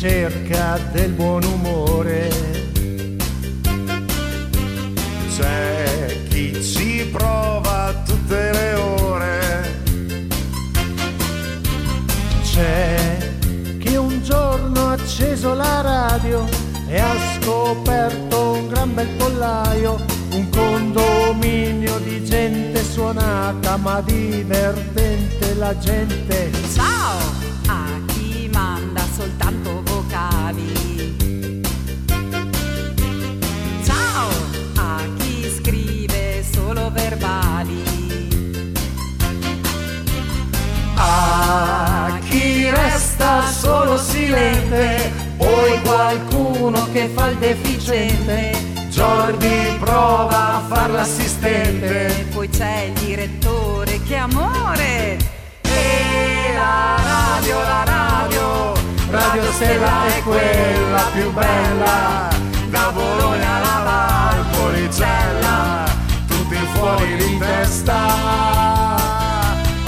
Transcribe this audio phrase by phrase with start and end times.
[0.00, 2.30] Cerca del buon umore.
[5.36, 9.82] C'è chi ci prova tutte le ore.
[12.42, 13.18] C'è
[13.78, 16.48] chi un giorno ha acceso la radio
[16.88, 25.76] e ha scoperto un gran bel pollaio, un condominio di gente suonata ma divertente la
[25.76, 26.50] gente.
[26.72, 27.18] Ciao!
[27.66, 29.79] A chi manda soltanto
[36.90, 37.82] verbali.
[40.96, 48.68] A chi resta solo silente, poi qualcuno che fa il deficiente.
[48.90, 52.26] Jordi prova a far l'assistente.
[52.32, 55.16] Poi c'è il direttore, che amore!
[55.62, 58.72] E la radio, la radio,
[59.10, 62.28] Radio Stella è quella più bella.
[62.68, 65.49] Da Bologna alla Valpolicella,
[66.80, 67.98] fuori di testa.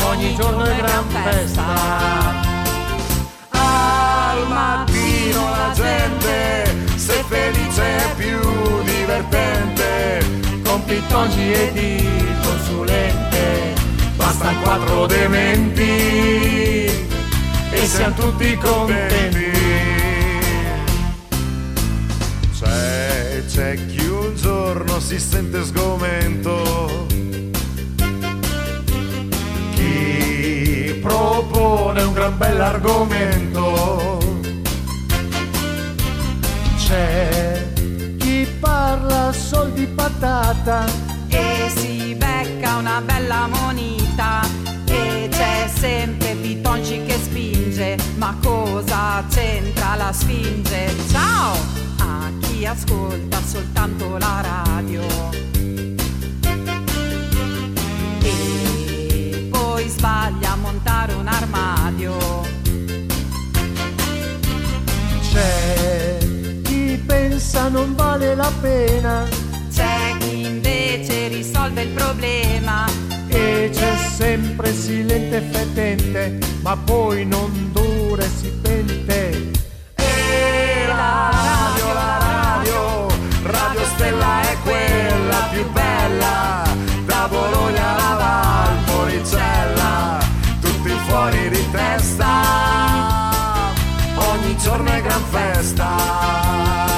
[0.09, 1.65] Ogni giorno è gran festa.
[3.49, 8.39] Al mattino la gente, se felice è più
[8.85, 10.25] divertente.
[10.65, 12.09] Con pittongi e di
[12.43, 13.75] consulente,
[14.17, 15.83] bastano quattro dementi
[17.71, 19.51] e siamo tutti contenti.
[22.59, 24.02] C'è, c'è chi
[24.33, 27.07] un giorno si sente sgomento,
[29.75, 34.19] chi propone un gran bell'argomento.
[36.79, 37.73] C'è
[38.19, 40.85] chi parla sol di patata
[41.29, 44.72] E si becca una bella monita.
[44.93, 47.97] E c'è sempre Pitonci che spinge.
[48.17, 50.95] Ma cosa c'entra la sfinge?
[51.11, 51.57] Ciao!
[51.99, 55.03] A chi ascolta soltanto la radio.
[58.23, 62.17] E poi sbaglia a montare un armadio.
[65.33, 66.19] C'è
[66.65, 69.27] chi pensa non vale la pena
[71.03, 72.87] invece risolve il problema.
[73.29, 79.51] e c'è sempre silente e fetente, ma poi non dura e si pente.
[79.95, 83.07] E la radio, la radio,
[83.43, 86.63] Radio Stella è quella più bella,
[87.07, 88.15] da Bologna alla
[88.87, 90.19] Valpolicella,
[90.61, 92.43] tutti fuori di testa,
[94.17, 96.92] ogni giorno è gran festa.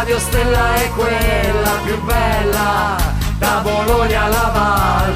[0.00, 2.96] Radio Stella è quella più bella,
[3.36, 4.50] da Bologna alla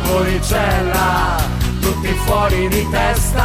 [0.02, 1.36] Valpolicella,
[1.80, 3.44] tutti fuori di testa,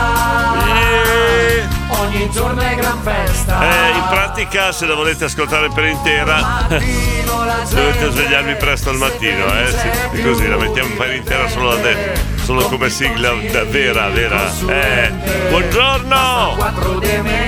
[1.87, 3.61] ogni giorno è gran festa.
[3.61, 9.73] Eh, in pratica, se la volete ascoltare per intera, dovete svegliarvi presto al mattino, eh?
[10.11, 14.41] Sì, così, la mettiamo per intera solo adesso, solo come sigla da- vera, vera.
[14.67, 15.09] Eh,
[15.47, 16.57] buongiorno!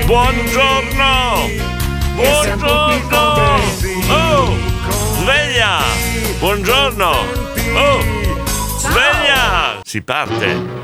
[0.06, 1.81] Buongiorno!
[2.14, 3.00] Buongiorno!
[4.08, 4.56] Oh!
[5.18, 5.80] Sveglia!
[6.38, 7.10] Buongiorno!
[7.74, 8.00] Oh!
[8.76, 9.80] Sveglia!
[9.82, 10.81] Si parte!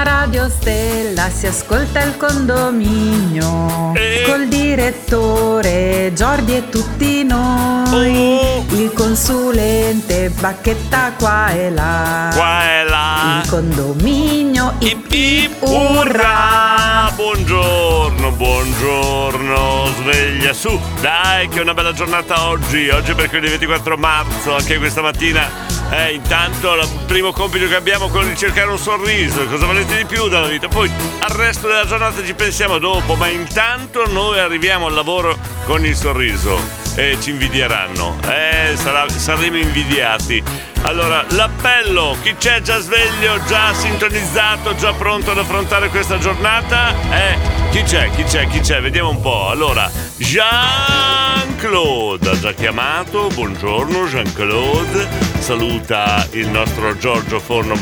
[0.00, 4.24] A Radio Stella si ascolta il condominio Eh.
[4.26, 8.38] col direttore Giordi e tutti noi.
[8.38, 8.66] Oh.
[8.72, 12.30] il consulente, bacchetta qua e là.
[12.34, 13.40] Qua e là.
[13.42, 15.62] Il condominio, ip ip.
[15.62, 17.10] Urrà!
[17.14, 23.96] Buongiorno, buongiorno, sveglia su, dai che è una bella giornata oggi, oggi è mercoledì 24
[23.96, 25.68] marzo, anche questa mattina.
[25.92, 29.96] Eh, intanto il primo compito che abbiamo è quello di cercare un sorriso, cosa volete
[29.96, 30.66] di più dalla vita?
[30.66, 30.90] Poi
[31.20, 35.94] al resto della giornata ci pensiamo dopo, ma intanto noi arriviamo al lavoro con il
[35.94, 36.58] sorriso
[36.96, 40.42] e ci invidieranno, eh, sarà- saremo invidiati.
[40.82, 46.92] Allora, l'appello, chi c'è già sveglio, già sintonizzato, già pronto ad affrontare questa giornata?
[47.10, 47.38] Eh,
[47.70, 48.80] chi c'è, chi c'è, chi c'è?
[48.80, 49.48] Vediamo un po'.
[49.48, 55.06] Allora, Jean-Claude ha già chiamato, buongiorno Jean-Claude,
[55.38, 57.76] saluta il nostro Giorgio Forno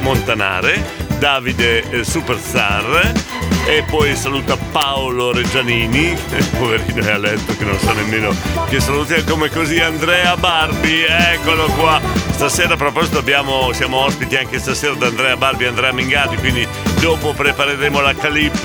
[0.00, 6.16] Montanare, Davide eh, Superstar e poi saluta Paolo Reggianini,
[6.56, 8.34] poverino è a letto che non sa nemmeno
[8.68, 12.00] che saluti come così Andrea Barbi, eccolo qua.
[12.30, 16.66] Stasera a proposito abbiamo, siamo ospiti anche stasera da Andrea Barbi e Andrea Mingati, quindi
[17.00, 18.62] dopo prepareremo la calip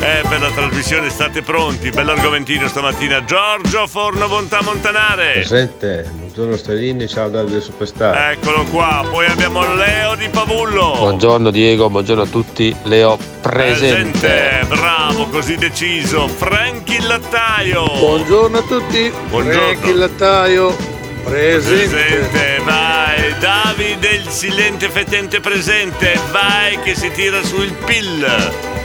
[0.00, 3.24] eh, per la trasmissione, state pronti, bell'argomentino stamattina.
[3.24, 5.32] Giorgio Forno Bontà Montanare.
[5.34, 8.32] Presente, buongiorno Stellini, ciao Davide Superstar.
[8.32, 10.94] Eccolo qua, poi abbiamo Leo di Pavullo.
[10.98, 14.41] Buongiorno Diego, buongiorno a tutti, Leo presente.
[14.66, 16.28] Bravo, così deciso.
[16.28, 17.84] Franchi il lattaio.
[17.84, 19.60] Buongiorno a tutti, Buongiorno.
[19.60, 20.76] Franchi il lattaio
[21.24, 21.96] presente.
[21.96, 23.38] Presente, vai.
[23.38, 26.18] Davide il silente fetente presente.
[26.30, 28.81] Vai che si tira su il pill.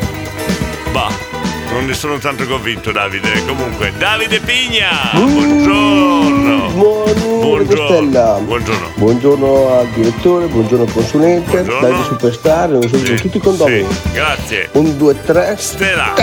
[1.72, 3.46] Non ne sono tanto convinto Davide.
[3.46, 4.90] Comunque, Davide Pigna.
[5.14, 6.69] Buongiorno.
[6.72, 8.40] Buongiorno.
[8.46, 8.92] Buongiorno.
[8.96, 11.88] Buongiorno al direttore, buongiorno al consulente, Buongiorno.
[11.88, 13.88] Davide Superstar, saluto a Sì, tutti condomini.
[13.92, 14.69] sì, Grazie.
[14.74, 15.56] Un, due, tre.
[15.58, 16.14] Stella.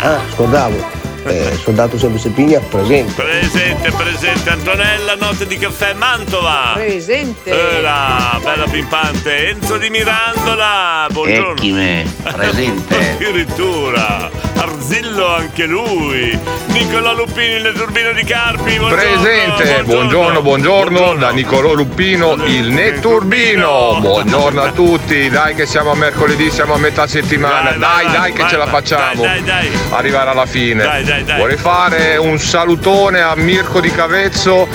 [0.00, 0.97] Ah, scordavo.
[1.28, 3.22] Eh, soldato sempre Pigna, presente.
[3.22, 6.72] Presente, presente Antonella, notte di caffè Mantova.
[6.74, 7.50] Presente.
[7.50, 11.06] Era bella pimpante Enzo di Mirandola.
[11.10, 11.52] Buongiorno.
[11.52, 12.96] Ecchime, presente.
[13.18, 16.38] Addirittura Arzillo anche lui.
[16.68, 18.76] Nicolò Lupini nel turbino di Carpi.
[18.76, 18.94] Buongiorno.
[18.94, 23.98] Presente, buongiorno, buongiorno, da Nicolò Luppino, il Netturbino.
[24.00, 28.40] Buongiorno a tutti, dai che siamo a mercoledì, siamo a metà settimana, dai, dai, che
[28.40, 29.22] vai, ce la facciamo.
[29.22, 29.78] Dai, dai, dai.
[29.90, 30.82] Arrivare alla fine.
[30.82, 31.38] Dai, dai, dai.
[31.38, 34.66] Vorrei fare un salutone a Mirko di Cavezzo,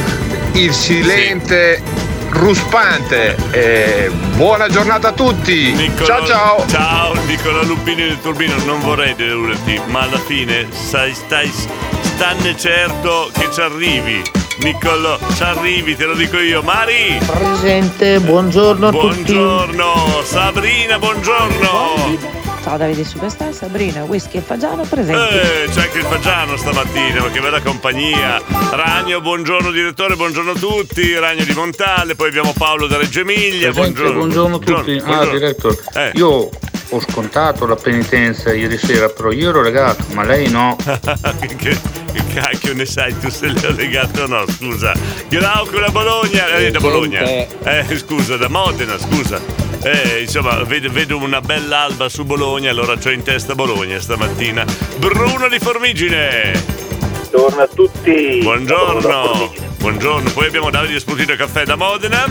[0.54, 1.82] il silente
[2.30, 3.36] ruspante.
[3.52, 5.72] E buona giornata a tutti.
[5.74, 6.66] Nicolò- Ciao ciao.
[6.68, 11.52] Ciao Nicolò Lupini del Turbino, non vorrei deluderti, ma alla fine sai, stai,
[12.02, 14.22] stanne certo che ci arrivi.
[14.60, 16.62] Nicolò, ci arrivi, te lo dico io.
[16.62, 17.18] Mari!
[17.26, 19.34] Presente, buongiorno a tutti.
[19.34, 22.43] Buongiorno, Sabrina, buongiorno.
[22.64, 25.36] Ciao Davide Superstar, Sabrina, whisky e fagiano presenti.
[25.36, 28.42] Eh, c'è anche il Fagiano stamattina, ma che bella compagnia.
[28.72, 31.14] Ragno, buongiorno direttore, buongiorno a tutti.
[31.14, 33.72] Ragno di Montale, poi abbiamo Paolo da Reggio Emilia.
[33.72, 34.14] Presente, Buongiorno.
[34.20, 34.92] buongiorno a tutti.
[34.98, 35.32] Ah, buongiorno.
[35.40, 36.12] direttore, Eh.
[36.14, 36.50] io
[36.90, 40.78] ho scontato la penitenza ieri sera, però io ero legato, ma lei no.
[41.58, 44.94] che, che cacchio ne sai tu se l'ho legato o no, scusa.
[45.28, 47.20] Glauco da Bologna, eh, da Bologna.
[47.24, 49.42] Eh, scusa, da Modena, scusa.
[49.86, 54.66] Eh, insomma, vedo, vedo una bella alba su Bologna, allora c'ho in testa Bologna stamattina.
[54.98, 56.54] Bruno di Formigine.
[57.30, 58.40] Buongiorno a tutti.
[58.42, 59.52] Buongiorno.
[59.80, 62.24] Buongiorno, poi abbiamo Davide Sputino Caffè da Modena.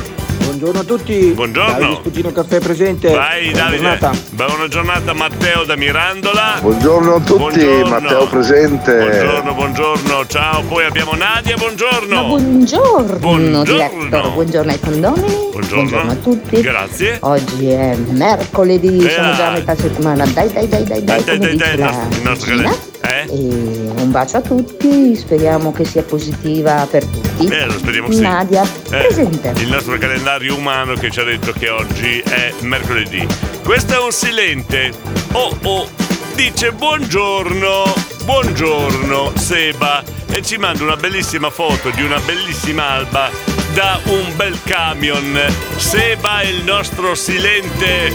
[0.52, 1.32] Buongiorno a tutti.
[1.32, 1.72] Buongiorno.
[1.72, 3.10] Davide Sputino Caffè presente.
[3.10, 3.78] Vai Buona Davide.
[3.82, 4.12] giornata.
[4.32, 6.58] Buona giornata Matteo da Mirandola.
[6.60, 7.88] Buongiorno a tutti, Buongiorno.
[7.88, 8.96] Matteo presente.
[8.98, 10.62] Buongiorno, buongiorno, ciao.
[10.64, 12.26] Poi abbiamo Nadia, buongiorno.
[12.26, 13.62] Buongiorno, Buongiorno.
[13.62, 15.48] direttore, buongiorno ai condomini.
[15.52, 16.10] Buongiorno.
[16.10, 16.60] a tutti.
[16.60, 17.16] Grazie.
[17.20, 20.26] Oggi è mercoledì, Eh, siamo già a metà settimana.
[20.26, 22.62] Dai, dai, dai, dai, dai, Dai, dai, dai, dai, nostro, il nostro Gina.
[22.62, 22.90] calendario.
[23.04, 23.26] Eh?
[23.28, 27.46] E un bacio a tutti, speriamo che sia positiva per tutti.
[27.46, 28.20] Eh, lo speriamo sì.
[28.20, 29.52] Nadia, Eh, presente.
[29.56, 33.26] il nostro calendario umano che ci ha detto che oggi è mercoledì.
[33.64, 34.92] Questo è un silente.
[35.32, 35.88] Oh oh,
[36.34, 37.92] dice buongiorno,
[38.24, 43.30] buongiorno Seba e ci manda una bellissima foto di una bellissima alba
[43.74, 45.40] da un bel camion.
[45.76, 48.12] Seba è il nostro silente,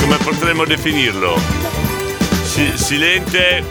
[0.00, 1.38] come potremmo definirlo?
[2.44, 3.62] Si- silente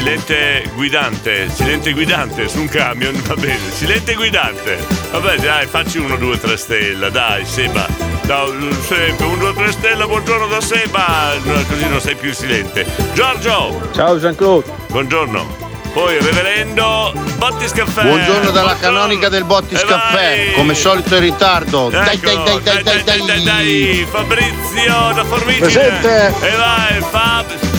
[0.00, 4.78] Silente guidante, silente guidante su un camion, va bene, silente guidante.
[5.10, 7.86] Vabbè, dai, facci uno, due, tre stelle, dai, Seba.
[8.22, 8.46] Da,
[8.88, 11.34] sempre, un, due, tre stelle, buongiorno da Seba.
[11.42, 12.86] No, Così non sei più silente.
[13.12, 13.90] Giorgio!
[13.92, 14.72] Ciao Jean-Claude.
[14.88, 15.68] Buongiorno.
[15.92, 18.00] Poi, reverendo Bottis Caffè.
[18.00, 18.96] Buongiorno dalla Buongiorno.
[19.00, 20.54] canonica del Bottis Caffè, vai.
[20.54, 21.90] come solito in ritardo.
[21.90, 23.42] Dai, Eccolo, dai, dai, dai, dai, dai.
[23.44, 24.06] dai.
[24.10, 25.58] Fabrizio da Formigine.
[25.68, 26.32] Presente.
[26.40, 27.69] E vai, Fab.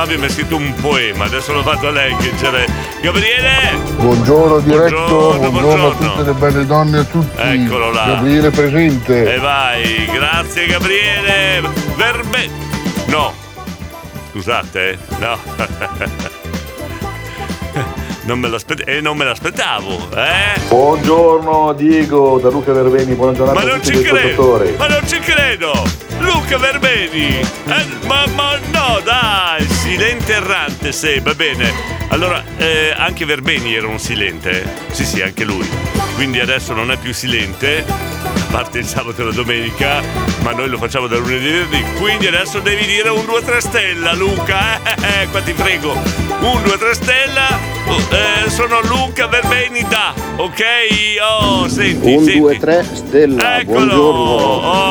[0.00, 2.64] Fabio mi ha scritto un poema, adesso lo vado a leggere.
[3.02, 3.76] Gabriele!
[3.96, 6.14] Buongiorno diretto, Buongiorno, buongiorno, a buongiorno.
[6.14, 7.40] tutte le belle donne e a tutti.
[7.42, 8.04] Eccolo là.
[8.06, 9.34] Gabriele presente.
[9.34, 11.68] E vai, grazie Gabriele!
[11.96, 12.48] Verbe...
[13.08, 13.34] No.
[14.30, 14.98] Scusate, eh.
[15.18, 16.38] no.
[18.30, 20.60] Non me l'aspettavo, eh, non me l'aspettavo, eh?
[20.68, 24.62] Buongiorno Diego da Luca Verbeni, buona giornata Ma non ci credo!
[24.76, 25.72] Ma non ci credo!
[26.20, 27.40] Luca Verbeni!
[27.40, 29.66] Eh, ma, ma no, dai!
[29.68, 31.72] Silente errante, sì, va bene.
[32.10, 34.62] Allora, eh, anche Verbeni era un silente?
[34.62, 34.68] eh?
[34.92, 35.68] Sì, sì, anche lui.
[36.14, 37.84] Quindi adesso non è più silente,
[38.50, 40.02] parte il sabato e la domenica,
[40.42, 41.84] ma noi lo facciamo da lunedì e venerdì.
[41.98, 45.92] Quindi adesso devi dire un 2-3 stella, Luca, eh, eh, qua ti prego.
[45.92, 50.62] Un 2-3 stella, oh, eh, sono Luca Verbeni da, ok?
[51.40, 52.38] Oh, senti, Un, senti.
[52.38, 53.76] due, tre, stella, Eccolo!
[53.86, 54.30] buongiorno.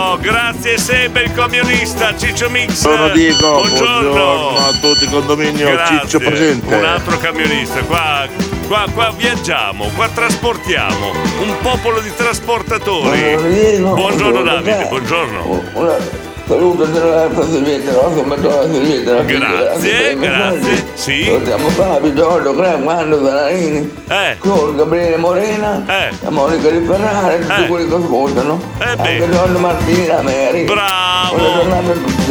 [0.10, 2.84] Oh, grazie sempre il camionista Ciccio Mix.
[2.84, 4.10] Buongiorno Diego, Buongiorno.
[4.10, 6.00] buongiorno a tutti, condominio Grazie.
[6.02, 6.76] Ciccio presente.
[6.76, 8.28] Un altro camionista, qua,
[8.70, 11.10] qua, qua viaggiamo, qua trasportiamo,
[11.42, 13.36] un popolo di trasportatori.
[13.36, 16.29] Buongiorno, Buongiorno Davide, buongiorno.
[16.50, 18.00] Saluto facilità, no?
[18.10, 19.22] Come la facilità.
[19.22, 21.24] Grazie, grazie, sì.
[21.26, 24.36] Salutiamo Fabio, Giorgio, Clem, Mando, Ferrarini, Eh.
[24.40, 25.84] con Gabriele Morena,
[26.22, 27.68] la Monica di Ferrara e tutti Eh.
[27.68, 28.60] quelli che ascoltano.
[28.80, 30.64] Anche Giorgio Martina, Mary.
[30.66, 31.38] Bravo!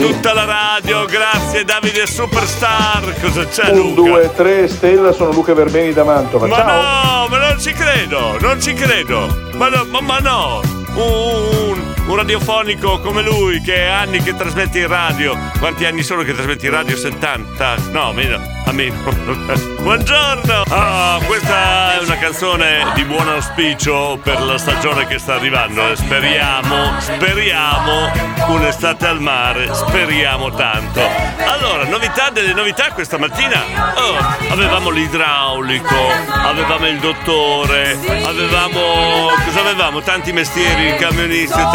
[0.01, 3.15] Tutta la radio, grazie Davide Superstar.
[3.21, 4.01] Cosa c'è Un, Luca?
[4.11, 6.47] due, tre, stella, sono Luca Verbeni da Mantova.
[6.49, 6.67] Ma Ciao.
[6.67, 9.29] no, ma non ci credo, non ci credo.
[9.55, 10.61] Ma no, ma, ma no.
[10.95, 11.68] Un,
[12.09, 15.37] un radiofonico come lui che ha anni che trasmette in radio.
[15.59, 16.97] Quanti anni sono che trasmette in radio?
[16.97, 17.77] 70?
[17.91, 18.97] No, meno, a meno.
[19.81, 20.63] Buongiorno!
[20.71, 25.95] Ah, questa è una canzone di buon auspicio per la stagione che sta arrivando.
[25.95, 28.11] Speriamo, speriamo
[28.49, 31.01] un'estate al mare, speriamo tanto.
[31.47, 33.63] Allora, novità delle novità questa mattina?
[33.97, 34.17] Oh,
[34.51, 35.95] avevamo l'idraulico,
[36.31, 39.29] avevamo il dottore, avevamo.
[39.45, 40.01] cosa avevamo?
[40.01, 41.69] Tanti mestieri, il camionista, il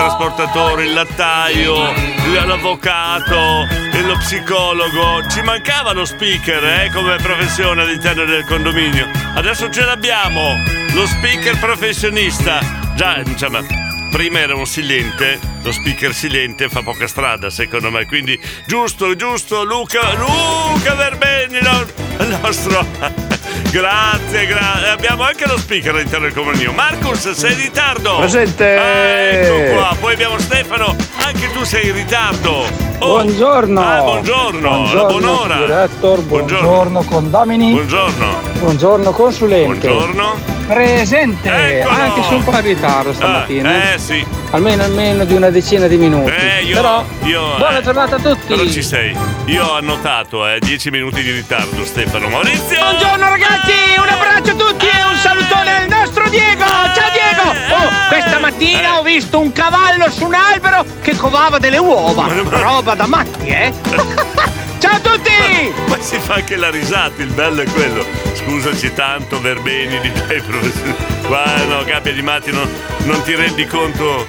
[0.83, 1.93] il lattaio,
[2.45, 3.67] l'avvocato,
[4.05, 5.27] lo psicologo.
[5.29, 9.09] Ci mancava lo speaker, eh, come professione all'interno del condominio.
[9.35, 10.55] Adesso ce l'abbiamo,
[10.93, 12.59] lo speaker professionista.
[12.95, 13.59] Già, insomma,
[14.11, 19.65] prima era un silente, lo speaker silente fa poca strada secondo me, quindi giusto, giusto,
[19.65, 23.42] Luca, Luca Verbeni, il nostro...
[23.71, 24.89] Grazie, grazie.
[24.89, 26.71] Abbiamo anche lo speaker all'interno del condominio.
[26.73, 28.17] Marcus, sei in ritardo?
[28.17, 28.75] Presente.
[29.41, 29.95] Ecco qua.
[29.99, 32.65] Poi abbiamo Stefano, anche tu sei in ritardo.
[32.99, 33.07] Oh.
[33.07, 33.81] Buongiorno.
[33.81, 34.93] Ah, buongiorno.
[34.93, 35.55] La buon'ora.
[35.57, 37.71] Director, buongiorno, condomini.
[37.71, 38.41] Buongiorno.
[38.59, 39.87] Buongiorno consulente.
[39.87, 40.52] Buongiorno.
[40.65, 41.95] Presente, Eccolo.
[41.95, 43.69] anche se un po' in ritardo stamattina.
[43.69, 44.25] Ah, eh, sì.
[44.51, 46.31] Almeno almeno di una decina di minuti.
[46.31, 48.47] Eh, io, Però io, buona eh, giornata a tutti.
[48.47, 49.15] Però ci sei.
[49.45, 52.29] Io ho annotato, eh, 10 minuti di ritardo, Stefano.
[52.29, 52.77] Maurizio!
[52.79, 56.63] Buongiorno ragazzi, un abbraccio a tutti e un salutone al nostro Diego!
[56.63, 57.49] Ciao Diego!
[57.75, 62.27] Oh, questa mattina ho visto un cavallo su un albero che covava delle uova.
[62.49, 63.73] Roba da matti, eh?
[64.83, 65.31] Ciao a tutti!
[65.87, 68.05] Ma si fa anche la risata, il bello è quello.
[68.33, 70.93] Scusaci tanto, Verbeni, di te, professore.
[71.25, 72.69] Qua no, gabbia di matti, non,
[73.05, 74.27] non ti rendi conto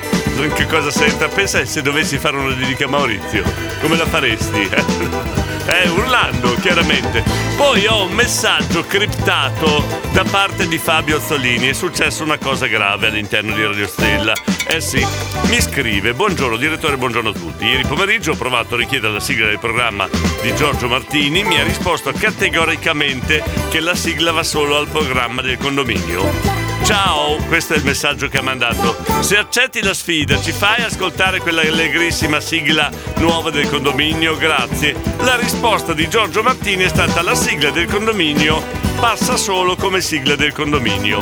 [0.55, 1.27] che cosa senta.
[1.27, 3.43] Pensa se dovessi fare una dedica a Maurizio,
[3.81, 4.61] come la faresti?
[4.61, 5.43] Eh,
[5.88, 7.25] urlando, chiaramente.
[7.56, 11.68] Poi ho un messaggio criptato da parte di Fabio Azzolini.
[11.68, 14.35] È successa una cosa grave all'interno di Radio Stella.
[14.66, 15.06] Eh sì,
[15.49, 17.64] mi scrive: Buongiorno direttore, buongiorno a tutti.
[17.64, 20.09] Ieri pomeriggio ho provato a richiedere la sigla del programma
[20.42, 21.44] di Giorgio Martini.
[21.44, 26.63] Mi ha risposto categoricamente che la sigla va solo al programma del condominio.
[26.85, 28.97] Ciao, questo è il messaggio che ha mandato.
[29.21, 34.37] Se accetti la sfida, ci fai ascoltare quella allegrissima sigla nuova del condominio?
[34.37, 34.95] Grazie.
[35.21, 38.62] La risposta di Giorgio Martini è stata la sigla del condominio
[39.00, 41.19] passa solo come sigla del condominio.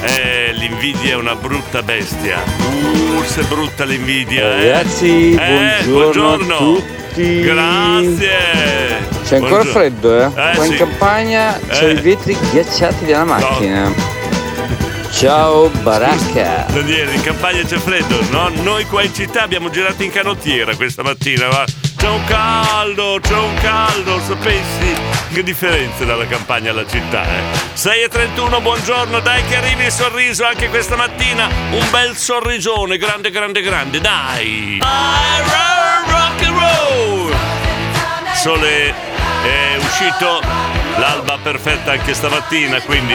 [0.00, 2.38] Eh, l'invidia è una brutta bestia.
[2.70, 4.70] Uh, se brutta l'invidia, eh.
[4.72, 7.40] Ragazzi, Eh, buongiorno, a tutti.
[7.40, 8.36] Grazie.
[9.24, 9.70] C'è ancora Buongiorno.
[9.72, 10.24] freddo, eh?
[10.26, 10.76] Eh, Qua in sì.
[10.78, 11.92] campagna c'ho Eh.
[11.92, 14.16] i vetri ghiacciati della macchina.
[15.10, 16.66] Ciao Baracca.
[16.68, 18.48] Daniele, in campagna c'è freddo, no?
[18.62, 21.64] Noi qua in città abbiamo girato in canottiera questa mattina, ma
[21.96, 24.94] c'è un caldo, c'è un caldo, sapessi
[25.32, 27.42] che differenza dalla campagna alla città, eh?
[27.72, 32.96] 6 e 31, buongiorno, dai che arrivi il sorriso anche questa mattina, un bel sorrisone,
[32.96, 34.78] grande, grande, grande, dai!
[36.06, 37.34] Rock and roll!
[38.34, 38.94] Sole
[39.42, 43.14] è uscito l'alba perfetta anche stamattina, quindi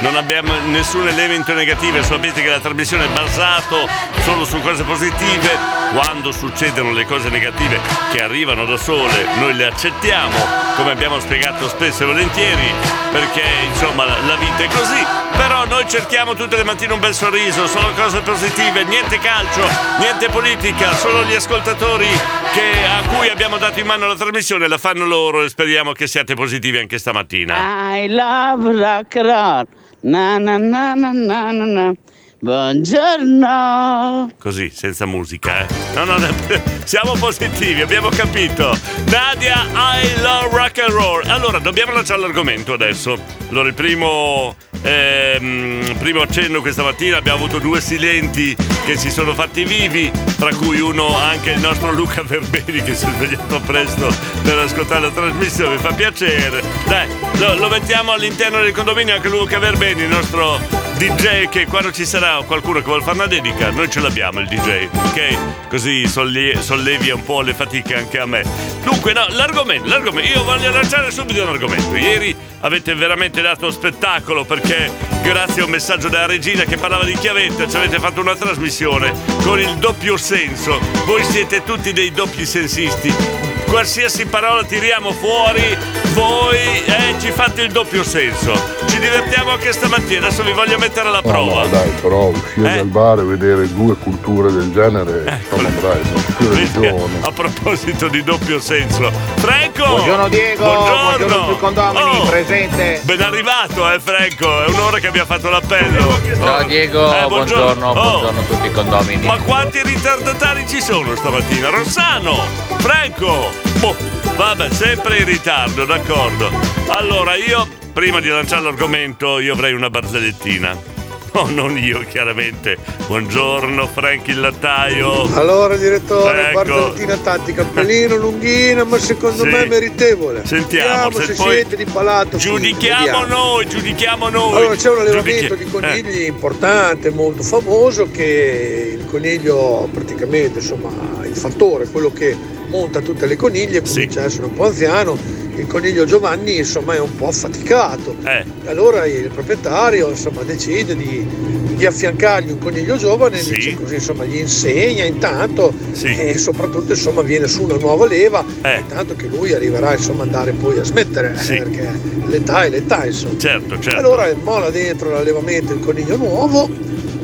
[0.00, 2.02] non abbiamo nessun elemento negativo.
[2.02, 3.88] Sapete che la trasmissione è basato
[4.22, 5.78] solo su cose positive.
[5.92, 7.80] Quando succedono le cose negative
[8.12, 10.36] che arrivano da sole, noi le accettiamo,
[10.76, 12.72] come abbiamo spiegato spesso e volentieri,
[13.10, 15.04] perché insomma la vita è così.
[15.36, 19.66] Però noi cerchiamo tutte le mattine un bel sorriso, solo cose positive, niente calcio,
[19.98, 22.08] niente politica, solo gli ascoltatori
[22.52, 26.06] che- a cui abbiamo dato in mano la trasmissione la fanno loro e speriamo che
[26.06, 27.19] siate positivi anche stamattina.
[27.56, 29.64] I love rock and roll.
[30.02, 31.94] Na na na na na na na.
[32.42, 34.30] Buongiorno.
[34.38, 35.66] Così, senza musica, eh.
[35.92, 36.28] No, no, no,
[36.84, 38.74] siamo positivi, abbiamo capito.
[39.10, 41.22] Nadia, I love rock and roll.
[41.28, 43.18] Allora, dobbiamo lanciare l'argomento adesso.
[43.50, 48.56] Allora, il primo, ehm, primo accenno questa mattina abbiamo avuto due silenti
[48.86, 53.04] che si sono fatti vivi, tra cui uno anche il nostro Luca Verbeni che si
[53.04, 54.10] è svegliato presto
[54.42, 55.74] per ascoltare la trasmissione.
[55.74, 56.62] Mi fa piacere.
[56.86, 61.92] Dai, lo, lo mettiamo all'interno del condominio anche Luca Verbeni, il nostro DJ che quando
[61.92, 65.68] ci sarà qualcuno che vuole fare una dedica, noi ce l'abbiamo il DJ, ok?
[65.70, 68.44] Così sollevia un po' le fatiche anche a me.
[68.82, 71.96] Dunque, no, l'argomento, l'argomento, io voglio lanciare subito un argomento.
[71.96, 74.92] Ieri avete veramente dato spettacolo perché
[75.22, 79.14] grazie a un messaggio della regina che parlava di chiavetta ci avete fatto una trasmissione
[79.42, 80.78] con il doppio senso.
[81.06, 83.49] Voi siete tutti dei doppi sensisti.
[83.70, 85.78] Qualsiasi parola tiriamo fuori,
[86.12, 88.52] voi eh, ci fate il doppio senso.
[88.88, 91.62] Ci divertiamo anche stamattina, adesso vi voglio mettere alla No, prova.
[91.62, 92.76] no, dai, però uscire Eh.
[92.78, 97.18] dal bar e vedere due culture del genere, insomma, dai, sono più religione.
[97.22, 99.86] A proposito di doppio senso, Franco!
[99.86, 103.00] Buongiorno Diego, Buongiorno, buongiorno condomini, Oh, presente.
[103.04, 106.18] Ben arrivato, eh Franco, è un'ora che abbiamo fatto l'appello.
[106.42, 106.62] Ciao Oh.
[106.64, 109.26] Diego, Eh, buongiorno, Oh, buongiorno a tutti i condomini.
[109.26, 111.70] Ma quanti ritardatari ci sono stamattina?
[111.70, 112.36] Rossano,
[112.78, 113.50] Franco,
[113.80, 113.96] boh,
[114.36, 116.50] vabbè, sempre in ritardo, d'accordo.
[116.88, 120.98] Allora, io, prima di lanciare l'argomento, io avrei una barzellettina.
[121.32, 122.76] No, non io, chiaramente.
[123.06, 125.32] Buongiorno, Frank il lattaio.
[125.34, 126.64] Allora direttore, Ecco.
[126.64, 129.48] barzelletta tattica, pelino, lunghina, ma secondo Sì.
[129.48, 130.44] me meritevole.
[130.44, 132.36] Sentiamo, Vediamo se se, poi- siete di palato.
[132.36, 134.56] Giudichiamo noi, giudichiamo noi.
[134.56, 140.90] Allora c'è un allevamento Giudichi- di conigli importante, molto famoso, che il coniglio praticamente, insomma,
[141.24, 142.36] il fattore, quello che
[142.70, 145.18] monta tutte le coniglie, comincia a essere un po' anziano,
[145.56, 148.14] il coniglio Giovanni insomma è un po' affaticato.
[148.24, 148.44] Eh.
[148.66, 151.26] Allora il proprietario insomma decide di,
[151.74, 153.54] di affiancargli un coniglio giovane, Sì.
[153.56, 156.06] dice così insomma gli insegna intanto Sì.
[156.06, 158.84] e soprattutto insomma viene su una nuova leva, Eh.
[158.88, 161.58] tanto che lui arriverà insomma andare poi a smettere, Sì.
[161.58, 161.90] perché
[162.26, 163.38] l'età è l'età insomma.
[163.38, 163.98] Certo, certo.
[163.98, 166.68] Allora mola dentro l'allevamento il coniglio nuovo,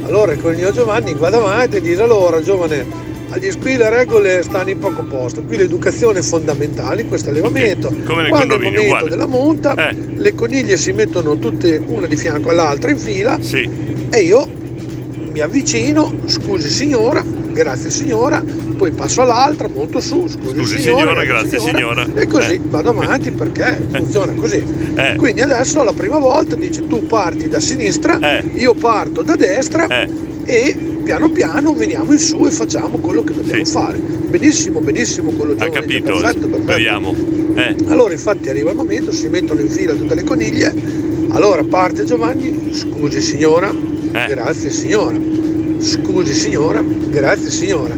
[0.02, 2.84] allora il coniglio Giovanni va davanti e dice allora giovane,
[3.60, 7.94] qui le regole stanno in poco posto, qui l'educazione è fondamentale in questo allevamento.
[8.06, 9.08] come nel Quando è il momento uguale.
[9.10, 9.96] della monta, Eh.
[10.16, 13.68] le coniglie si mettono tutte una di fianco all'altra in fila Sì.
[14.10, 14.48] e io
[15.32, 18.42] mi avvicino, scusi signora, grazie signora,
[18.76, 22.06] poi passo all'altra, monto su, scusi, Scusi, signora, signora, grazie, signora.
[22.14, 22.60] E così Eh.
[22.64, 24.62] vado avanti perché funziona così.
[24.94, 25.14] Eh.
[25.16, 28.44] Quindi adesso la prima volta dice tu parti da sinistra, Eh.
[28.54, 29.86] io parto da destra
[30.44, 33.96] e piano piano veniamo in su e facciamo quello che dobbiamo fare.
[33.98, 36.12] Benissimo, benissimo, quello Ha giovane, capito?
[36.18, 36.62] perfetto, perfetto.
[36.62, 37.14] Speriamo.
[37.54, 37.76] Eh.
[37.86, 40.74] Allora infatti arriva il momento, si mettono in fila tutte le coniglie,
[41.28, 44.26] allora parte Giovanni, scusi signora, Eh.
[44.26, 45.16] grazie signora,
[45.78, 47.96] scusi signora, grazie signora.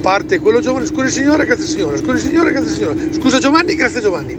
[0.00, 4.36] Parte quello giovane, scusi signora, grazie signora, scusi signora, grazie signora, scusa Giovanni, grazie Giovanni.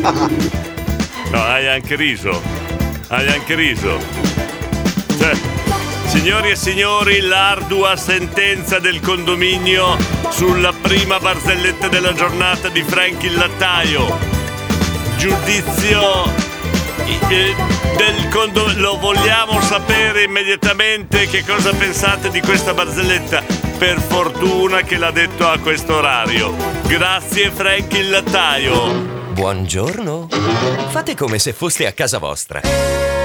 [0.00, 0.28] Ah,
[1.32, 2.40] No, hai anche riso.
[3.08, 3.98] Hai anche riso.
[5.18, 5.32] Cioè,
[6.16, 9.98] signori e signori, l'ardua sentenza del condominio
[10.30, 14.18] sulla prima barzelletta della giornata di Frank il lattaio.
[15.18, 16.24] Giudizio
[17.28, 17.54] eh,
[17.96, 18.80] del condominio.
[18.80, 23.42] Lo vogliamo sapere immediatamente che cosa pensate di questa barzelletta.
[23.76, 26.54] Per fortuna che l'ha detto a questo orario.
[26.86, 28.90] Grazie Frank il lattaio.
[29.32, 30.28] Buongiorno.
[30.88, 33.15] Fate come se foste a casa vostra.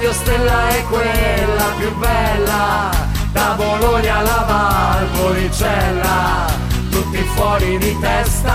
[0.00, 2.88] Radio Stella è quella più bella,
[3.32, 6.46] da Bologna alla Valpolicella,
[6.90, 8.54] tutti fuori di testa,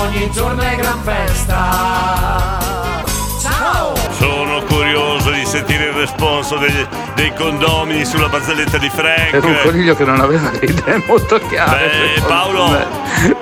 [0.00, 2.85] ogni giorno è gran festa.
[4.18, 9.34] Sono curioso di sentire il responso degli- dei condomini sulla barzelletta di Frank.
[9.34, 11.90] Era un coniglio che non aveva le idee molto chiare.
[12.14, 12.68] Beh, Paolo.
[12.68, 12.86] me.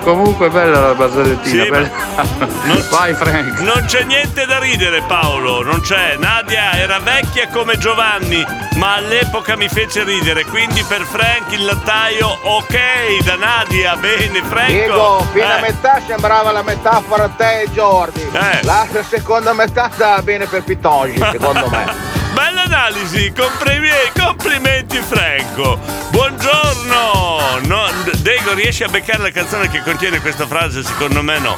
[0.03, 1.63] Comunque bella la barzellettina.
[1.63, 1.89] Sì, bella.
[2.91, 3.59] Vai Frank.
[3.59, 6.15] Non c'è niente da ridere Paolo, non c'è.
[6.17, 12.27] Nadia era vecchia come Giovanni, ma all'epoca mi fece ridere, quindi per Frank il lattaio
[12.27, 14.71] ok, da Nadia, bene Franco.
[14.71, 18.21] Diego, fino a Eh, metà sembrava la metafora te e Jordi.
[18.31, 18.63] Eh.
[18.63, 21.85] La seconda metà stava bene per Pitongi, secondo me.
[22.33, 23.87] Bella analisi, comprimi-
[24.19, 25.79] complimenti Franco.
[26.09, 27.59] Buongiorno.
[27.65, 27.85] No,
[28.17, 30.83] Dego, riesci a beccare la canzone che contiene questa frase?
[30.83, 31.57] Secondo me no.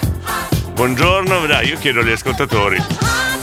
[0.73, 2.83] Buongiorno, dai, io chiedo agli ascoltatori.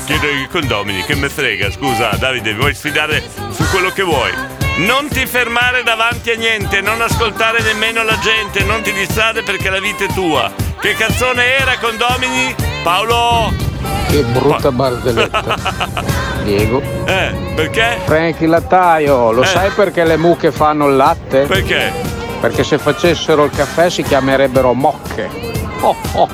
[0.05, 4.31] Chiedo ai condomini, che me frega, scusa Davide, vuoi sfidare su quello che vuoi?
[4.77, 9.71] Non ti fermare davanti a niente, non ascoltare nemmeno la gente, non ti distrarre perché
[9.71, 10.53] la vita è tua.
[10.79, 12.55] Che canzone era, condomini?
[12.83, 13.74] Paolo?
[14.09, 16.03] Che brutta barzelletta.
[16.45, 16.83] Diego.
[17.05, 17.99] Eh, perché?
[18.05, 19.47] Frank il lattaio, lo Eh.
[19.47, 21.41] sai perché le mucche fanno il latte?
[21.47, 21.91] Perché?
[22.41, 25.29] Perché se facessero il caffè si chiamerebbero mocche.
[25.81, 26.29] Oh, oh.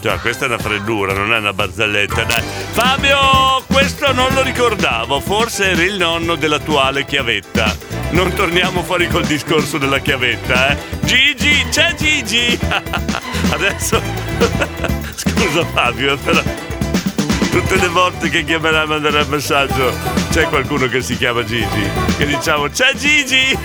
[0.00, 2.42] Già, questa è una freddura, non è una barzelletta, dai.
[2.70, 7.74] Fabio, questo non lo ricordavo, forse era il nonno dell'attuale chiavetta.
[8.10, 10.76] Non torniamo fuori col discorso della chiavetta, eh.
[11.02, 12.58] Gigi, c'è Gigi!
[13.50, 14.98] Adesso...
[15.24, 16.42] Scusa Fabio, però...
[17.50, 19.92] Tutte le volte che chiamerai e manderai un messaggio
[20.30, 21.82] c'è qualcuno che si chiama Gigi.
[22.16, 23.58] Che diciamo, c'è Gigi!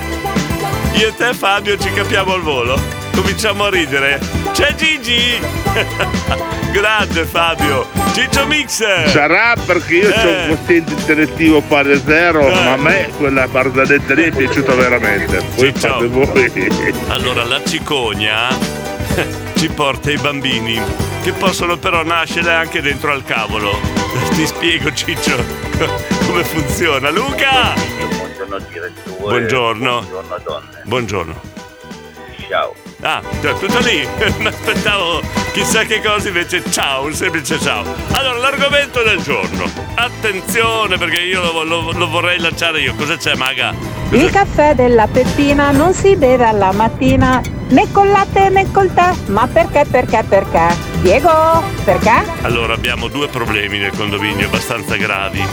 [0.94, 2.82] Io e te Fabio ci capiamo al volo.
[3.14, 4.20] Cominciamo a ridere.
[4.54, 5.40] C'è Gigi!
[6.74, 7.88] Grande Fabio!
[8.14, 9.06] Ciccio Mix!
[9.12, 10.48] Sarà perché io ho Eh.
[10.50, 15.44] un quoziente intellettivo pari zero, ma a me quella barzelletta lì è piaciuta veramente.
[15.56, 15.88] Poi Ciccio.
[15.88, 16.72] fate voi.
[17.10, 18.48] Allora la cicogna
[19.56, 20.80] ci porta i bambini,
[21.24, 23.72] che possono però nascere anche dentro al cavolo.
[24.34, 25.36] Ti spiego Ciccio
[25.78, 27.10] co- come funziona.
[27.10, 27.74] Luca!
[28.18, 29.18] Buongiorno direttore.
[29.20, 30.00] Buongiorno.
[30.02, 30.82] Buongiorno donne.
[30.86, 31.42] Buongiorno.
[32.50, 32.85] Ciao.
[33.08, 33.22] Ah,
[33.60, 34.04] tutto lì.
[34.40, 35.22] Mi aspettavo
[35.54, 37.84] chissà che cosa, invece ciao, un semplice ciao.
[38.14, 39.66] Allora, l'argomento del giorno.
[39.94, 42.96] Attenzione perché io lo, lo- lo vorrei lanciare io.
[42.96, 43.74] Cosa c'è, Maga?
[44.10, 47.40] Il caffè della Peppina non si beve alla mattina
[47.70, 49.12] né col latte né col tè.
[49.28, 50.76] Ma perché, perché, perché?
[51.02, 52.24] Diego, perché?
[52.42, 55.44] Allora, abbiamo due problemi nel condominio abbastanza gravi.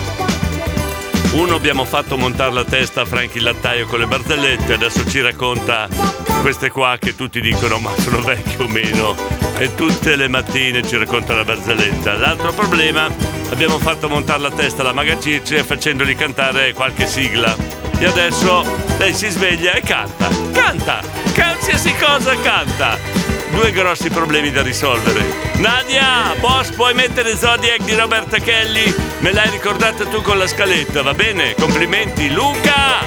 [1.32, 5.22] Uno abbiamo fatto montare la testa a Frank il lattaio con le barzellette, adesso ci
[5.22, 5.88] racconta
[6.42, 9.14] queste qua che tutti dicono ma sono vecchio o meno
[9.58, 12.14] e tutte le mattine ci racconta la barzelletta.
[12.14, 13.08] L'altro problema
[13.50, 17.54] abbiamo fatto montare la testa alla Maga Circe facendogli cantare qualche sigla.
[17.96, 18.64] E adesso
[18.98, 21.00] lei si sveglia e canta, canta,
[21.32, 22.98] qualsiasi cosa canta
[23.52, 25.22] due grossi problemi da risolvere.
[25.58, 28.92] Nadia, boss, puoi mettere Zodiac di Roberta Kelly?
[29.20, 31.54] Me l'hai ricordata tu con la scaletta, va bene?
[31.54, 33.06] Complimenti, Luca!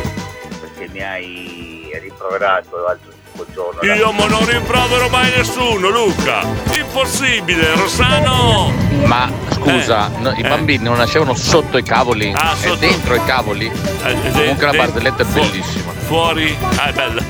[0.61, 3.14] Perché mi hai rimproverato l'altro
[3.53, 3.81] giorno.
[3.81, 6.41] Io ma non rimprovero mai nessuno, Luca!
[6.77, 8.71] Impossibile, Rossano!
[9.05, 10.47] Ma scusa, Eh, no, i eh.
[10.47, 12.31] bambini non nascevano sotto i cavoli?
[12.35, 13.69] Ah, È sotto- dentro i cavoli?
[13.69, 15.91] de- Comunque la barzelletta è bellissima.
[16.05, 16.55] Fuori?
[16.77, 17.23] Ah, è bella.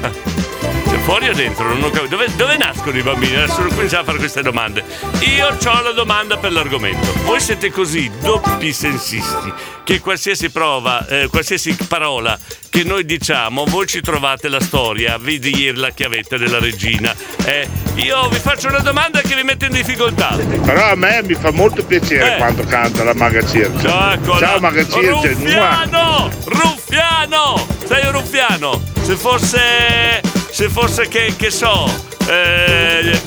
[1.06, 1.68] Fuori o dentro?
[1.68, 2.16] Non ho capito.
[2.16, 3.36] Dove, dove nascono i bambini?
[3.36, 4.84] Adesso cominciamo a fare queste domande.
[5.36, 7.14] Io ho la domanda per l'argomento.
[7.26, 12.36] Voi siete così doppi sensisti che qualsiasi prova, eh, qualsiasi parola
[12.70, 17.14] che noi diciamo, voi ci trovate la storia, vedi ieri la chiavetta della regina.
[17.46, 20.36] Eh, io vi faccio una domanda che vi mette in difficoltà.
[20.66, 22.38] Però a me mi fa molto piacere Eh.
[22.38, 23.88] quando canta la Maga Circe.
[23.88, 25.34] Ecco, Ciao la- Maga Circe.
[25.34, 26.32] Ruffiano!
[26.46, 27.68] Ruffiano!
[27.88, 28.82] Sei un ruffiano!
[29.04, 30.34] Se fosse.
[30.56, 31.92] Se fosse che, che so.
[32.28, 33.20] Eh,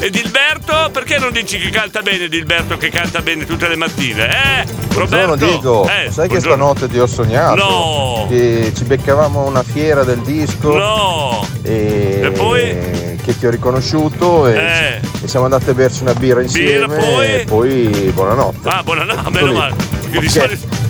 [0.00, 4.28] Edilberto, perché non dici che canta bene Edilberto che canta bene tutte le mattine?
[4.28, 4.64] Eh?
[4.92, 5.36] Buongiorno Roberto?
[5.46, 6.40] Diego, Eh, sai che buongiorno.
[6.74, 7.54] stanotte ti ho sognato?
[7.54, 8.26] No.
[8.28, 10.76] Che ci beccavamo una fiera del disco.
[10.76, 11.46] No.
[11.62, 13.16] E, E poi?
[13.24, 15.00] Che ti ho riconosciuto e, Eh.
[15.22, 17.26] e siamo andati a berci una birra insieme Birra, poi?
[17.34, 18.68] e poi buonanotte.
[18.68, 19.74] Ah, buonanotte, meno male.
[20.00, 20.30] Perché di Ok.
[20.32, 20.82] solito.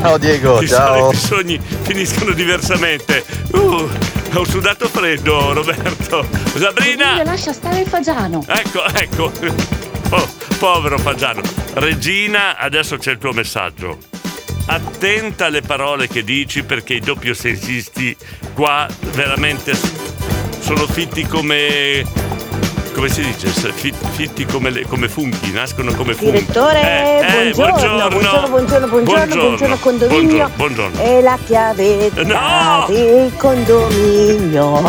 [0.00, 1.10] Ciao Diego, di ciao.
[1.10, 3.24] i sogni finiscono diversamente.
[3.52, 3.88] Uh,
[4.34, 6.26] ho sudato freddo, Roberto.
[6.56, 7.22] Sabrina!
[7.22, 8.44] lascia stare il fagiano.
[8.46, 9.32] Ecco, ecco.
[10.10, 11.40] Oh, povero Fagiano.
[11.74, 13.98] Regina, adesso c'è il tuo messaggio.
[14.66, 18.16] Attenta alle parole che dici perché i doppio sensisti
[18.54, 19.72] qua veramente
[20.60, 22.29] sono fitti come.
[22.92, 23.48] Come si dice?
[23.72, 26.32] Fitti come, le- come funghi, nascono come funghi.
[26.32, 30.48] Direttore, Eh, eh, buongiorno, buongiorno, buongiorno, buongiorno, buongiorno, condominio.
[30.54, 31.00] Buongiorno, buongiorno.
[31.00, 32.86] È la chiavetta No!
[32.88, 34.80] del condominio.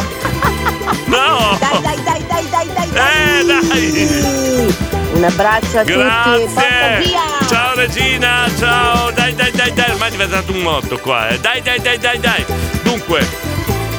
[1.05, 1.57] No!
[1.59, 4.75] Dai, dai, dai, dai, dai, dai, Eh, dai!
[5.13, 6.47] Un abbraccio a tutti e Grazie!
[6.53, 7.19] porta via!
[7.47, 9.11] Ciao Ciao Regina, ciao.
[9.11, 9.91] Dai, dai, dai, dai.
[9.91, 11.39] Ormai è diventato un motto qua, eh.
[11.39, 12.45] Dai, dai, dai, dai, dai.
[12.83, 13.27] Dunque,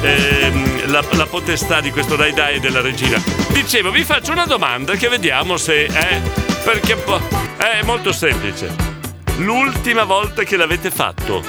[0.03, 3.21] ehm, la, la potestà di questo dai dai della regina.
[3.49, 6.21] Dicevo, vi faccio una domanda che vediamo se è.
[6.63, 7.21] Perché po-
[7.57, 8.73] è molto semplice.
[9.37, 11.43] L'ultima volta che l'avete fatto?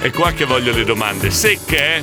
[0.00, 1.30] è qua che voglio le domande.
[1.30, 2.02] Secche, eh?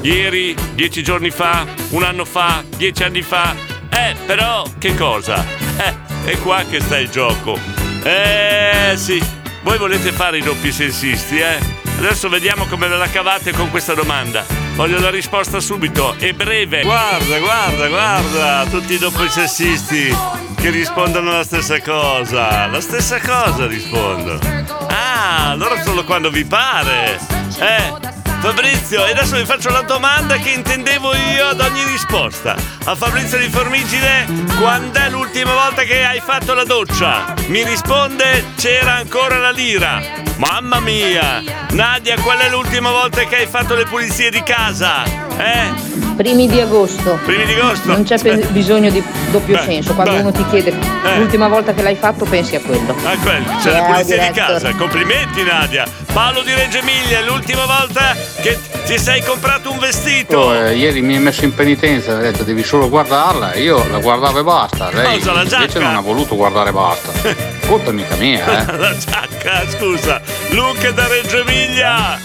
[0.00, 3.54] Ieri, dieci giorni fa, un anno fa, dieci anni fa.
[3.90, 5.44] Eh, però, che cosa?
[5.76, 7.58] Eh, è qua che sta il gioco.
[8.02, 9.22] Eh, sì.
[9.62, 11.83] Voi volete fare i doppi sensisti, eh?
[11.98, 14.44] Adesso vediamo come ve la cavate con questa domanda.
[14.74, 16.82] Voglio la risposta subito e breve.
[16.82, 20.14] Guarda, guarda, guarda, tutti i doppi sensisti
[20.56, 22.66] che rispondono la stessa cosa.
[22.66, 24.40] La stessa cosa rispondono.
[24.88, 27.18] Ah, allora solo quando vi pare.
[27.58, 32.54] Eh, Fabrizio, e adesso vi faccio la domanda che intendevo io ad ogni risposta.
[32.84, 34.26] A Fabrizio di Formigine,
[34.60, 37.32] quando è l'ultima volta che hai fatto la doccia?
[37.46, 40.02] Mi risponde, c'era ancora la lira.
[40.36, 41.42] Mamma mia!
[41.70, 45.04] Nadia, qual è l'ultima volta che hai fatto le pulizie di casa?
[45.04, 45.92] Eh?
[46.16, 47.18] Primi di agosto.
[47.24, 47.88] Primi di agosto?
[47.92, 49.94] Non c'è pe- bisogno di doppio Beh, senso.
[49.94, 50.20] Quando beh.
[50.20, 50.70] uno ti chiede
[51.04, 51.18] Eh.
[51.18, 52.94] l'ultima volta che l'hai fatto, pensi a quello.
[53.04, 54.46] Ah, quelli, c'è la Ciao, pulizia di director.
[54.46, 54.74] casa.
[54.74, 55.84] Complimenti Nadia.
[56.12, 60.38] Paolo di Reggio Emilia, l'ultima volta che ti sei comprato un vestito.
[60.38, 63.84] Oh, eh, ieri mi hai messo in penitenza, mi ha detto devi solo guardarla, io
[63.90, 64.90] la guardavo e basta.
[64.92, 67.52] Lei Cosa, la invece non ha voluto guardare e basta.
[67.66, 68.76] Colpa mica mia, eh.
[68.76, 70.20] La giacca, scusa.
[70.50, 72.18] Luca da Reggio Emilia.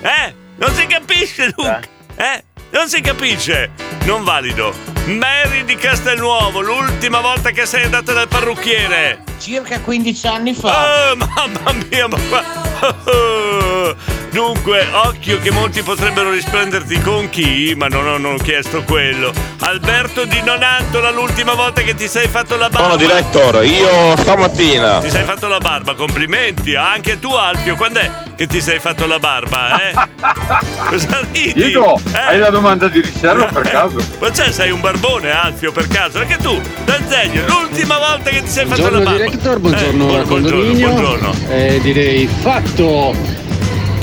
[0.00, 0.34] Eh?
[0.56, 1.80] Non si capisce, Luca.
[2.16, 2.44] Eh?
[2.70, 3.70] Non si capisce.
[4.04, 4.72] Non valido.
[5.06, 9.22] Mary di Castelnuovo, l'ultima volta che sei andata dal parrucchiere.
[9.38, 11.12] Circa 15 anni fa.
[11.12, 13.94] Oh, mamma mia, ma qua.
[14.30, 19.32] Dunque, occhio che molti potrebbero risplenderti con chi, ma non ho, non ho chiesto quello.
[19.60, 22.90] Alberto di Nonantola, l'ultima volta che ti sei fatto la barba.
[22.90, 24.98] Sono director, io stamattina.
[24.98, 26.74] Ti sei fatto la barba, complimenti.
[26.74, 29.94] Anche tu, Alfio, quando è che ti sei fatto la barba, eh?
[30.90, 31.54] Cosa ridi?
[31.54, 32.18] Dico, Eh?
[32.18, 33.96] hai la domanda di riserva per caso?
[34.18, 36.18] Ma c'è, sei un barbone, Alfio, per caso?
[36.18, 39.25] Anche tu, Danzegno, l'ultima volta che ti sei fatto Buongiorno la barba.
[39.26, 41.34] Director, buongiorno Eh, buongiorno, buongiorno.
[41.48, 43.14] Eh, direi fatto.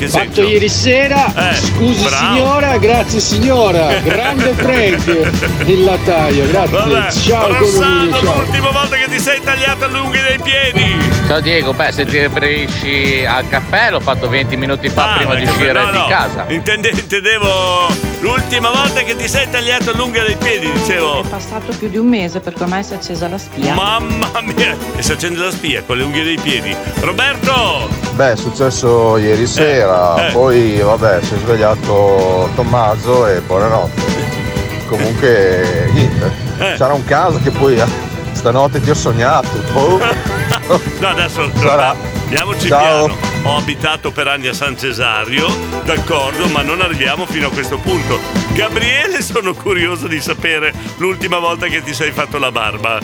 [0.04, 0.42] Che fatto senso?
[0.50, 1.52] ieri sera.
[1.52, 2.36] Eh, Scusi bravo.
[2.36, 3.94] signora, grazie signora.
[4.04, 5.32] Grande Frank
[5.66, 6.78] il lattaio, grazie.
[6.78, 11.12] Vabbè, ciao Rossano, l'ultima volta che ti sei tagliato le unghie dei piedi.
[11.28, 15.36] Ciao Diego, beh se ti riferisci al caffè l'ho fatto 20 minuti fa Ah, prima
[15.36, 16.06] di uscire no, di no.
[16.08, 16.46] casa.
[16.50, 17.88] Intende- intendevo
[18.20, 21.24] l'ultima volta che ti sei tagliato l'unghia dei piedi, dicevo.
[21.24, 23.74] È passato più di un mese perché ormai si è accesa la spia.
[23.74, 24.76] Mamma mia!
[24.96, 26.76] E si accende la spia con le unghie dei piedi.
[27.00, 27.90] Roberto!
[28.16, 29.93] Beh, è successo ieri sera, eh.
[30.32, 34.02] Poi vabbè, si è svegliato Tommaso e buonanotte.
[34.88, 36.32] Comunque, niente.
[36.60, 36.76] Eh.
[36.78, 37.86] Sarà un caso che poi eh,
[38.34, 39.50] stanotte ti ho sognato.
[39.72, 40.00] boh.
[41.00, 41.94] No, adesso Sarà.
[42.24, 43.06] andiamoci Ciao.
[43.08, 43.16] piano.
[43.44, 45.48] Ho abitato per anni a San Cesario,
[45.84, 48.18] d'accordo, ma non arriviamo fino a questo punto.
[48.54, 53.00] Gabriele, sono curioso di sapere l'ultima volta che ti sei fatto la barba.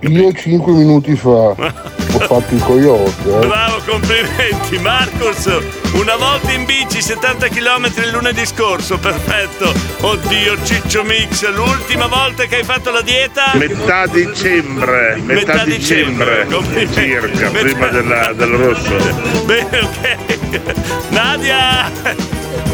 [0.00, 1.54] Io 5 minuti fa
[2.14, 3.22] ho fatto il coyote.
[3.42, 3.46] eh.
[3.46, 4.78] Bravo, complimenti.
[4.78, 5.46] Marcus,
[5.94, 9.72] una volta in bici 70 km il lunedì scorso, perfetto.
[10.00, 13.52] Oddio, Ciccio Mix, l'ultima volta che hai fatto la dieta?
[13.54, 18.96] Metà dicembre, metà, Metà dicembre, dicembre, circa, Metà- prima della- del rosso.
[19.44, 21.08] Bene, ok.
[21.10, 21.90] Nadia!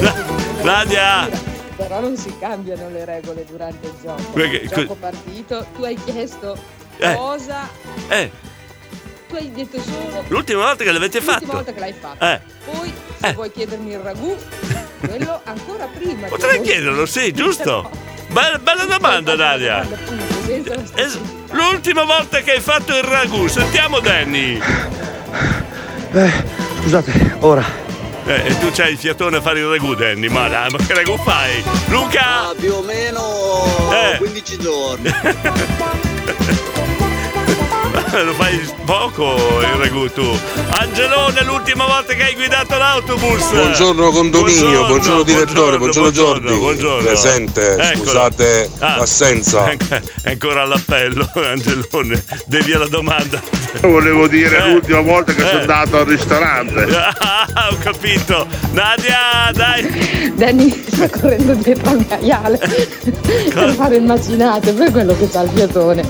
[0.00, 0.14] Na-
[0.62, 1.29] Nadia!
[1.76, 4.22] Però non si cambiano le regole durante il gioco.
[4.33, 6.57] Perché- Il gioco partito, tu hai chiesto
[6.98, 7.14] Eh.
[7.14, 7.66] cosa,
[8.09, 8.31] Eh,
[9.30, 11.52] tu hai detto solo l'ultima volta che l'avete l'ultima fatto?
[11.52, 12.24] volta che l'hai fatto.
[12.24, 12.40] Eh.
[12.64, 14.36] Poi se vuoi chiedermi il ragù,
[15.06, 16.26] quello ancora prima.
[16.26, 17.88] Potrei chiederlo, sì, giusto?
[18.28, 19.86] Bella, bella domanda, Nadia.
[20.94, 21.18] Es-
[21.50, 24.60] l'ultima volta che hai fatto il ragù, sentiamo Danny.
[26.12, 26.32] Eh,
[26.82, 27.64] scusate, ora.
[28.26, 30.28] Eh, e tu c'hai il fiatone a fare il ragù, Danny.
[30.28, 31.62] Ma dai, ma che ragù fai?
[31.88, 32.52] Luca!
[32.58, 33.64] più o meno
[34.12, 34.16] Eh.
[34.18, 35.10] 15 giorni.
[38.25, 40.38] Lo fai poco il ragù tu.
[40.70, 43.51] Angelone, l'ultima volta che hai guidato l'autobus.
[43.53, 46.53] Buongiorno condominio, buongiorno, direttore, buongiorno, Giordi.
[46.55, 47.07] buongiorno.
[47.07, 48.05] Presente, Eccolo.
[48.05, 48.96] scusate Ah.
[48.96, 49.68] l'assenza.
[50.23, 52.25] È ancora all'appello, Angelone.
[52.46, 53.40] Devi alla domanda.
[53.83, 54.70] Volevo dire Eh.
[54.73, 55.46] l'ultima volta che Eh.
[55.46, 56.87] sono andato al ristorante.
[57.20, 58.46] Ah, ho capito.
[58.73, 60.33] Nadia, dai.
[60.35, 62.59] Danny sta correndo dietro al maiale
[63.55, 66.03] per fare il macinato, per quello che c'ha il fiatone.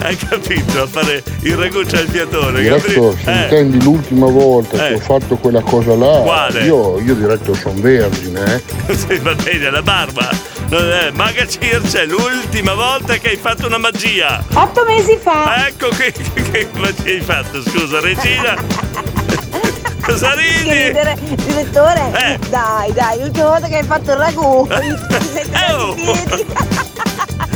[0.00, 0.67] Hai capito?
[0.76, 2.60] A fare il ragù il fiatone.
[2.60, 3.42] Diretto, se Eh.
[3.42, 4.94] intendi l'ultima volta che Eh.
[4.94, 6.60] ho fatto quella cosa là, Quale?
[6.64, 8.94] io, io diretto sono vergine, eh.
[8.94, 10.28] Sì, va bene, la barba.
[10.70, 14.42] Eh, Maga Circe, l'ultima volta che hai fatto una magia.
[14.52, 15.66] Otto mesi fa.
[15.66, 16.12] Ecco che,
[16.52, 18.54] che magia hai fatto, scusa, Regina.
[20.00, 20.70] Cosa Che ridi?
[20.86, 22.12] ridere, direttore.
[22.14, 22.38] Eh.
[22.48, 24.66] Dai, dai, l'ultima volta che hai fatto il ragù.
[24.68, 25.92] Ti sei oh.
[25.92, 26.46] i piedi.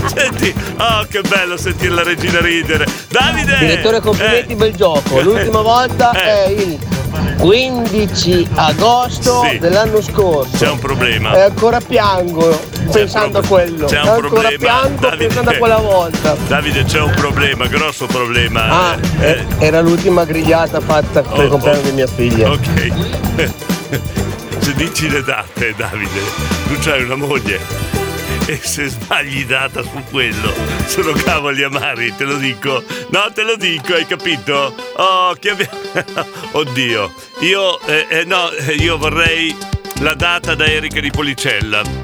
[0.07, 2.87] Senti, oh che bello sentire la regina ridere.
[3.09, 3.57] Davide!
[3.59, 5.21] Direttore, complimenti, Eh, bel gioco.
[5.21, 6.79] L'ultima volta è il
[7.38, 9.59] 15 agosto Sì.
[9.59, 10.57] dell'anno scorso.
[10.57, 11.33] C'è un problema.
[11.35, 12.59] E ancora piango
[12.91, 13.87] pensando a quello.
[13.87, 15.25] C'è un ancora problema, piango Davide.
[15.27, 16.37] pensando a quella volta.
[16.47, 18.91] Davide, c'è un problema, grosso problema.
[18.91, 21.83] Ah, Eh, eh, era l'ultima grigliata fatta per Oh, il compleanno oh.
[21.83, 22.51] di mia figlia.
[22.51, 22.93] Ok.
[24.59, 26.21] Se dici le date, Davide,
[26.69, 28.01] tu c'hai una moglie.
[28.46, 30.52] E se sbagli data su quello,
[30.87, 32.83] sono cavoli amari, te lo dico.
[33.11, 34.74] No, te lo dico, hai capito?
[34.96, 36.26] Oh, che abbiamo.
[36.52, 37.12] Oddio.
[37.40, 39.57] Io, eh, eh, no, eh, io vorrei
[40.00, 42.02] la data da Erika di Policella.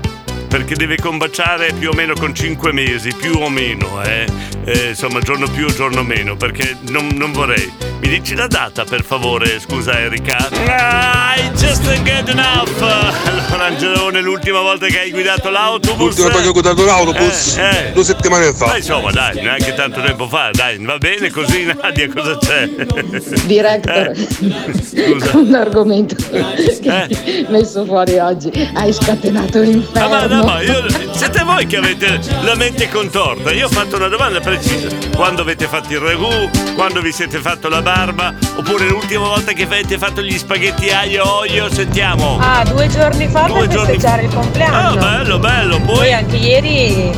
[0.48, 4.26] Perché deve combaciare più o meno con 5 mesi, più o meno, eh.
[4.64, 7.70] Eh, insomma, giorno più, giorno meno, perché non, non vorrei.
[8.00, 10.36] Mi dici la data, per favore, scusa Erika?
[10.66, 12.80] Ah, I just good enough.
[12.80, 15.98] Allora, Angelone, l'ultima volta che hai guidato l'autobus.
[15.98, 17.92] L'ultima volta che ho guidato l'autobus, Eh, eh.
[17.92, 18.66] due settimane fa.
[18.66, 22.68] Ma insomma, dai, neanche tanto tempo fa, dai, va bene così, Nadia, cosa c'è?
[23.46, 25.36] Director, Scusa.
[25.36, 28.50] un argomento che hai messo fuori oggi.
[28.74, 30.08] Hai scatenato Ah, l'inferno.
[30.37, 33.52] ma no, ma io, siete voi che avete la mente contorta.
[33.52, 34.88] Io ho fatto una domanda precisa.
[35.14, 36.50] Quando avete fatto il ragù?
[36.74, 38.34] Quando vi siete fatto la barba?
[38.56, 41.72] Oppure l'ultima volta che avete fatto gli spaghetti aglio olio?
[41.72, 42.38] Sentiamo.
[42.40, 44.96] Ah, due giorni fa Due per giorni festeggiare il Ah, compleanno.
[44.96, 45.80] bello, bello.
[45.80, 47.10] Poi, Poi anche ieri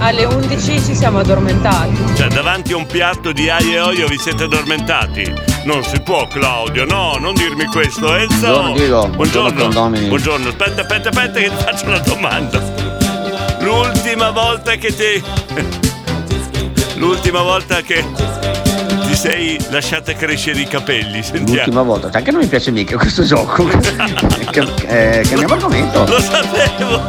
[0.00, 1.96] alle 11 ci siamo addormentati.
[2.16, 5.47] cioè, davanti a un piatto di aglio e olio vi siete addormentati.
[5.64, 6.84] Non si può, Claudio.
[6.84, 8.14] No, non dirmi questo.
[8.14, 8.36] Enzo.
[8.38, 9.08] Buongiorno, Diego.
[9.08, 10.08] Buongiorno, Buongiorno.
[10.08, 10.48] Buongiorno.
[10.48, 12.62] Aspetta, aspetta, aspetta, che ti faccio una domanda.
[13.60, 15.22] L'ultima volta che ti.
[16.96, 18.04] L'ultima volta che
[19.06, 21.22] ti sei lasciata crescere i capelli.
[21.22, 21.54] Sentiamo.
[21.54, 23.66] L'ultima volta, sai che non mi piace mica questo gioco.
[24.50, 26.04] che, eh, cambiamo argomento.
[26.06, 27.00] Lo sapevo!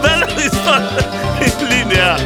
[0.00, 1.06] Bella risposta
[1.40, 2.16] in linea!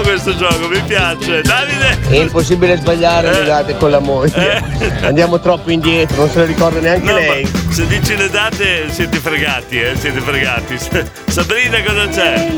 [0.00, 1.42] Bello questo gioco, mi piace!
[1.42, 1.98] Davide!
[2.08, 4.62] È impossibile sbagliare le date con la moglie.
[5.02, 7.46] Andiamo troppo indietro, non se le ricorda neanche No, lei.
[7.68, 10.78] se dici le date siete fregati, eh, siete fregati.
[11.28, 12.48] Sabrina cosa c'è?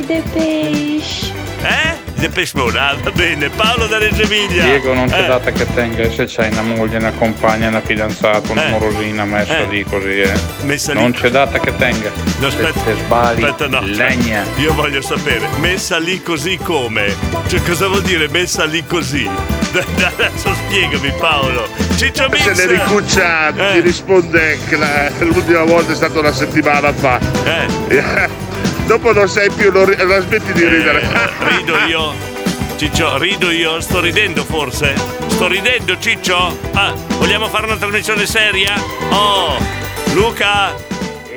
[1.63, 2.02] Eh?
[2.23, 3.49] Depeche Mode, ah, va bene.
[3.49, 4.63] Paolo da Reggio Emilia.
[4.63, 8.53] Diego non c'è Eh, data che tenga se c'hai una moglie, una compagna, una fidanzata,
[8.53, 8.71] una Eh.
[8.71, 9.67] morosina messa Eh.
[9.67, 10.33] lì così, eh.
[10.63, 11.01] Messa lì.
[11.01, 12.13] non c'è data che tenga.
[12.39, 13.81] No, aspetta, se, se sbagli, aspetta, no.
[13.83, 14.45] legna.
[14.59, 17.13] Io voglio sapere, messa lì così come?
[17.49, 19.29] Cioè, cosa vuol dire messa lì così?
[19.73, 21.67] Adesso spiegami, Paolo.
[21.97, 22.53] Ciccio Mix.
[22.53, 23.73] Se ne ricuccia Eh.
[23.73, 27.19] ti risponde che la- l'ultima volta è stata una settimana fa.
[27.45, 28.42] Eh.
[28.93, 31.01] Dopo non sei più, non, la smetti di ridere.
[31.01, 32.13] Eh, rido io?
[32.77, 33.81] Ciccio, rido io?
[33.81, 34.95] Sto ridendo forse?
[35.29, 36.59] Sto ridendo, Ciccio?
[36.75, 38.75] Ah, vogliamo fare una trasmissione seria?
[39.09, 39.57] Oh,
[40.13, 40.75] Luca,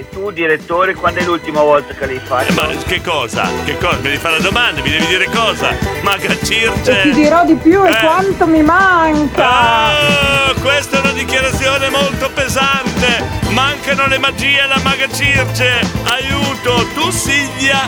[0.06, 2.52] E tu, direttore, quando è l'ultima volta che l'hai fatto?
[2.52, 3.50] eh, ma che cosa?
[3.64, 3.96] Che cosa?
[3.96, 5.76] Mi devi fare la domanda, mi devi dire cosa?
[6.04, 7.00] Maga Circe!
[7.00, 7.98] E ti dirò di più e Eh.
[7.98, 9.50] quanto mi manca.
[9.50, 13.24] Ah, questa è una dichiarazione molto pesante.
[13.50, 15.80] Mancano le magie alla maga Circe.
[16.04, 17.80] Aiuto, tu Silvia,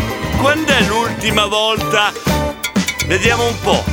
[0.41, 2.12] quando è l'ultima volta?
[3.06, 3.84] Vediamo un po'.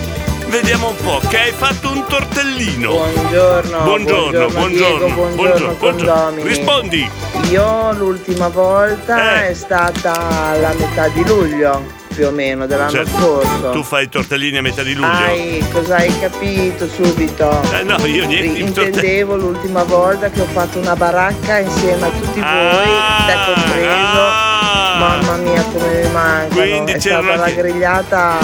[0.55, 2.93] Vediamo un po', che hai fatto un tortellino.
[2.93, 6.47] Buongiorno, Buongiorno, buongiorno, Diego, buongiorno, condomini.
[6.49, 7.11] Rispondi.
[7.51, 9.49] Io l'ultima volta Eh.
[9.49, 11.83] è stata la metà di luglio,
[12.14, 13.71] più o meno, dell'anno Cioè, scorso.
[13.73, 15.09] Tu fai i tortellini a metà di luglio?
[15.25, 17.61] Hai, cosa hai capito subito?
[17.77, 18.61] Eh, no, io niente.
[18.61, 24.53] Intendevo l'ultima volta che ho fatto una baracca insieme a tutti Ah, voi, te compreso.
[25.01, 26.09] Mamma mia come
[26.49, 26.55] mi.
[26.55, 28.38] Quindi è stata la grigliata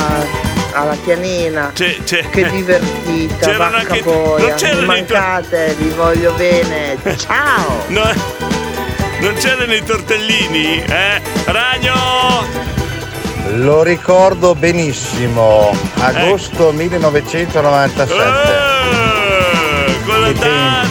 [0.73, 1.71] alla pianina.
[1.75, 1.99] Che
[2.51, 4.57] divertita, C'erano vacca anche- boia.
[4.75, 6.97] non mancate, vi voglio bene.
[7.17, 7.85] Ciao!
[7.89, 8.03] No,
[9.21, 11.21] non c'erano i tortellini, eh?
[11.45, 12.69] Ragno!
[13.57, 18.15] Lo ricordo benissimo, agosto 1997.
[18.15, 20.89] Eh, con la data,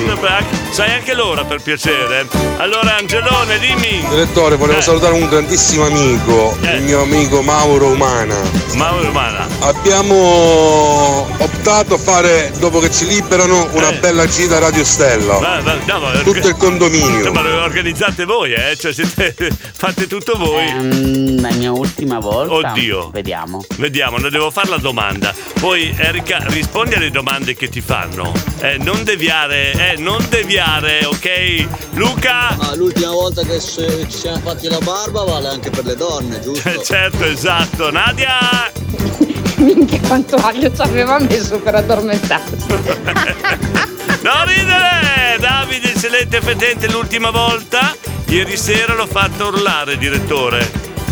[0.72, 2.28] sai anche l'ora per piacere.
[2.58, 4.06] Allora Angelone, dimmi.
[4.10, 4.82] Direttore, volevo Eh.
[4.82, 8.36] salutare un grandissimo amico, il mio amico Mauro Umana.
[8.76, 9.48] Mauro Umana.
[9.62, 15.38] Abbiamo optato a fare, dopo che ci liberano, una bella gita a Radio Stella.
[15.38, 17.26] Va- va- no, ma- Tutto il condominio.
[17.26, 18.76] No, ma lo organizzate voi, eh?
[18.78, 19.34] Cioè siete,
[19.74, 20.68] fate tutto voi.
[20.68, 22.72] Ehm, la mia ultima volta.
[22.72, 23.10] Oddio.
[23.12, 23.64] Vediamo.
[23.78, 25.34] Vediamo, ne devo fare la domanda.
[25.60, 28.32] Poi Erika, rispondi alle domande che ti fanno.
[28.62, 31.68] Eh, non deviare, eh, non deviare cambiare, ok?
[31.94, 32.56] Luca?
[32.58, 36.70] Ma l'ultima volta che ci siamo fatti la barba vale anche per le donne, giusto?
[36.84, 37.90] certo, esatto.
[37.92, 38.70] Nadia!
[39.56, 42.66] Minchia quanto aglio ci aveva messo per addormentarsi.
[44.22, 45.38] Non ridere!
[45.40, 47.96] Davide Celente Fedente l'ultima volta.
[48.28, 50.70] Ieri sera l'ho fatto urlare, direttore.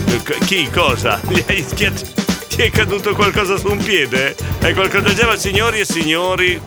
[0.07, 0.69] Eh, Chi?
[0.69, 1.17] Cosa?
[1.25, 2.05] Gli hai schiacci-
[2.49, 4.35] Ti è caduto qualcosa su un piede?
[4.59, 5.37] È qualcosa del genere?
[5.39, 6.61] Signori e signori,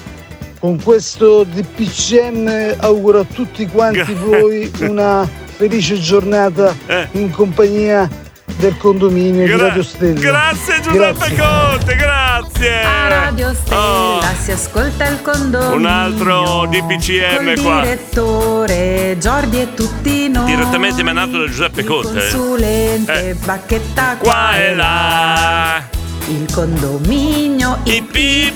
[0.59, 6.75] Con questo DPCM auguro a tutti quanti voi una felice giornata
[7.13, 8.09] in compagnia
[8.57, 10.21] del condominio di Gra- Radio Stella.
[10.21, 12.83] Grazie Giuseppe Conte, grazie.
[12.83, 15.75] A Radio Stella si ascolta il condominio.
[15.77, 17.81] Un altro DPCM col qua.
[17.83, 20.47] direttore Giordi e tutti noi.
[20.47, 22.09] Direttamente emanato da Giuseppe Conte.
[22.09, 22.13] eh.
[22.31, 25.96] Consulente, bacchetta Qua e là.
[26.29, 27.79] Il condominio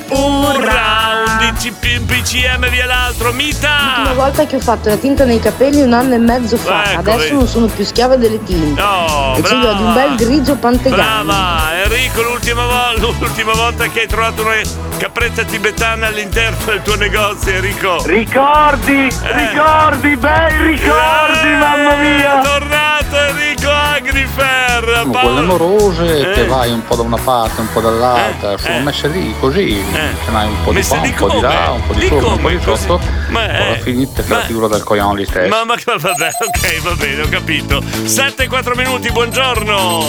[0.08, 4.12] Urra, un DCP, PCM via l'altro, L'ultima Mita.
[4.14, 7.34] volta che ho fatto la tinta nei capelli un anno e mezzo fa, Ecco, adesso
[7.34, 8.80] non sono più schiava delle tinte.
[8.80, 10.08] No, e ho di un brava.
[10.08, 10.96] bel grigio pantegano.
[11.24, 14.60] Brava, Enrico, l'ultima, vo- l'ultima volta che hai trovato una
[14.98, 18.02] capretta tibetana all'interno del tuo negozio, Enrico.
[18.04, 22.40] Ricordi, ricordi, bei ricordi, mamma mia!
[22.40, 23.59] È tornato Enrico
[23.90, 26.32] Sono Paolo- quelle morose Eh.
[26.34, 28.80] che vai un po' da una parte, un po' dall'altra, sono eh.
[28.80, 29.82] messe lì così,
[30.24, 32.26] ce n'hai un po' di Messe qua, un po' di là, un po' di sopra,
[32.28, 35.48] un po' di sotto, Ma poi eh, c'è la figura del coglione lì stesso.
[35.48, 37.82] Ma, ma vabbè, ok, va bene, ho capito.
[38.04, 40.04] 7 e 4 minuti, buongiorno.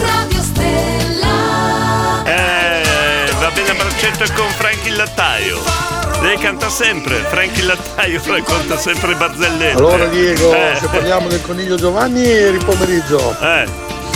[0.00, 2.24] Radio Stella.
[2.24, 5.97] Eh, va bene a braccetto con Frank il lattaio.
[6.20, 9.76] Lei canta sempre, Frank il lattaio racconta sempre barzellette.
[9.78, 10.76] Allora Diego, Eh.
[10.78, 13.36] se parliamo del coniglio Giovanni, ieri pomeriggio.
[13.40, 13.66] Eh,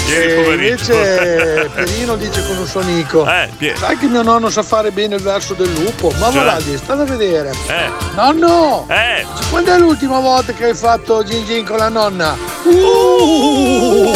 [0.09, 0.92] ieri E pomeriggio.
[0.94, 4.90] invece Pierino dice con un suo amico Eh, Pie- Sai che mio nonno sa fare
[4.90, 6.12] bene il verso del lupo?
[6.18, 6.44] Ma Cioè?
[6.44, 7.88] va lì, state a vedere Eh.
[8.16, 8.84] Nonno!
[8.88, 9.24] Eh!
[9.50, 12.36] Quando è l'ultima volta che hai fatto gin gin con la nonna?
[12.64, 14.12] Uh,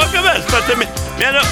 [0.00, 0.99] anche me, aspetta, mi, mi hanno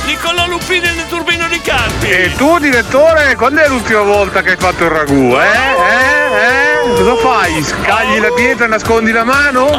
[0.07, 2.09] Niccolò Lupini nel turbino di Carpi.
[2.09, 5.37] E tu direttore, quando è l'ultima volta che hai fatto il ragù?
[5.37, 5.45] Eh?
[5.45, 6.87] Eh?
[6.87, 6.95] Eh?
[6.97, 7.62] Cosa fai?
[7.62, 9.66] Scagli la pietra e nascondi la mano?
[9.66, 9.75] Uh,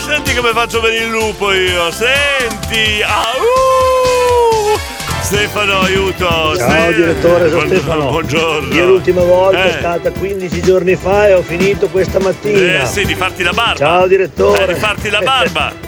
[0.00, 3.00] senti come faccio venire il lupo io, senti!
[3.00, 4.76] Au!
[5.20, 6.26] Stefano, aiuto!
[6.26, 8.10] Ciao Ste- direttore, sono Buongiorno, Stefano.
[8.10, 8.74] Buongiorno.
[8.74, 9.68] Io l'ultima volta Eh.
[9.68, 12.82] è stata 15 giorni fa e ho finito questa mattina.
[12.82, 13.76] Eh sì, di farti la barba.
[13.76, 14.64] Ciao direttore.
[14.64, 15.86] Eh, di farti la barba.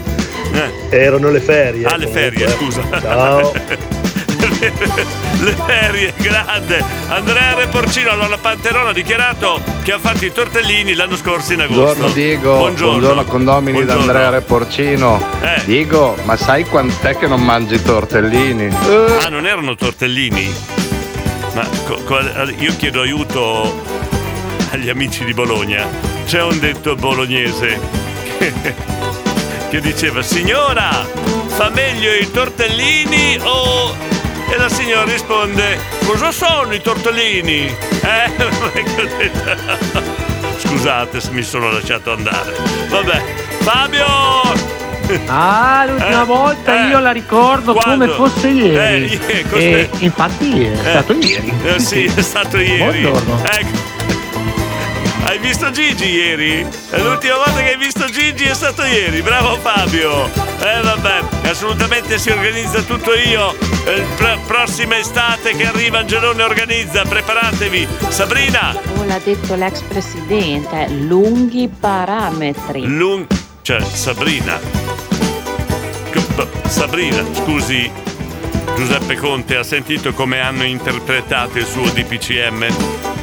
[0.53, 0.71] Eh.
[0.89, 1.85] Erano le ferie.
[1.85, 2.81] Ah, le ferie, scusa.
[2.99, 3.51] Ciao.
[5.41, 6.83] le ferie, grande.
[7.07, 11.81] Andrea Reporcino, allora Panterone ha dichiarato che ha fatto i tortellini l'anno scorso in agosto.
[11.83, 13.23] Buongiorno Diego, Buongiorno.
[13.25, 14.05] condomini Buongiorno.
[14.05, 15.23] da Andrea Reporcino.
[15.41, 15.61] Eh.
[15.65, 18.67] Diego, ma sai quant'è che non mangi i tortellini?
[19.23, 20.53] Ah, non erano tortellini?
[21.53, 22.19] Ma co- co-
[22.57, 23.83] io chiedo aiuto
[24.71, 25.87] agli amici di Bologna.
[26.25, 27.79] C'è un detto bolognese
[28.37, 28.53] che,
[29.71, 30.89] che diceva Signora,
[31.47, 33.95] fa meglio i tortellini o...
[34.49, 37.73] E la signora risponde Cosa sono i tortellini?
[38.01, 38.31] Eh?
[40.59, 42.53] Scusate se mi sono lasciato andare.
[42.89, 43.23] Vabbè.
[43.61, 44.05] Fabio!
[45.27, 48.05] Ah, l'ultima Eh, volta eh, io la ricordo quando?
[48.05, 48.75] come fosse ieri.
[48.75, 49.61] Eh, ieri, cos'è?
[49.63, 51.53] e infatti è stato ieri.
[51.63, 53.01] Eh, sì, è stato ieri.
[53.01, 53.43] Buongiorno.
[53.45, 53.90] Ecco.
[55.41, 56.65] Visto Gigi ieri?
[56.91, 59.21] L'ultima volta che hai visto Gigi è stato ieri.
[59.21, 60.25] Bravo Fabio.
[60.59, 63.53] Eh vabbè, assolutamente si organizza tutto io.
[63.85, 67.87] Eh, pr- prossima estate che arriva Angelone organizza, preparatevi.
[68.09, 72.85] Sabrina, Oh, l'ha detto l'ex presidente, lunghi parametri.
[72.85, 73.25] Lung...
[73.63, 74.59] cioè Sabrina.
[76.67, 77.91] Sabrina, scusi.
[78.75, 82.67] Giuseppe Conte ha sentito come hanno interpretato il suo DPCM?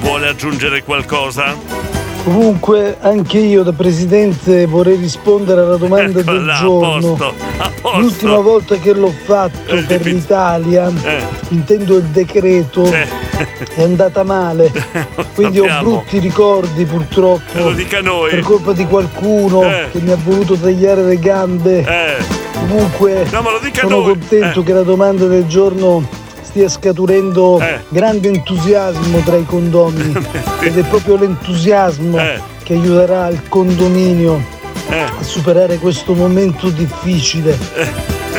[0.01, 1.98] Vuole aggiungere qualcosa?
[2.25, 7.15] Comunque anche io da presidente vorrei rispondere alla domanda del Eccola, a giorno.
[7.15, 8.01] posto, a posto.
[8.01, 11.23] L'ultima volta che l'ho fatto Eh, per l'Italia, Eh.
[11.51, 14.71] intendo il decreto, è andata male.
[15.35, 17.59] Quindi ho brutti ricordi purtroppo.
[17.59, 18.31] Lo dica a noi.
[18.31, 19.87] Per colpa di qualcuno Eh.
[19.91, 21.79] che mi ha voluto tagliare le gambe.
[21.81, 22.23] Eh.
[22.59, 23.43] Comunque No,
[23.73, 24.05] sono noi.
[24.05, 24.65] contento Eh.
[24.65, 26.07] che la domanda del giorno
[26.49, 30.13] stia scaturendo grande entusiasmo tra i condomini.
[30.61, 32.41] Ed è proprio l'entusiasmo Eh.
[32.63, 34.43] che aiuterà il condominio
[34.89, 37.57] a superare questo momento difficile.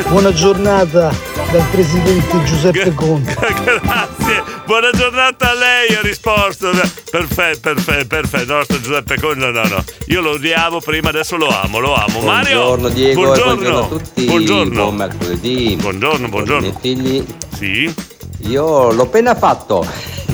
[0.07, 1.14] Buona giornata
[1.51, 3.36] dal presidente Giuseppe Conte.
[4.70, 6.70] Buona giornata a lei, ha risposto.
[7.09, 8.53] Perfetto, perfetto, perfetto.
[8.53, 9.84] Nostro Giuseppe Conte, no, no, no.
[10.09, 12.20] Io lo odiavo prima, adesso lo amo, lo amo.
[12.20, 13.55] Mario, Buongiorno Diego buongiorno.
[13.55, 14.26] buongiorno a tutti.
[14.26, 14.74] Buongiorno.
[14.84, 15.76] Buon mercoledì.
[15.76, 16.67] Buongiorno, buongiorno.
[16.67, 17.26] I miei figli.
[17.57, 17.95] Sì.
[18.47, 19.84] Io l'ho appena fatto.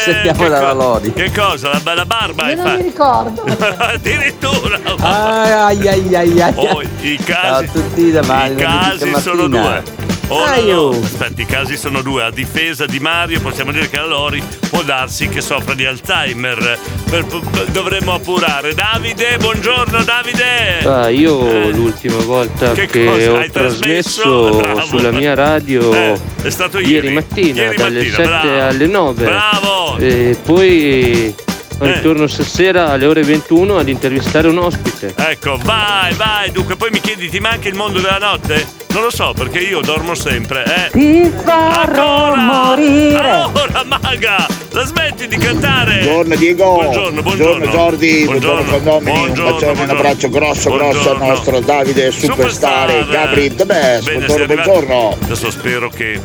[0.00, 1.12] Sentiamo dalla Lodi.
[1.12, 1.70] Che cosa?
[1.70, 3.44] La bella barba Io non mi fatto?
[3.44, 3.44] ricordo.
[3.84, 4.80] Addirittura.
[4.98, 6.52] Ai ai ai ai.
[6.56, 8.54] Oh, i Ciao a casi, tutti da Mario.
[8.54, 10.18] I da casi sono due.
[10.32, 10.88] Oh, no, no.
[11.02, 12.22] Aspetta, i casi sono due.
[12.22, 16.78] A difesa di Mario possiamo dire che la Lori può darsi che soffra di Alzheimer.
[17.10, 18.72] Per- per- dovremmo appurare.
[18.74, 20.78] Davide, buongiorno Davide.
[20.84, 23.32] Ah, io l'ultima volta Che che, cosa?
[23.32, 24.86] ho Hai trasmesso trasmesso?
[24.96, 27.10] Sulla mia radio Eh, è stato ieri.
[27.12, 28.62] mattina Ieri dalle mattina, 7 bravo.
[28.68, 29.96] alle 9 Bravo.
[29.98, 31.34] e poi Eh.
[31.80, 35.14] Ritorno stasera alle ore 21 ad intervistare un ospite.
[35.16, 36.50] Ecco, vai, vai.
[36.50, 38.78] Dunque, poi mi chiedi, ti manca il mondo della notte?
[38.92, 40.90] Non lo so, perché io dormo sempre, eh.
[40.90, 43.30] Ti farò morire.
[43.30, 46.00] Allora, maga, la smetti di cantare?
[46.00, 46.72] Buongiorno Diego.
[46.74, 47.66] Buongiorno, buongiorno.
[47.66, 49.10] Jordi, buongiorno, condomini.
[49.10, 49.92] Un buongiorno, bacione, un buongiorno.
[50.00, 51.26] abbraccio grosso, grosso al Buongiorno.
[51.26, 54.04] nostro Davide Superstar, Superstar, Gabri The Best.
[54.04, 54.70] Bene, Buongiorno, sei arrivato.
[54.70, 55.16] buongiorno.
[55.22, 56.20] Adesso spero che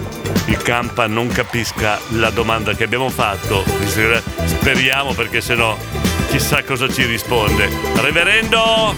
[0.48, 3.64] il Campa non capisca la domanda che abbiamo fatto.
[4.46, 6.15] Speriamo perché Arsenal.
[6.38, 7.70] Chissà cosa ci risponde.
[7.96, 8.94] Reverendo?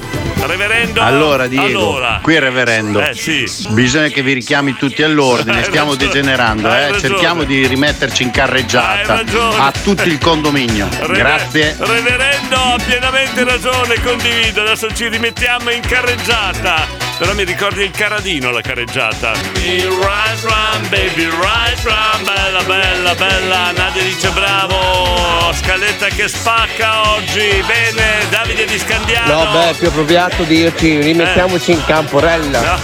[0.47, 1.01] Reverendo?
[1.01, 2.19] Allora Diego, Allora.
[2.23, 2.99] qui è reverendo.
[2.99, 3.45] Eh sì.
[3.69, 6.99] Bisogna che vi richiami tutti all'ordine, Hai stiamo ragione, degenerando, eh.
[6.99, 9.23] cerchiamo di rimetterci in carreggiata
[9.57, 10.87] a tutto il condominio.
[11.01, 11.75] Rever- Grazie.
[11.77, 14.61] Reverendo ha pienamente ragione, condivido.
[14.61, 17.05] Adesso ci rimettiamo in carreggiata.
[17.17, 19.33] Però mi ricordi il caradino la carreggiata.
[19.55, 23.71] Il Rise Run, baby, Rise Run, bella, bella, bella.
[23.71, 25.51] Nadia dice bravo.
[25.53, 27.26] Scaletta che spacca oggi.
[27.33, 29.43] Bene, Davide di Scandiano.
[29.43, 32.79] No, beh, è più appropriato dirci rimettiamoci in camporella.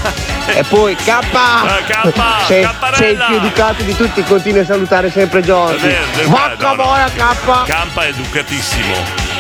[0.46, 1.08] E poi K!
[1.08, 2.14] Eh, K,
[2.46, 5.88] sei, sei il più educato di tutti, continui a salutare sempre Giorgi.
[5.88, 6.84] Verde, Vacca no, no.
[6.84, 7.66] boia K!
[7.66, 8.94] Campa è educatissimo,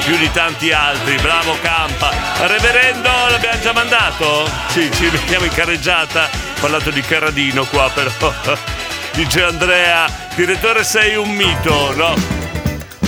[0.05, 2.09] più di tanti altri, bravo Campa.
[2.47, 4.49] Reverendo, l'abbiamo già mandato?
[4.67, 6.23] Sì, ci mettiamo in carreggiata.
[6.23, 8.09] Ho parlato di Carradino qua, però.
[9.13, 12.15] Dice Andrea, direttore sei un mito, no?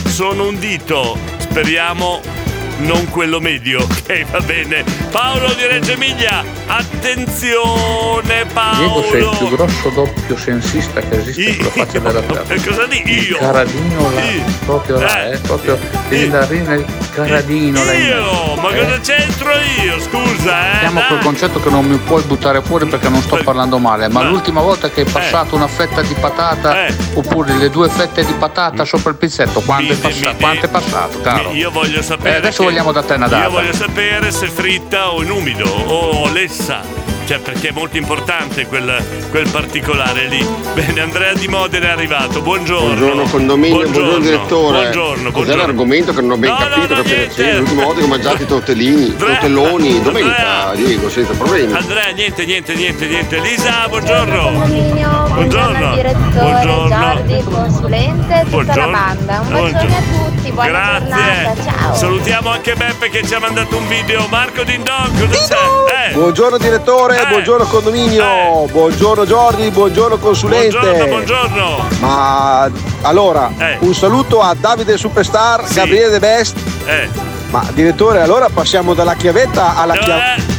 [0.06, 1.18] Sono un dito,
[1.56, 2.45] speriamo
[2.78, 4.84] non quello medio, ok va bene.
[5.12, 8.46] Paolo di Reggio Emilia, attenzione
[8.78, 9.56] Diego sei il più Paolo.
[9.56, 12.44] grosso doppio sensista che esiste sulla faccia della terra.
[12.66, 13.38] Cosa di io?
[13.38, 14.22] Caradino là,
[14.66, 15.78] proprio là, eh, proprio
[16.10, 18.80] devi andare nel caradino là in Io, ma eh.
[18.80, 19.52] cosa c'entro
[19.84, 20.00] io?
[20.00, 20.80] Scusa, eh?
[20.80, 21.26] Siamo quel dai.
[21.26, 24.62] concetto che non mi puoi buttare fuori perché non sto parlando male, ma Ma- l'ultima
[24.62, 29.12] volta che hai passato una fetta di patata oppure le due fette di patata sopra
[29.12, 31.52] il pizzetto, quanto è, passa- quanto è passato, caro?
[31.52, 32.36] Io voglio sapere.
[32.36, 33.44] Eh, adesso vogliamo da te una data.
[33.44, 37.15] Io voglio sapere se fritta o in umido o lessa.
[37.26, 40.46] Cioè, perché è molto importante quel, quel particolare lì.
[40.76, 42.40] Bene, Andrea Di Modena è arrivato.
[42.42, 42.86] Buongiorno.
[42.94, 44.78] Buongiorno condominio, buongiorno, direttore.
[44.82, 45.62] Buongiorno, Cos'è buongiorno.
[45.62, 46.96] l'argomento che non ho ben No, capito?
[46.96, 47.54] no, che niente.
[47.58, 51.74] l'ultima volta che ho mangiato i tortellini, tortelloni, domenica, Diego, senza problemi.
[51.74, 53.40] Andrea, niente, niente, niente, niente.
[53.40, 54.52] Lisa, buongiorno.
[54.52, 55.96] Buongiorno, Buongiorno.
[55.96, 56.88] direttore, Buongiorno.
[56.88, 58.86] Giordi, consulente, tutta Buongiorno.
[58.86, 59.40] la banda.
[59.40, 59.72] Un Buongiorno.
[59.72, 61.08] bacione a tutti, buona Grazie.
[61.08, 61.96] giornata, ciao.
[61.96, 64.28] Salutiamo anche Beppe che ci ha mandato un video.
[64.30, 66.10] Marco Dindon, cosa c'è?
[66.10, 66.14] Eh.
[66.14, 70.78] Buongiorno direttore, buongiorno condominio, buongiorno Giordi, buongiorno consulente.
[70.78, 71.86] Buongiorno, buongiorno.
[72.00, 72.70] Ma
[73.02, 76.58] allora, un saluto a Davide Superstar, Gabriele De Best.
[76.86, 77.10] Eh.
[77.50, 80.54] Ma direttore, allora passiamo dalla chiavetta alla chiavetta.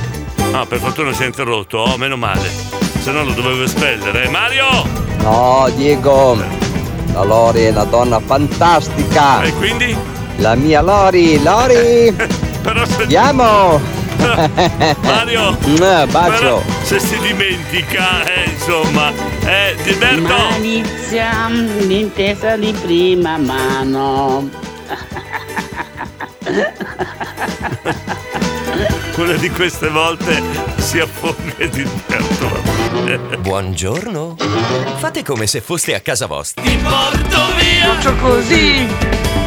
[0.50, 2.48] No, per fortuna si è interrotto, oh, meno male.
[3.02, 4.24] Se no lo dovevo espellere.
[4.24, 4.64] Eh, Mario!
[5.18, 6.42] No, Diego,
[7.12, 9.42] la Lori è una donna fantastica.
[9.42, 9.96] E quindi?
[10.36, 12.14] La mia Lori, Lori!
[12.62, 13.02] Però se...
[13.02, 13.95] Andiamo!
[15.02, 15.56] Mario!
[15.66, 16.38] Mm, bacio!
[16.38, 19.12] Però se si dimentica, eh, insomma.
[19.44, 20.34] Eh, Gilberto!
[20.50, 24.48] Malizia, l'intesa di prima mano.
[29.16, 30.42] Una di queste volte
[30.76, 33.40] si affonda Gilberto.
[33.40, 34.36] Buongiorno.
[34.98, 36.62] Fate come se foste a casa vostra.
[36.62, 37.94] Ti porto via!
[37.94, 38.86] Faccio così,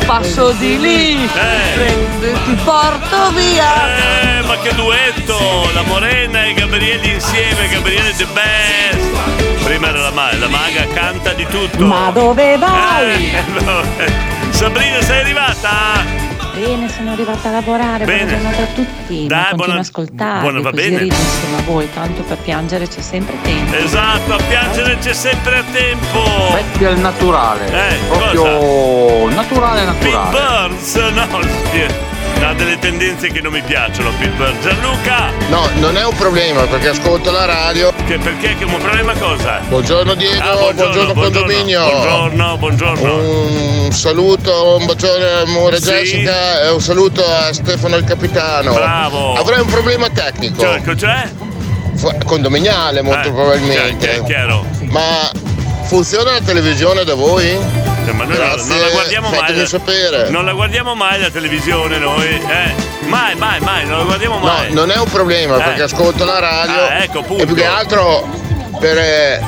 [0.09, 1.29] passo di lì,
[1.75, 4.39] prendo e ti porto via.
[4.39, 5.69] Eh, ma che duetto!
[5.75, 9.63] La Morena e Gabriele insieme, Gabriele The Best!
[9.63, 11.85] Prima era la maga, la maga canta di tutto.
[11.85, 13.35] Ma dove vai?
[13.35, 14.11] Eh, no, eh.
[14.49, 16.28] Sabrina, sei arrivata?
[16.59, 18.23] Bene, sono arrivata a lavorare, Bene.
[18.25, 19.27] buona giornata a tutti.
[19.27, 21.03] Dai, buona- a ascoltarvi, buona, va così bene.
[21.03, 23.75] insieme a voi, tanto per piangere c'è sempre tempo.
[23.75, 26.19] Esatto, a piangere c'è sempre a tempo!
[26.53, 27.65] Metti al naturale.
[27.65, 30.67] Eh, Proprio naturale, Pete naturale.
[30.67, 32.08] Burns, no.
[32.43, 34.61] Ha delle tendenze che non mi piacciono, Burns.
[34.61, 35.31] Gianluca!
[35.49, 37.91] No, non è un problema perché ascolto la radio.
[38.07, 38.55] Che perché?
[38.55, 39.59] Che un problema cosa?
[39.67, 41.81] Buongiorno Diego, Ah, buongiorno, condominio.
[41.89, 43.17] Buongiorno, buongiorno.
[43.85, 45.89] Un saluto, un bacione Amore Sì.
[45.91, 48.73] Jessica e un saluto a Stefano il capitano.
[48.73, 49.33] Bravo.
[49.35, 50.61] Avrei un problema tecnico.
[50.61, 51.29] Cioè, cos'è?
[51.95, 54.07] Fu- Condominiale molto Eh, probabilmente.
[54.07, 54.65] chiaro, chiaro.
[54.89, 55.29] Ma
[55.83, 57.57] funziona la televisione da voi?
[58.09, 59.39] Cioè, ma noi non- Grazie, non la guardiamo mai.
[59.39, 60.29] fatemi sapere.
[60.29, 62.73] Non la guardiamo mai la televisione noi, eh.
[63.05, 64.73] Mai, mai, mai, non la guardiamo No, mai.
[64.73, 65.63] non è un problema Eh.
[65.63, 67.43] perché ascolto la radio Ah, ecco, appunto.
[67.43, 68.27] e più che altro
[68.79, 69.41] per eh,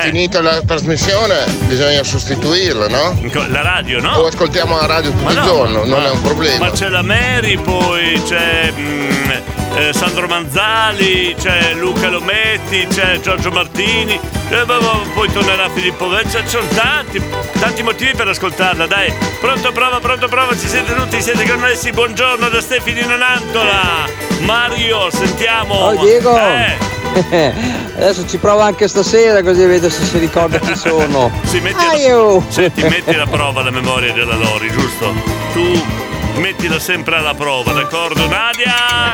[0.00, 3.18] finita la trasmissione bisogna sostituirla, no?
[3.48, 4.16] La radio, no?
[4.16, 6.66] O ascoltiamo la radio tutto Ma il no, giorno, non ma- è un problema.
[6.66, 9.30] Ma c'è la Mary, poi c'è mm,
[9.76, 14.18] eh, Sandro Manzali, c'è Luca Lometti, c'è Giorgio Martini,
[14.50, 17.22] eh, ma- ma poi tornerà Filippo Ve- cioè, Ci sono tanti,
[17.58, 19.12] tanti motivi per ascoltarla, dai.
[19.40, 21.90] Pronto, prova, pronto, prova, ci siete tutti, siete connessi.
[21.90, 24.06] Buongiorno da Stefani Nonantola.
[24.40, 25.74] Mario, sentiamo.
[25.74, 26.36] Oh Diego!
[26.36, 26.76] Eh,
[27.96, 31.30] Adesso ci provo anche stasera così vedo se si ricorda chi sono.
[31.44, 32.42] Sì, metti, Aio!
[32.48, 35.12] senti, metti la prova alla memoria della Lori, giusto?
[35.52, 36.00] Tu
[36.40, 38.26] mettila sempre alla prova, d'accordo?
[38.26, 39.12] Nadia!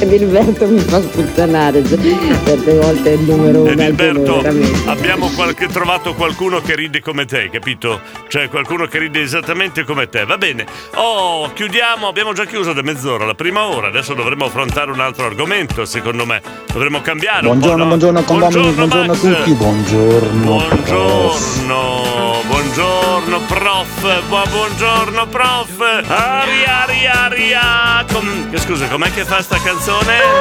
[0.00, 4.42] Edilberto mi fa sputtanare, certe volte è il numero uno Edilberto,
[4.86, 8.00] abbiamo qualche- trovato qualcuno che ride come te, capito?
[8.28, 10.24] Cioè qualcuno che ride esattamente come te.
[10.24, 10.64] Va bene.
[10.94, 13.88] Oh, chiudiamo, abbiamo già chiuso da mezz'ora, la prima ora.
[13.88, 16.40] Adesso dovremmo affrontare un altro argomento, secondo me.
[16.72, 17.86] Dovremmo cambiare po', Buongiorno, no?
[17.86, 20.56] buongiorno condomini, buongiorno a tutti, buongiorno.
[20.56, 21.60] prof.
[21.62, 25.80] Buongiorno, buongiorno prof, bu- buongiorno prof.
[26.08, 28.04] Aria, aria, aria.
[28.12, 30.18] Com- scusa, com'è che fa sta canzone?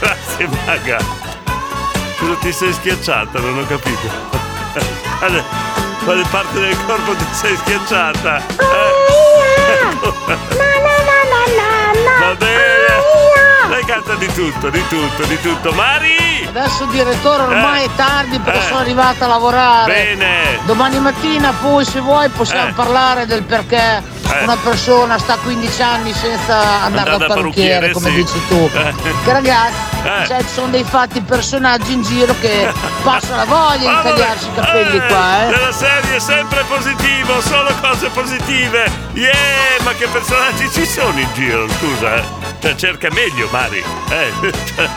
[0.00, 0.98] Grazie Maga.
[2.18, 3.38] Cosa ti sei schiacciata?
[3.40, 4.08] Non ho capito.
[6.04, 8.42] Quale, parte del corpo ti sei schiacciata?
[10.56, 10.73] Va
[13.84, 15.72] canta di tutto, di tutto, di tutto.
[15.72, 16.46] Mari!
[16.48, 17.86] Adesso direttore ormai Eh.
[17.86, 18.62] è tardi perché Eh.
[18.62, 19.92] sono arrivata a lavorare.
[19.92, 20.58] Bene.
[20.66, 22.72] Domani mattina poi se vuoi possiamo Eh.
[22.72, 24.42] parlare del perché Eh.
[24.42, 28.14] una persona sta 15 anni senza andare dal parrucchiere, parrucchiere, come sì.
[28.14, 28.70] dici tu.
[28.72, 28.94] Eh.
[29.24, 30.26] Che ragazzi, Eh.
[30.26, 32.72] cioè, ci sono dei fatti personaggi in giro che
[33.02, 35.50] passano la voglia di tagliarsi i capelli eh, qua, eh.
[35.50, 38.90] Nella serie sempre positivo, solo cose positive.
[39.12, 39.32] Yeah,
[39.82, 42.24] ma che personaggi ci sono in giro, scusa, eh.
[42.60, 43.82] Cioè, cerca meglio, Mari.
[44.08, 44.88] Eh, cioè,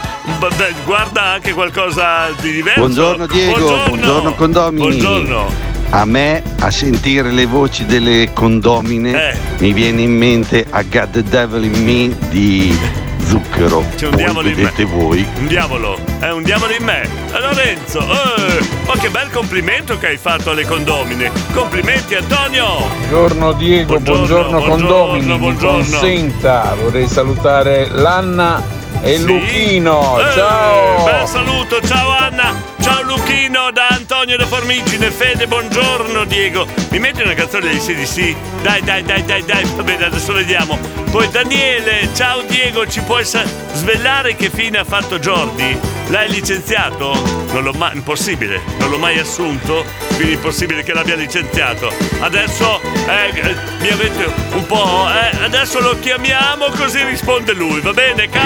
[0.86, 2.80] guarda anche qualcosa di diverso.
[2.80, 4.88] Buongiorno Diego, buongiorno, condomini.
[4.88, 5.77] Buongiorno.
[5.90, 9.38] A me, a sentire le voci delle condomine, Eh.
[9.60, 12.78] mi viene in mente A God the Devil in Me di
[13.26, 13.84] Zucchero.
[13.96, 14.64] C'è un Poi diavolo in me.
[14.64, 15.26] vedete voi.
[15.40, 17.04] Un diavolo, è un diavolo in me.
[17.04, 21.32] Eh, Lorenzo, eh, ma che bel complimento che hai fatto alle condomine.
[21.54, 22.66] Complimenti Antonio.
[23.10, 25.26] Buongiorno Diego, buongiorno, condomini.
[25.32, 25.78] Mi buongiorno.
[25.80, 28.62] consenta, vorrei salutare l'Anna
[29.02, 29.24] e Sì.
[29.26, 30.20] Luchino.
[30.20, 31.04] Eh, Ciao!
[31.06, 36.66] Bel saluto, ciao Anna, ciao Luchino da Antonio da Formigine, Fede, buongiorno Diego.
[36.90, 38.36] Mi metti una canzone dei CDC?
[38.62, 40.78] Dai, dai, dai, dai, dai, va bene, adesso vediamo.
[41.12, 45.78] Poi Daniele, ciao Diego, ci puoi sa- svelare che fine ha fatto Jordi?
[46.10, 47.12] L'hai licenziato?
[47.52, 49.84] Non l'ho mai, impossibile, non l'ho mai assunto,
[50.16, 51.92] quindi impossibile che l'abbia licenziato.
[52.20, 57.92] Adesso eh, eh, mi avete un po', eh, adesso lo chiamiamo così risponde lui, va
[57.94, 58.38] bene, K?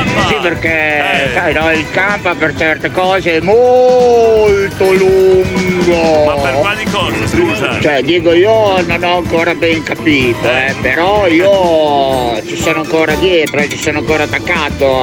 [0.42, 1.30] Sì, perché Eh.
[1.34, 5.71] sai, no, il campo per certe cose è molto lungo.
[5.72, 6.26] Lungo.
[6.26, 7.80] Ma per quali cose, scusa?
[7.80, 13.60] Cioè, Diego, io non ho ancora ben capito, eh, però io ci sono ancora dietro,
[13.60, 15.02] eh, ci sono ancora attaccato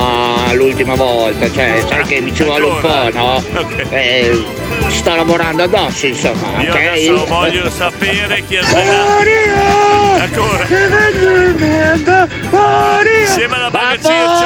[0.48, 3.42] all'ultima volta, cioè, sai che mi ci vuole un po', no?
[3.90, 4.44] Eh,
[4.88, 6.76] sto lavorando addosso, insomma, Io ok?
[6.76, 9.06] adesso voglio sapere chi arriverà.
[10.20, 10.66] Ancora.
[13.20, 14.44] Insieme alla maga Circe.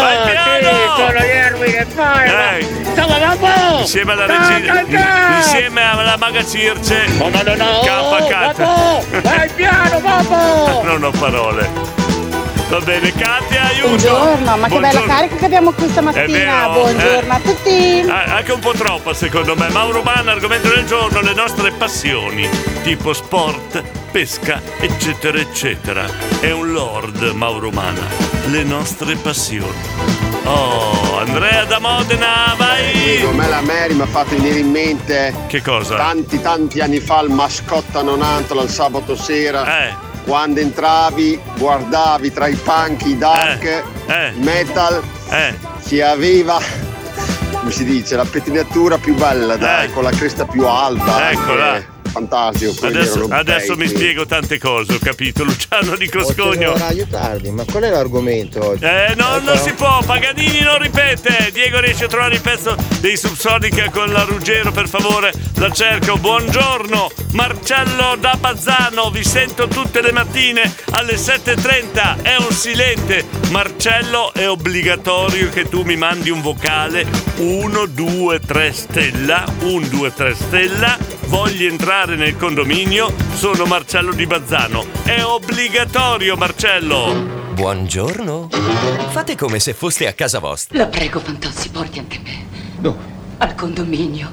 [0.00, 0.48] Vai piano!
[0.96, 2.28] sono gli eroi che fai!
[2.28, 2.66] Eh.
[2.92, 3.78] Stava babbo!
[3.80, 4.82] Insieme alla regina.
[4.82, 5.57] ta.
[5.58, 7.04] Insieme alla maga Circe.
[7.18, 8.26] No, no, no, no!
[8.28, 8.56] Kat.
[8.58, 9.04] Babbo!
[9.22, 10.82] Vai piano, babbo!
[10.86, 11.68] Non ho parole.
[12.68, 13.88] Va bene, Katia, aiuto.
[13.88, 15.06] Buongiorno, ma che bella Buongiorno.
[15.14, 16.26] carica che abbiamo questa mattina.
[16.28, 17.36] vero, Buongiorno eh.
[17.36, 18.04] a tutti.
[18.08, 19.68] Ah, Anche un po' troppa secondo me.
[19.70, 22.48] Mauro Umana, argomento del giorno, le nostre passioni,
[22.84, 23.82] tipo sport,
[24.12, 26.04] pesca, eccetera, eccetera.
[26.38, 28.06] È un lord Mauro Umana.
[28.46, 29.74] Le nostre passioni.
[30.44, 30.97] Oh,
[31.28, 32.90] Andrea da Modena, vai!
[32.92, 35.94] Diego, a me la Mary mi ha fatto venire in mente Che cosa?
[35.96, 39.94] tanti tanti anni fa il mascotta nonantola il sabato sera.
[40.24, 43.82] Quando entravi, guardavi tra i punk, i dark,
[44.34, 45.02] i metal,
[45.80, 46.58] si aveva,
[47.52, 51.30] come si dice, la pettinatura più bella, dai, con la cresta più alta.
[51.30, 51.72] Eccola.
[51.74, 52.86] anche Fantastico.
[52.86, 55.44] Adesso, adesso mi spiego tante cose, ho capito.
[55.44, 56.72] Luciano di Coscogno.
[56.72, 58.84] orario tardi, ma qual è l'argomento oggi?
[58.84, 61.50] Eh, no, non si può, Paganini non ripete.
[61.52, 66.16] Diego riesce a trovare il pezzo dei Subsonica con la Ruggero, per favore, la cerco.
[66.16, 72.22] Buongiorno, Marcello da Bazzano, vi sento tutte le mattine alle 7.30.
[72.22, 73.24] È un silente.
[73.50, 77.06] Marcello, è obbligatorio che tu mi mandi un vocale
[77.36, 81.17] 1, 2, 3 stella, 1, 2, 3 stella.
[81.28, 84.86] Voglio entrare nel condominio, sono Marcello di Bazzano.
[85.04, 87.12] È obbligatorio, Marcello.
[87.52, 88.48] Buongiorno.
[89.10, 90.78] Fate come se foste a casa vostra.
[90.78, 92.46] La prego, Fantozzi, porti anche me.
[92.78, 92.96] Dove?
[93.36, 94.32] Al condominio.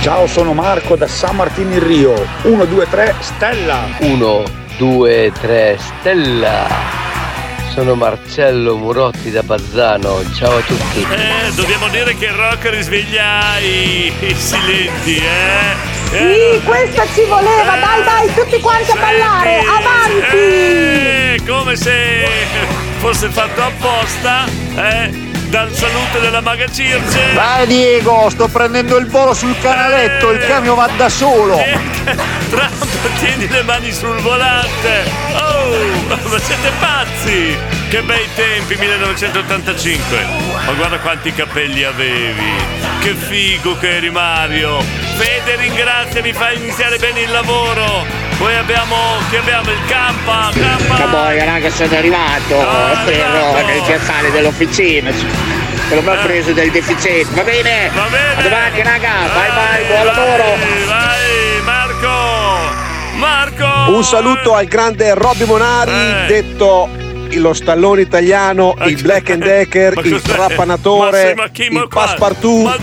[0.00, 2.14] Ciao, sono Marco da San Martino in Rio.
[2.44, 3.88] 1, 2, 3, Stella.
[3.98, 4.42] 1,
[4.78, 7.09] 2, 3, Stella.
[7.72, 10.22] Sono Marcello Murotti da Bazzano.
[10.34, 11.06] Ciao a tutti.
[11.08, 15.98] Eh, dobbiamo dire che il rock risveglia i, i silenti, eh?
[16.10, 20.36] Sì, questa ci voleva, dai dai, tutti quanti a ballare, avanti!
[20.36, 22.26] Eh, come se
[22.98, 25.29] fosse fatto apposta, eh?
[25.50, 27.32] Dal saluto della maga Circe.
[27.34, 31.56] Vai Diego, sto prendendo il volo sul canaletto, il camion va da solo.
[32.48, 35.10] Trump, tieni le mani sul volante.
[35.34, 37.79] Oh, ma siete pazzi!
[37.90, 40.24] Che bei tempi, 1985.
[40.64, 42.52] Ma guarda quanti capelli avevi.
[43.00, 44.80] Che figo che eri Mario.
[45.16, 48.06] Fede, ringrazia, mi fa iniziare bene il lavoro.
[48.38, 48.94] Poi abbiamo,
[49.28, 50.94] che abbiamo il Campa, Campa.
[50.94, 52.60] Cowboy, raga, sono arrivato
[53.10, 55.10] ero nel piazzale dell'officina.
[55.10, 57.90] Se lo mi ha preso del deficiente, va bene?
[57.92, 58.34] Va bene!
[58.36, 60.44] A domani, raga, bye bye, buon lavoro!
[60.86, 62.72] Vai, Marco!
[63.16, 63.96] Marco!
[63.96, 66.26] Un saluto al grande Robby Monari, Eh.
[66.28, 66.88] detto
[67.38, 70.22] lo stallone italiano, il Black and Decker, Ma il cos'è?
[70.34, 72.78] trapanatore, Ma ma il passepartout,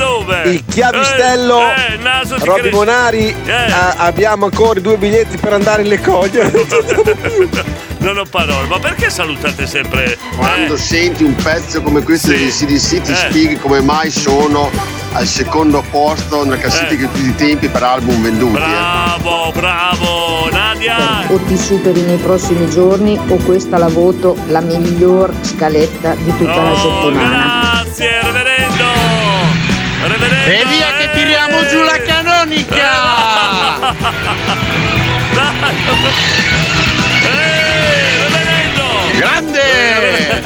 [0.45, 1.59] il chiavistello.
[1.59, 2.69] Eh, eh, naso Robby.
[2.71, 3.51] Monari, Eh.
[3.51, 6.51] a- abbiamo ancora due biglietti per andare in le coglie.
[8.07, 10.17] Non ho parole, ma perché salutate sempre?
[10.37, 10.77] Quando eh?
[10.77, 13.15] senti un pezzo come questo di CDC ti Eh.
[13.15, 14.71] spieghi come mai sono
[15.11, 18.55] al secondo posto nella classifica di tutti i tempi per album venduti.
[18.55, 18.59] eh.
[18.61, 21.25] Bravo, bravo, Nadia!
[21.27, 26.61] O ti superi nei prossimi giorni o questa la voto la miglior scaletta di tutta
[26.61, 27.81] la settimana.
[27.83, 28.85] Grazie, reverendo!
[30.03, 30.49] Reverendo!
[30.49, 32.85] E via che tiriamo giù la canonica!
[39.77, 40.41] Grande!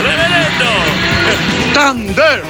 [0.00, 0.70] Reverendo!
[1.72, 2.42] Thunder!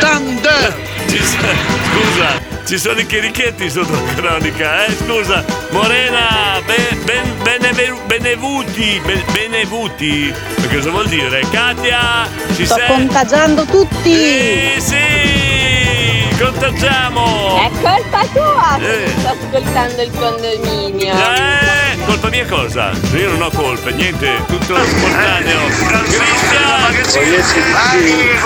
[0.00, 0.74] Thunder!
[1.06, 4.92] Scusa, ci sono i cherichetti sotto cronica, eh?
[4.96, 11.44] Scusa, Morena, be- ben- beneve- benevuti, be- benevuti, Ma cosa vuol dire?
[11.50, 12.86] Katia, ci Sto sei?
[12.88, 14.12] contagiando tutti!
[14.12, 17.56] Sì, sì, contagiamo!
[17.64, 19.12] È colpa tua Eh.
[19.18, 21.12] sto ascoltando il condominio.
[21.14, 21.75] Eh,
[22.16, 22.90] colpa mia cosa?
[23.14, 25.66] Io non ho colpe, niente, tutto spontaneo.
[26.04, 27.04] Cristian!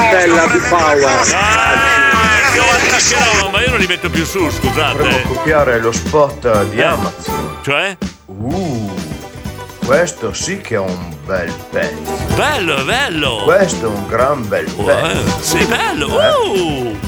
[0.09, 1.27] Stella di Power.
[3.43, 4.97] No, ma io non li metto più su, scusate.
[4.97, 6.83] Potremmo copiare lo spot di Eh.
[6.83, 7.59] Amazon.
[7.62, 7.97] Cioè?
[8.27, 8.93] Uh,
[9.85, 12.16] questo sì che è un bel pezzo.
[12.35, 13.43] Bello, bello!
[13.45, 15.39] Questo è un gran bel Eh, pezzo.
[15.41, 16.07] sì, bello!
[16.09, 16.99] Uh,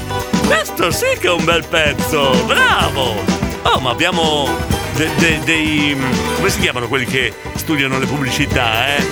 [0.45, 2.31] questo sì che è un bel pezzo!
[2.45, 3.21] Bravo!
[3.63, 4.47] Oh, ma abbiamo
[4.95, 5.97] de- de- dei.
[6.35, 9.03] come si chiamano quelli che studiano le pubblicità, eh?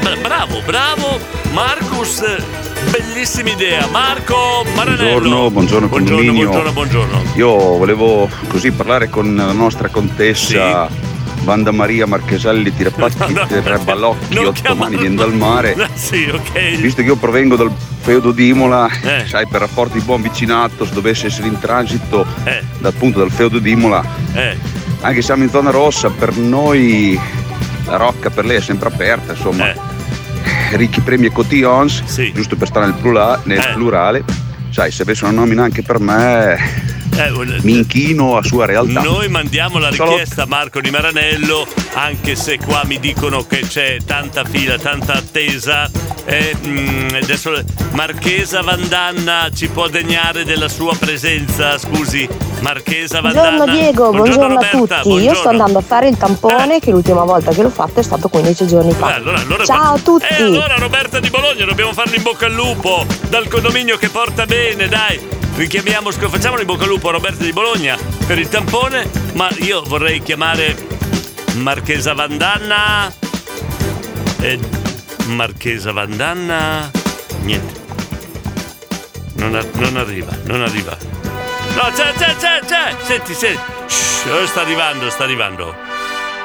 [0.00, 1.18] bra- bravo, bravo,
[1.52, 2.22] Marcus,
[2.90, 3.86] bellissima idea.
[3.88, 5.10] Marco Maranello.
[5.50, 6.32] Buongiorno, buongiorno condominio.
[6.32, 7.22] buongiorno, buongiorno.
[7.34, 10.88] Io volevo così parlare con la nostra contessa
[11.42, 15.76] Vanda Maria Marcheselli Tirapatti Tre Balocchi, otto mani viene dal mare.
[15.94, 16.76] sì, ok.
[16.76, 19.24] Visto che io provengo dal feudo di Imola, Eh.
[19.26, 22.24] sai, per rapporti di buon vicinato, se dovesse essere in transito
[22.78, 24.56] dal punto dal feudo di Imola, Eh.
[25.02, 27.18] Anche se siamo in zona rossa, per noi
[27.86, 29.70] la rocca per lei è sempre aperta, insomma.
[29.70, 29.76] Eh.
[30.72, 33.72] Ricchi premi e cotillons, giusto per stare nel, plura- nel Eh.
[33.74, 34.24] plurale.
[34.70, 36.56] Sai, se avesse una nomina anche per me,
[37.14, 37.30] Eh,
[37.62, 39.02] mi inchino a sua realtà.
[39.02, 43.98] Noi mandiamo la richiesta a Marco di Maranello, anche se qua mi dicono che c'è
[44.02, 45.90] tanta fila, tanta attesa.
[46.24, 47.50] E, mm, adesso
[47.92, 52.28] Marchesa Vandanna ci può degnare della sua presenza, scusi.
[52.60, 53.56] Marchesa Vandanna.
[53.56, 54.86] Buongiorno Diego, buongiorno, a Roberta, tutti.
[54.92, 55.50] Io sto buongiorno.
[55.50, 58.92] andando a fare il tampone che l'ultima volta che l'ho fatto è stato 15 giorni
[58.92, 59.10] fa.
[59.10, 60.26] Eh, allora- allora- Ciao a tutti.
[60.28, 64.46] E allora Roberta di Bologna, dobbiamo farle in bocca al lupo dal condominio che porta
[64.46, 65.18] bene, dai.
[65.56, 69.48] Richiamiamo, sc- facciamo in bocca al lupo a Roberta di Bologna per il tampone, ma
[69.58, 70.76] io vorrei chiamare
[71.54, 73.12] Marchesa Vandanna.
[74.40, 74.58] E
[75.26, 76.90] Marchesa Vandanna.
[77.42, 77.80] Niente.
[79.34, 80.96] Non, ar- non arriva, non arriva.
[81.74, 82.94] No, c'è, c'è, c'è, c'è.
[83.02, 83.60] Senti, senti.
[83.86, 85.74] Shh, oh, sta arrivando, sta arrivando.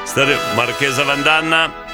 [0.03, 1.85] Sta arri- Marchesa Vandanna.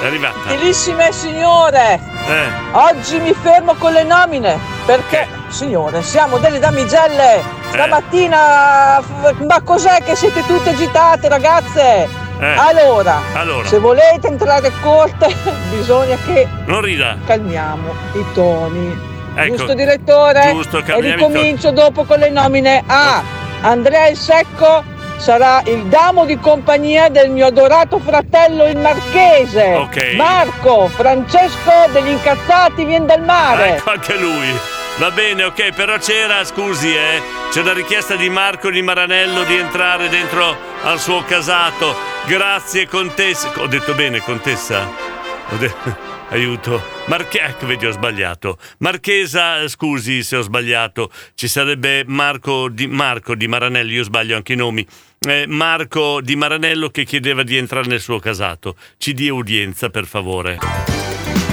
[0.00, 0.48] È arrivata.
[0.48, 2.48] Gentilissime signore, Eh.
[2.72, 7.40] oggi mi fermo con le nomine perché, signore, siamo delle damigelle.
[7.70, 12.08] Stamattina, f- ma cos'è che siete tutte agitate, ragazze?
[12.42, 12.54] Eh.
[12.56, 13.68] Allora, Allora.
[13.68, 15.32] se volete entrare corte,
[15.70, 17.16] bisogna che Non rida.
[17.24, 19.10] calmiamo i toni.
[19.34, 19.54] Ecco.
[19.54, 20.50] Giusto direttore?
[20.52, 22.82] Giusto, e ricomincio dopo con le nomine.
[22.84, 23.22] A.
[23.60, 24.82] Andrea il Secco
[25.18, 29.74] sarà il damo di compagnia del mio adorato fratello il Marchese.
[29.74, 30.14] Ok.
[30.16, 33.76] Marco Francesco degli incazzati vien dal mare.
[33.76, 34.58] Ecco anche lui.
[34.98, 39.56] Va bene, ok, però c'era, scusi, eh, c'è la richiesta di Marco di Maranello di
[39.56, 41.94] entrare dentro al suo casato.
[42.26, 43.52] Grazie, contessa.
[43.60, 44.88] Ho detto bene, contessa?
[45.50, 45.74] Ho de-
[46.32, 46.82] Aiuto.
[47.06, 48.56] Marche- ecco, vedi, ho sbagliato.
[48.78, 51.10] Marchesa, scusi se ho sbagliato.
[51.34, 54.86] Ci sarebbe Marco di, Marco di Maranello, io sbaglio anche i nomi.
[55.20, 58.76] Eh, Marco di Maranello che chiedeva di entrare nel suo casato.
[58.96, 60.58] Ci dia udienza, per favore.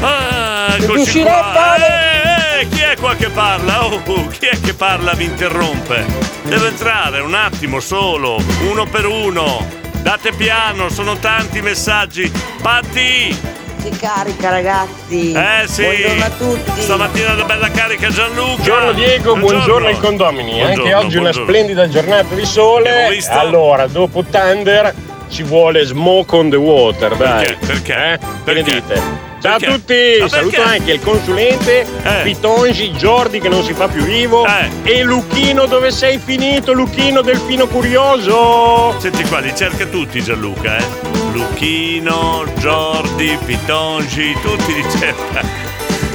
[0.02, 1.76] Ah, eccoci qua.
[1.76, 3.86] Eh, eh, chi è qua che parla?
[3.86, 5.14] Oh, chi è che parla?
[5.16, 6.06] Mi interrompe.
[6.44, 9.66] Devo entrare un attimo solo, uno per uno.
[10.02, 12.32] Date piano, sono tanti i messaggi.
[12.62, 13.38] Patti!
[13.78, 15.32] Si carica ragazzi.
[15.32, 15.84] Eh sì!
[15.84, 16.82] Buongiorno a tutti.
[16.82, 18.56] Stamattina una bella carica Gianluca!
[18.56, 21.48] Buongiorno Diego, buongiorno, ai condomini, eh, Buongiorno, che oggi è una buongiorno.
[21.48, 23.20] splendida giornata di sole.
[23.30, 24.94] Allora, dopo Thunder
[25.30, 27.46] ci vuole Smoke on the Water, dai.
[27.46, 27.66] Perché?
[27.66, 28.14] Perché?
[28.14, 28.18] Eh?
[28.18, 28.72] Che ne Perché?
[28.82, 29.28] dite?
[29.42, 29.66] Ciao Perché?
[29.66, 30.62] a tutti, saluto perché?
[30.80, 32.22] anche il consulente, Eh.
[32.24, 34.46] Pitongi, Jordi che non si fa più vivo
[34.84, 38.96] e Luchino dove sei finito, Luchino Delfino Curioso.
[39.00, 40.84] Senti qua, li cerca tutti Gianluca, eh?
[41.32, 45.69] Lucchino, Giordi, Pitongi, tutti li cerca.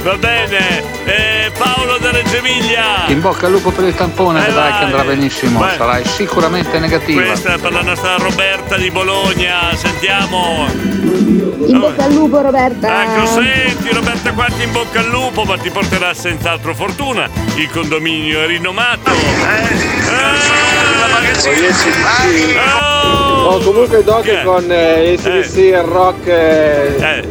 [0.05, 3.05] Va bene, eh, Paolo da Reggio Emilia.
[3.07, 4.77] In bocca al lupo per il tampone, Eh, vedrai vai.
[4.77, 5.75] che andrà benissimo, Vai.
[5.75, 7.23] sarai sicuramente negativa.
[7.23, 10.67] Questa è per la nostra Roberta di Bologna, sentiamo.
[10.69, 13.01] In bocca al lupo Roberta.
[13.01, 17.27] Ecco, senti Roberta quanti in bocca al lupo, ma ti porterà senz'altro fortuna.
[17.55, 19.09] Il condominio è rinomato.
[23.47, 27.23] Oh, comunque Doc con eh, ACDC e il rock eh,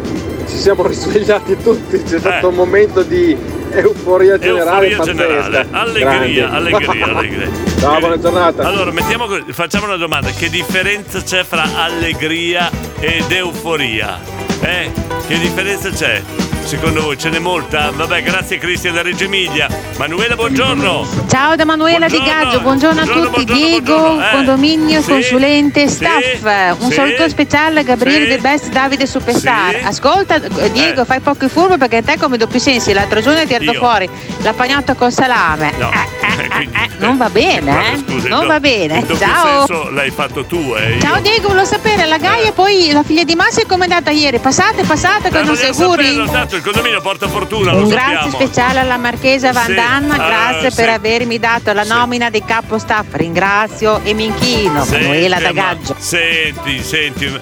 [0.55, 3.37] ci siamo risvegliati tutti, c'è stato un momento di
[3.73, 7.49] euforia generale Euforia generale, allegria, allegria, allegria.
[7.81, 8.63] Ciao, buona giornata.
[8.63, 14.21] Allora, mettiamo facciamo una domanda: che differenza c'è fra allegria ed euforia?
[14.61, 14.93] Eh?
[15.27, 16.23] Che differenza c'è?
[16.65, 17.91] Secondo voi ce n'è molta?
[17.95, 19.69] Vabbè, grazie Cristian da Reggio Emilia.
[19.99, 21.07] Manuela, buongiorno.
[21.29, 26.77] Ciao da Manuela Di Gaggio, buongiorno a tutti, Diego, Eh, condominio, sì, consulente, sì, staff.
[26.81, 29.81] Un sì, saluto speciale a Gabriele sì, De Best, Davide Superstar.
[29.85, 32.93] Ascolta, eh, Diego, fai poco furbo perché te come doppi sensi.
[32.93, 33.75] L'altro giorno hai tirato Io?
[33.79, 34.09] fuori
[34.43, 35.73] la pagnotta col salame.
[35.79, 37.99] No, Eh, eh, quindi- non va bene, eh?
[37.99, 39.05] scusa, Non il va do- bene.
[39.19, 39.67] Ciao.
[39.67, 40.99] senso l'hai fatto tu, eh.
[41.01, 44.39] Ciao Diego, volevo sapere, la Gaia poi la figlia di Massi come è andata ieri?
[44.39, 46.05] Passate, passate Eh, non vogliamo seguri?
[46.05, 46.27] saperlo,
[46.57, 48.31] il condominio porta fortuna, Un grazie sappiamo.
[48.47, 50.77] speciale alla Marchesa Sì, Vandanna, ah, grazie sì.
[50.77, 53.07] per avermi dato la nomina di capo staff.
[53.13, 54.85] Ringrazio e mi inchino.
[54.85, 55.95] Manuela da ma- Gaggio.
[55.99, 57.41] Senti, senti,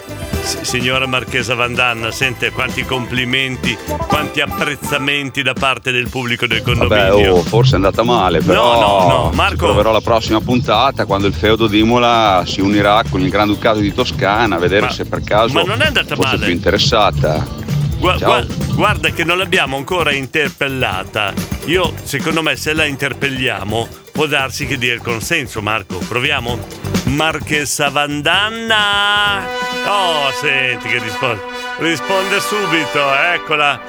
[0.62, 3.76] signora Marchesa Vandanna, sente quanti complimenti,
[4.08, 7.34] quanti apprezzamenti da parte del pubblico del Vabbè, condominio.
[7.36, 9.56] oh, forse è andata male, però no, no, ci Marco.
[9.66, 13.92] proverò la prossima puntata quando il feudo di Imola si unirà con il Granducato di
[13.94, 16.44] Toscana a vedere se per caso ma non è andata fosse male.
[16.46, 17.60] più interessata.
[18.02, 18.44] Gua- gua-
[18.74, 21.32] guarda che non l'abbiamo ancora interpellata.
[21.66, 25.98] Io, secondo me, se la interpelliamo, può darsi che dia il consenso, Marco.
[25.98, 26.58] Proviamo?
[27.04, 29.44] Marchesa Vandanna!
[29.86, 31.42] Oh, senti che risponde.
[31.78, 33.80] Risponde subito, eccola.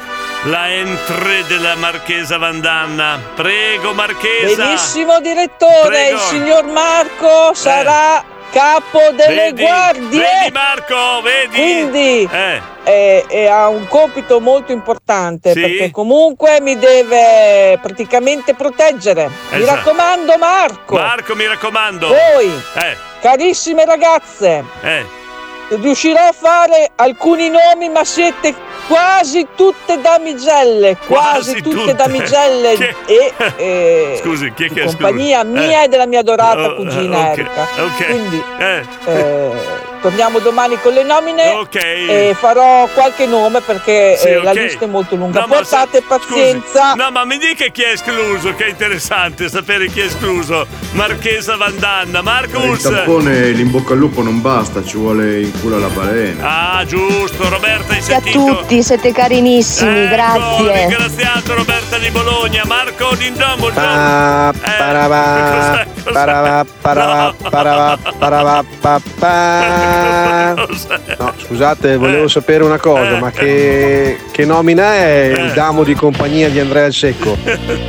[0.44, 3.20] La entrée della Marchesa Vandanna.
[3.36, 4.64] Prego, Marchesa.
[4.66, 6.16] Benissimo direttore, Prego.
[6.16, 9.64] il signor Marco sarà capo delle Vedi?
[9.64, 10.20] guardie.
[10.20, 11.56] Vedi, Marco, vedi?
[11.58, 12.62] Quindi Eh.
[12.84, 15.60] eh, eh, ha un compito molto importante Sì.
[15.60, 19.30] perché comunque mi deve praticamente proteggere.
[19.50, 19.76] Mi Esatto.
[19.76, 20.96] raccomando Marco.
[20.96, 22.08] Marco, mi raccomando.
[22.08, 25.22] Voi, Eh, carissime ragazze, eh.
[25.70, 28.54] Riuscirò a fare alcuni nomi ma siete
[28.88, 31.96] quasi tutte damigelle, quasi, Quasi tutte, tutte.
[31.96, 35.52] damigelle Che- e eh, Scusi, chi è che compagnia scusi?
[35.54, 35.84] mia Eh.
[35.86, 37.68] e della mia adorata Oh, cugina ok, Erika.
[37.80, 38.06] ok.
[38.06, 38.86] Quindi Eh.
[39.06, 39.52] eh,
[40.04, 41.76] torniamo domani con le nomine Ok.
[41.76, 44.58] e farò qualche nome perché Sì, eh, la ok.
[44.58, 45.40] lista è molto lunga.
[45.40, 46.90] No, ma Portate se- pazienza.
[46.92, 50.68] scusi, no, ma mi dica chi è escluso, che è interessante sapere chi è escluso.
[50.92, 52.82] Marchesa Vandanna, Il Marcus.
[52.82, 56.74] tampone e l'in-bocca al lupo non basta, ci vuole in culo alla balena.
[56.80, 58.46] Ah, giusto, Roberta, hai Grazie a sentito?
[58.58, 60.78] tutti, siete carinissimi, Ecco, grazie.
[60.88, 63.90] ringraziato Roberta di Bologna, Marco Dindon, buongiorno.
[63.90, 69.02] Pa, parava, parava, parava, parava, parava, pa,
[69.94, 70.68] pa.
[71.24, 76.50] No, scusate, volevo sapere una cosa, ma che, che nomina è il damo di compagnia
[76.50, 77.38] di Andrea Il Secco?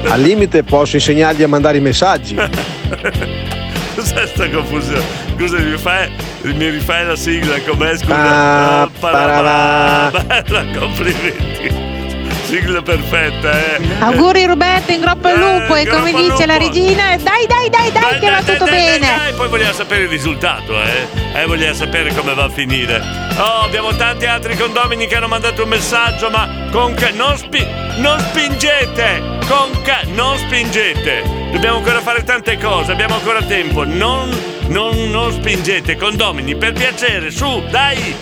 [0.04, 2.36] Al limite posso insegnargli a mandare i messaggi.
[3.94, 5.02] Cos'è sta confusione?
[5.36, 6.10] Scusa, mi fai,
[6.42, 7.96] mi rifai la sigla com'è?
[7.96, 8.06] Scusa.
[8.06, 10.10] Pa, parava.
[10.10, 10.24] parava.
[10.42, 11.93] Bella, complimenti.
[12.44, 13.80] Sigla perfetta, eh.
[14.00, 18.18] Auguri Roberto, in groppa al lupo e come dice la regina, dai dai dai dai
[18.20, 18.98] che va tutto bene.
[19.16, 21.06] Dai, poi vogliamo sapere il risultato, eh?
[21.34, 23.02] Eh, vogliamo sapere come va a finire.
[23.38, 27.66] Oh, abbiamo tanti altri condomini che hanno mandato un messaggio, ma con ca- non, spi-
[27.96, 29.22] non spingete!
[29.48, 31.22] Con ca- non spingete!
[31.50, 33.84] Dobbiamo ancora fare tante cose, abbiamo ancora tempo.
[33.84, 34.30] Non,
[34.68, 38.14] non, non spingete, condomini, per piacere, su, dai!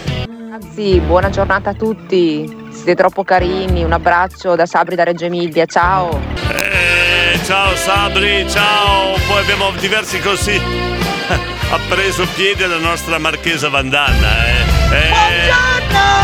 [0.51, 2.61] Ragazzi, buona giornata a tutti.
[2.83, 3.85] Siete troppo carini.
[3.85, 5.67] Un abbraccio da Sabri da Reggio Emilia.
[5.67, 6.21] Ciao.
[6.51, 9.15] Eh, ciao Sabri, ciao!
[9.29, 10.91] Poi abbiamo diversi consigli.
[11.71, 14.71] ha preso piede la nostra Marchesa Vandanna, eh.
[14.93, 15.51] Eh,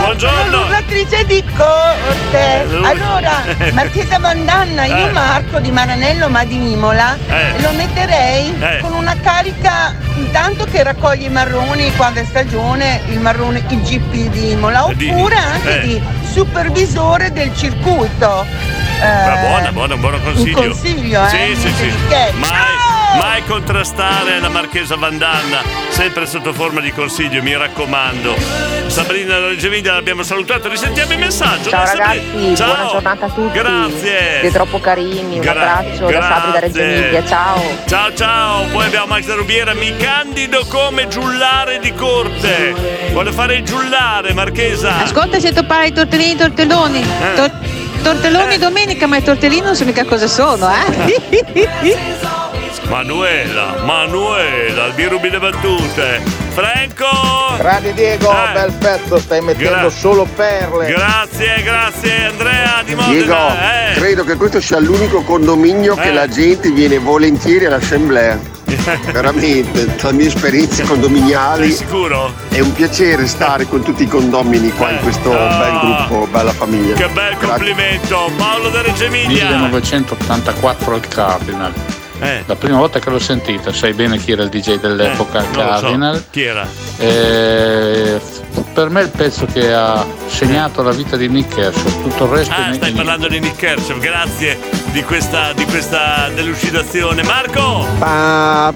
[0.00, 0.58] Buongiorno!
[0.64, 2.64] l'urlatrice di corte.
[2.68, 3.42] lui- Allora,
[3.72, 5.12] Marchesa Vandanna, io Eh.
[5.12, 7.60] Marco di Maranello ma di Imola Eh.
[7.62, 8.78] lo metterei Eh.
[8.80, 14.28] con una carica intanto che raccoglie i marroni quando è stagione, il marrone il GP
[14.30, 15.86] di Imola, Di- oppure anche eh.
[15.86, 16.02] di
[16.32, 18.46] supervisore del circuito.
[19.00, 20.60] Ma Eh, buona, buona, buon consiglio.
[20.60, 21.28] Un consiglio, eh?
[21.28, 21.92] Sì, sì, sì.
[22.08, 22.32] che.
[22.34, 22.50] Mai,
[23.18, 28.34] mai contrastare la Marchesa Vandanna, sempre sotto forma di consiglio, mi raccomando.
[28.86, 31.68] Sabrina da Reggio Emilia l'abbiamo salutato, risentiamo il messaggio.
[31.70, 32.74] Ciao ragazzi, Ciao.
[32.74, 33.58] buona giornata a tutti.
[33.58, 34.18] Grazie.
[34.40, 35.34] Siete troppo carini.
[35.34, 36.96] Un Gra- abbraccio da Sabri da Reggio grazie.
[36.96, 37.26] Emilia.
[37.26, 37.62] Ciao.
[37.86, 42.74] Ciao ciao, poi abbiamo Max da Rubiera, mi candido come giullare di corte.
[43.12, 45.02] Vuole fare il giullare, Marchesa.
[45.02, 47.00] Ascolta se parli di tortellini tortelloni.
[47.02, 47.34] Eh.
[47.34, 47.58] Tor-
[48.02, 52.36] tortelloni domenica, ma i tortellini non so mica cosa sono, eh?
[52.88, 56.22] Manuela, Manuela, di rubi le battute.
[56.54, 57.56] Franco!
[57.58, 58.52] Grande Diego, Eh.
[58.52, 60.86] bel pezzo, stai mettendo Gra- solo perle.
[60.86, 63.90] Grazie, grazie Andrea di Diego, Modena.
[63.90, 63.94] Eh.
[63.94, 66.12] credo che questo sia l'unico condominio che Eh.
[66.12, 68.38] la gente viene volentieri all'assemblea.
[69.12, 71.76] Veramente, tra le mie esperienze condominiali.
[72.48, 76.94] È un piacere stare con tutti i condomini qua in questo bel gruppo, bella famiglia.
[76.94, 77.48] Che bel Grazie.
[77.48, 79.44] complimento, Paolo da Reggio Emilia.
[79.50, 81.72] 1984 al Cardinal.
[82.46, 85.52] La prima volta che l'ho sentita, sai bene chi era il DJ dell'epoca, Eh, lo
[85.52, 85.58] so.
[85.80, 86.24] Cardinal.
[86.30, 86.66] Chi era?
[86.98, 88.20] Eh,
[88.74, 92.30] per me è il pezzo che ha segnato la vita di Nick Kershaw, tutto il
[92.30, 92.96] resto è Ah, niente stai niente.
[92.96, 94.58] parlando di Nick Kershaw, grazie
[94.92, 97.22] di questa, di questa delucidazione.
[97.22, 97.86] Marco!
[97.98, 98.72] Pa.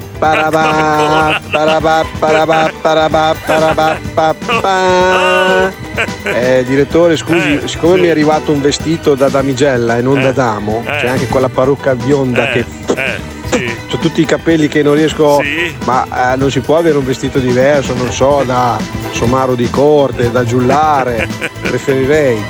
[6.24, 8.00] Eh, direttore, scusi, Eh, siccome sì.
[8.00, 10.90] mi è arrivato un vestito da damigella e non da damo, eh.
[11.00, 12.64] c'è anche quella parrucca bionda Eh, che
[12.96, 13.20] eh,
[13.50, 13.76] sì.
[13.90, 15.40] ho tutti i capelli che non riesco.
[15.42, 15.74] Sì.
[15.84, 18.78] Ma eh, non si può avere un vestito diverso, non so, da
[19.12, 21.28] somaro di corte, da giullare.
[21.60, 22.42] Preferirei.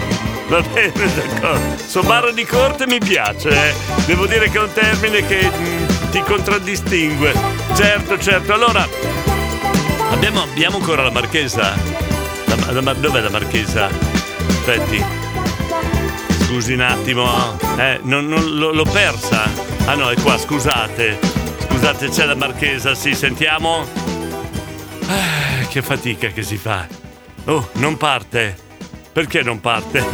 [0.49, 1.61] Va bene, d'accordo.
[1.87, 3.75] Somaro di corte mi piace, eh.
[4.07, 7.33] devo dire che è un termine che mm, ti contraddistingue.
[7.75, 8.53] Certo, certo.
[8.53, 8.87] Allora,
[10.11, 11.75] abbiamo, abbiamo ancora la marchesa?
[12.45, 13.89] La- la- dov'è la marchesa?
[14.49, 15.03] Aspetti.
[16.45, 17.57] Scusi un attimo.
[17.79, 19.49] Eh, non, non- l'ho, l'ho persa.
[19.87, 21.19] Ah no, è qua, scusate.
[21.69, 23.85] Scusate, c'è la marchesa, sì, sentiamo.
[25.07, 26.87] Ah, che fatica che si fa.
[27.47, 28.57] Oh, non parte.
[29.13, 29.99] Perché non parte?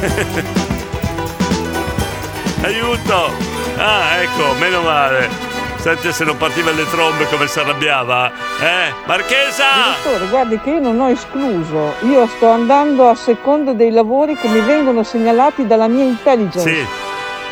[2.62, 3.30] Aiuto!
[3.76, 5.28] Ah, ecco, meno male.
[5.76, 8.32] Senti se non partiva le trombe come si arrabbiava.
[8.58, 9.64] Eh, Marchesa!
[10.02, 11.94] Direttore, guardi che io non ho escluso.
[12.00, 16.68] Io sto andando a seconda dei lavori che mi vengono segnalati dalla mia intelligence.
[16.68, 17.07] Sì.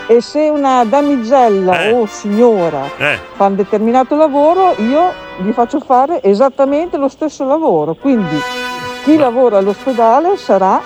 [0.09, 1.93] E se una damigella Eh.
[1.93, 3.19] o signora Eh.
[3.35, 7.95] fa un determinato lavoro, io gli faccio fare esattamente lo stesso lavoro.
[7.95, 8.41] Quindi
[9.03, 10.81] chi lavora all'ospedale sarà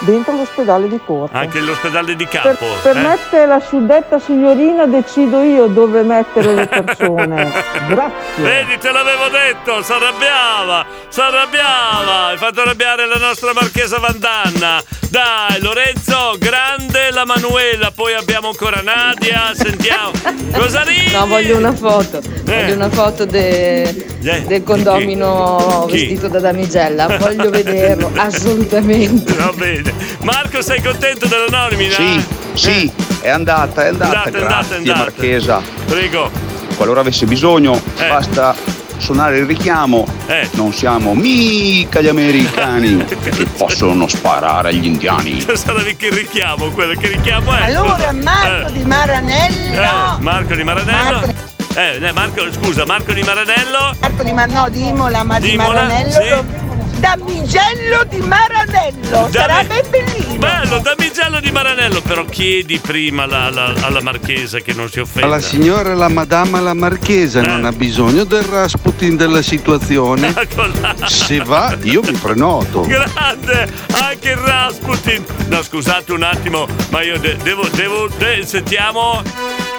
[0.00, 1.36] dentro l'ospedale di corte.
[1.36, 2.66] Anche l'ospedale di Per, capo.
[2.82, 3.00] per eh?
[3.00, 7.52] mettere la suddetta signorina decido io dove mettere le persone.
[7.88, 8.42] Grazie.
[8.42, 12.26] Vedi, te l'avevo detto, si arrabbiava, si arrabbiava.
[12.26, 14.82] Hai fatto arrabbiare la nostra Marchesa Vandanna.
[15.08, 20.10] Dai, Lorenzo, grande la Manuela, poi abbiamo ancora Nadia, sentiamo.
[20.52, 21.12] Cosa ridi?
[21.12, 22.20] No, voglio una foto.
[22.44, 24.14] Voglio una foto de-
[24.46, 25.92] del condomino Chi?
[25.92, 27.06] vestito da damigella.
[27.18, 29.32] Voglio vederlo, assolutamente.
[29.34, 29.85] Va bene.
[30.22, 31.94] Marco, sei contento della nomina?
[31.94, 32.24] Sì,
[32.54, 34.24] sì, è andata, è andata.
[34.24, 34.98] Andate, Grazie andate.
[34.98, 35.62] Marchesa.
[35.86, 36.30] Prego.
[36.76, 38.08] Qualora avesse bisogno, Eh.
[38.08, 38.54] basta
[38.98, 40.06] suonare il richiamo.
[40.52, 45.44] Non siamo mica gli americani che possono sparare agli indiani.
[45.54, 47.62] Sarà che richiamo, quello che richiamo è.
[47.62, 48.12] Allora.
[48.12, 48.72] Marco Eh.
[48.72, 49.82] di Maranello.
[49.82, 51.34] Eh, Marco di Maranello.
[51.74, 53.94] Eh, eh, Marco, scusa, Marco di Maranello.
[54.00, 56.10] Marco di Mar- no, di Imola, ma di, Di Imola, Maranello.
[56.10, 56.64] sì.
[56.98, 59.28] Damigello di Maranello.
[59.30, 60.38] Sarebbe bellino.
[60.38, 65.28] Bello, damigello di Maranello, però chiedi prima la- la- alla marchesa che non si offenda.
[65.28, 70.34] La signora, la madama, la marchesa non ha bisogno del Rasputin della situazione.
[71.06, 72.80] Se va, io mi prenoto.
[72.82, 75.24] Grande, anche il Rasputin.
[75.48, 79.22] No, scusate un attimo, ma io de- devo, devo, de- sentiamo.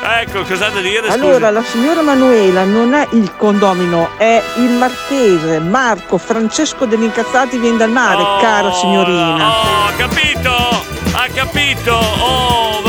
[0.09, 1.03] Ecco, cosa da dire?
[1.03, 1.13] Scusi.
[1.13, 7.57] Allora, la signora Manuela non è il condomino, è il marchese Marco Francesco degli Incazzati
[7.57, 9.49] viene dal mare, cara signorina.
[9.49, 10.49] Oh, capito?
[11.11, 11.91] Ha capito?
[11.93, 12.86] Oh.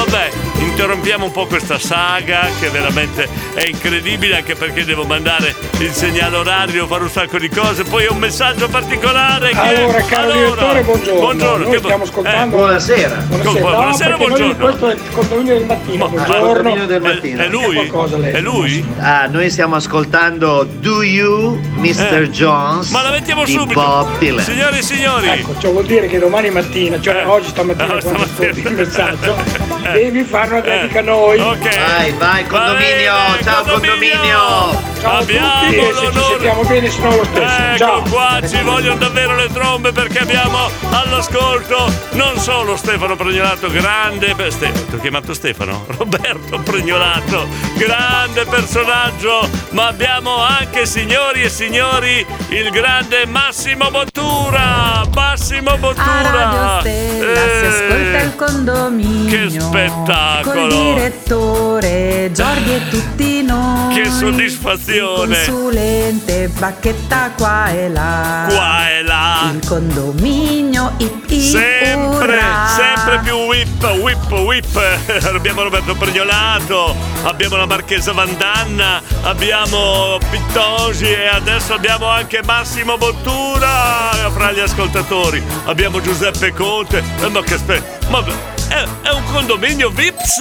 [0.88, 6.34] Interrompiamo un po' questa saga che veramente è incredibile anche perché devo mandare il segnale
[6.38, 10.46] orario, fare un sacco di cose, poi ho un messaggio particolare che Allora, caro Allora,
[10.48, 11.20] direttore, buongiorno.
[11.20, 12.56] Buongiorno, Noi che- stiamo ascoltando.
[12.56, 12.58] eh.
[12.58, 13.14] Buonasera.
[13.28, 14.54] Buonasera, No, buonasera, buongiorno.
[14.56, 16.08] questo è il condominio del mattino.
[16.08, 16.52] buongiorno.
[16.54, 17.42] condominio del mattino.
[17.42, 17.74] È lui?
[17.74, 18.32] Qualcosa lei.
[18.32, 18.84] È lui?
[18.98, 22.22] Ah, noi stiamo ascoltando Do You, Mr.
[22.22, 22.30] Eh.
[22.30, 23.78] Jones Ma la mettiamo di subito.
[23.78, 24.42] Bob Dylan.
[24.42, 25.28] Signori e signori.
[25.28, 28.68] Ecco, ciò vuol dire che domani mattina, cioè oggi stamattina No, quando sto stamattina.
[28.70, 29.36] il messaggio,
[29.88, 29.92] Eh.
[29.92, 31.38] devi fare una dedica a noi.
[31.40, 31.78] Ok.
[31.78, 33.12] Vai, vai, condominio.
[33.42, 34.86] Ciao, condominio.
[35.00, 37.62] Ciao a Abbiamo tutti e se ci l'onore- sentiamo bene sono lo stesso.
[37.62, 38.02] Ecco Ciao.
[38.10, 44.34] qua, ci vogliono davvero le trombe perché abbiamo all'ascolto non solo Stefano Pregnolato, grande.
[44.34, 45.84] Beh, Ste- ti ho chiamato Stefano?
[45.96, 55.02] Roberto Pregnolato, grande personaggio, ma abbiamo anche, signori e signori, il grande Massimo Bottura.
[55.14, 56.04] Massimo Bottura.
[56.12, 59.30] A Radio Stella si ascolta il condominio.
[59.50, 60.67] Che spettacolo.
[60.68, 63.94] Direttore Giorgi e tutti noi.
[63.94, 65.38] Che soddisfazione.
[65.40, 68.46] Il consulente bacchetta qua e là.
[68.48, 69.50] Qua e là.
[69.52, 72.66] Il condominio ip ip Sempre, urrà.
[72.66, 74.98] sempre più whip, whip, whip.
[75.34, 76.94] abbiamo Roberto Pregnolato,
[77.24, 85.42] abbiamo la Marchesa Vandanna, abbiamo Pittosi e adesso abbiamo anche Massimo Bottura fra gli ascoltatori.
[85.66, 87.02] Abbiamo Giuseppe Conte.
[87.20, 88.22] Eh, ma che aspetta, ma
[88.68, 90.38] è, è un condominio Vips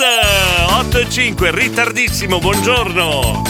[0.70, 3.44] 8 e 5, ritardissimo, buongiorno.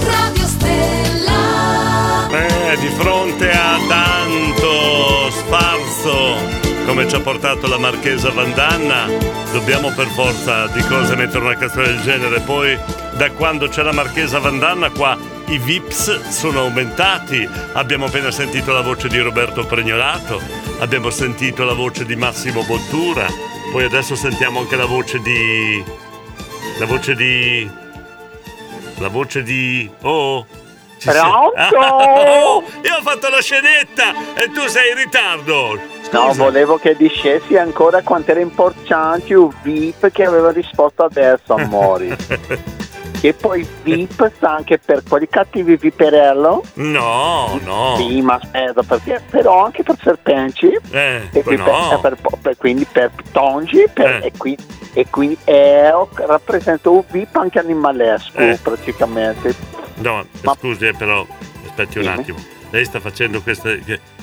[0.00, 2.28] Radio Stella.
[2.30, 9.06] Eh, di fronte a tanto sfarzo come ci ha portato la Marchesa Vandanna,
[9.52, 12.40] dobbiamo per forza di cose mettere una canzone del genere.
[12.40, 12.76] Poi,
[13.16, 17.48] da quando c'è la Marchesa Vandanna, qua i VIPs sono aumentati.
[17.74, 20.40] Abbiamo appena sentito la voce di Roberto Pregnolato,
[20.80, 23.26] abbiamo sentito la voce di Massimo Bottura,
[23.72, 25.82] poi adesso sentiamo anche la voce di.
[26.78, 27.68] la voce di.
[28.98, 29.90] la voce di.
[30.02, 30.46] Oh!
[30.98, 31.08] Ci?
[31.08, 31.52] Pronto?
[32.44, 35.80] Oh, io ho fatto la scenetta e tu sei in ritardo.
[36.10, 42.14] No, volevo che dicessi ancora quanto era importante il VIP che aveva risposto adesso, amori.
[43.24, 46.62] e poi VIP sta anche per quelli cattivi viperello.
[46.74, 47.94] No, no.
[47.96, 50.66] Sì, ma aspetta, perché, però anche per serpenti.
[50.90, 51.98] Eh, E qui no.
[52.00, 54.26] per, per- per- quindi per pitongi per- Eh.
[54.26, 54.56] e, qui,
[54.92, 58.58] e quindi Eo rappresenta un VIP anche animalesco Eh.
[58.60, 59.54] praticamente.
[59.96, 60.24] No,
[60.58, 61.24] scusi, eh, però
[61.64, 62.38] aspetti un attimo.
[62.70, 63.80] Lei sta facendo queste.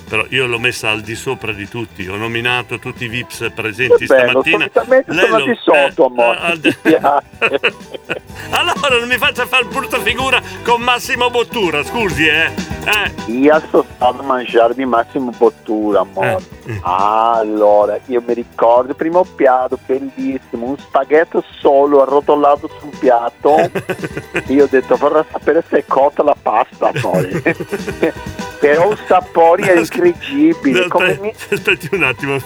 [0.10, 2.08] Però io l'ho messa al di sopra di tutti.
[2.08, 4.70] Ho nominato tutti i VIPs presenti bello, stamattina.
[5.06, 6.60] Lei sono lo- di sotto, eh, amore.
[6.60, 7.26] dispiace.
[8.50, 12.52] allora non mi faccia fare brutta figura con Massimo Bottura, scusi, eh.
[12.86, 13.32] eh.
[13.32, 16.58] Io sto stato a mangiare di Massimo Bottura, amore.
[16.82, 23.58] Allora, io mi ricordo il primo piatto bellissimo, un spaghetto solo arrotolato sul piatto.
[24.48, 27.42] io ho detto vorrei sapere se è cotta la pasta poi.
[28.60, 30.88] Però un sapore incredibile.
[30.88, 31.34] Come mi...
[31.52, 32.38] Aspetti un attimo.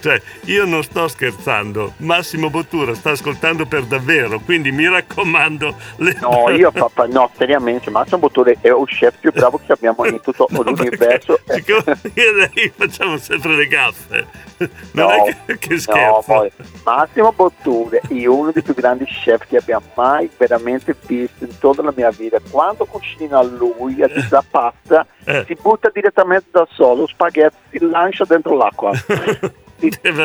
[0.00, 1.94] Cioè, io non sto scherzando.
[1.98, 5.74] Massimo Bottura sta ascoltando per davvero, quindi mi raccomando.
[5.96, 6.16] Le...
[6.20, 10.20] No, io papà, no, seriamente, Massimo Bottura è il chef più bravo che abbiamo in
[10.20, 11.38] tutto No, l'universo.
[11.44, 11.82] perché-
[12.14, 14.26] e lei facciamo sempre le gaffe.
[14.92, 16.22] Non No, è che, che no, scherzo.
[16.26, 16.50] poi,
[16.84, 21.82] Massimo Bottura è uno dei più grandi chef che abbiamo mai veramente visto in tutta
[21.82, 22.38] la mia vita.
[22.50, 25.44] Quando cucina lui la pasta, Eh.
[25.46, 28.90] si butta direttamente da solo, spaghetti, si lancia dentro l'acqua.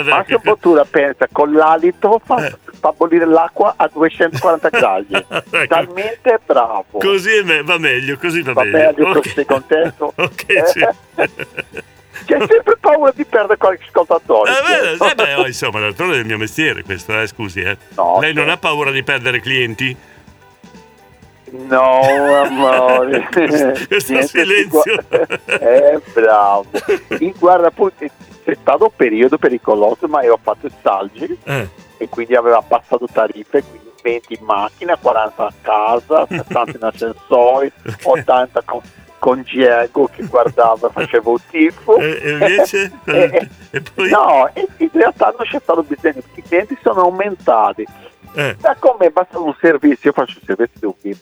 [0.08, 2.50] Massimo Bottura pensa con l'alito fa,
[2.80, 5.14] fa bollire l'acqua a 240 gradi.
[5.16, 5.68] Ecco.
[5.68, 6.86] Talmente bravo.
[6.92, 8.94] Così va meglio, così va, Va meglio.
[8.94, 9.28] bene, Ok.
[9.30, 10.14] sei contento?
[10.18, 10.86] Ok, sì.
[12.26, 14.52] C'è sempre paura di perdere qualche ascoltatore.
[14.52, 17.62] Eh, beh, eh, beh, insomma, d'altronde è il mio mestiere questo, eh, scusi.
[17.62, 17.76] Eh.
[17.96, 18.52] No, Lei non sì.
[18.52, 19.96] ha paura di perdere clienti?
[21.52, 22.02] No,
[22.44, 23.28] amore.
[23.32, 24.82] Questo silenzio.
[25.62, 26.66] Eh, bravo.
[27.08, 31.68] E guarda, appunto, c'è stato un periodo pericoloso, ma io ho fatto i salgi Eh.
[31.98, 37.72] e quindi avevo abbassato tariffe, quindi 20 in macchina, 40 a casa, 60 in ascensore,
[38.04, 38.82] 80 con,
[39.20, 41.98] con Diego che guardava e faceva un tifo.
[41.98, 42.92] E, e invece?
[43.06, 44.10] Eh, e poi?
[44.10, 47.86] No, e- in realtà non c'è stato bisogno, i clienti sono aumentati.
[48.34, 48.56] Eh.
[48.60, 51.18] Da come basta un servizio, io faccio il servizio di un film.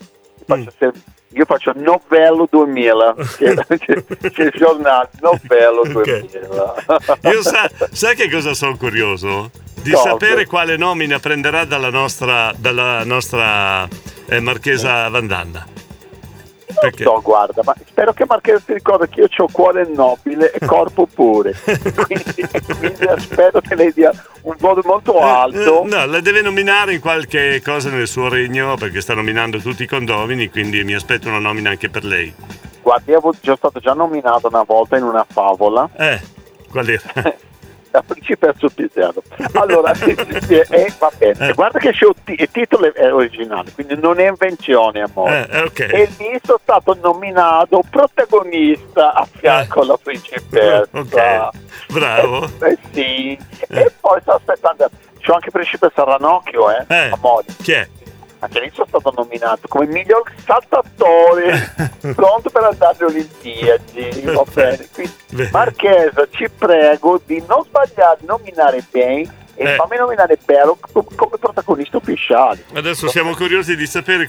[0.50, 0.64] Io Mm.
[0.64, 1.02] faccio, serv-
[1.34, 6.76] io faccio Novello 2000, che, che, che il giornale Novello 2000.
[7.32, 9.52] Io sa, sai che cosa sono curioso?
[9.82, 10.10] Di Cosa?
[10.12, 13.88] sapere quale nomina prenderà dalla nostra, dalla nostra
[14.28, 15.66] eh, Marchesa Vandanna.
[16.80, 17.04] Perché?
[17.04, 21.06] No, guarda, ma spero che Marchese si ricordi che io ho cuore nobile e corpo
[21.08, 21.54] pure.
[21.64, 24.12] quindi, quindi spero che lei dia
[24.42, 25.84] un voto molto alto.
[25.84, 29.84] Eh, No, la deve nominare in qualche cosa nel suo regno perché sta nominando tutti
[29.84, 32.34] i condomini, quindi mi aspetto una nomina anche per lei.
[32.82, 35.90] Guarda, io già stato già nominato una volta in una favola.
[35.98, 36.20] Eh,
[36.70, 37.02] qual era?
[37.92, 39.24] La principessa Pisello.
[39.54, 41.54] Allora, sì, sì, sì, eh, va bene.
[41.54, 45.48] Guarda che c'è il, ti- il titolo è originale, quindi non è invenzione, amore.
[45.50, 45.80] Eh, ok.
[45.80, 50.88] E lì sono stato nominato protagonista a fianco alla principessa.
[50.92, 51.50] Ok,
[51.94, 52.50] bravo.
[52.62, 53.38] Eh, sì.
[53.70, 54.90] E poi sto aspettando.
[55.20, 57.46] C'ho anche principessa Ranocchio, eh, amore.
[57.62, 57.88] Chi è?
[58.40, 61.74] Anche lì sono stato nominato come miglior saltatore,
[62.14, 64.22] pronto per andare alle Olimpiadi.
[64.22, 64.88] Va bene.
[64.94, 69.76] Quindi, Marchesa, ci prego di non sbagliare, di nominare bene e Eh.
[69.76, 71.08] fammi nominare Bello come,
[71.40, 72.64] protagonista ufficiale.
[72.74, 74.28] Adesso siamo curiosi di sapere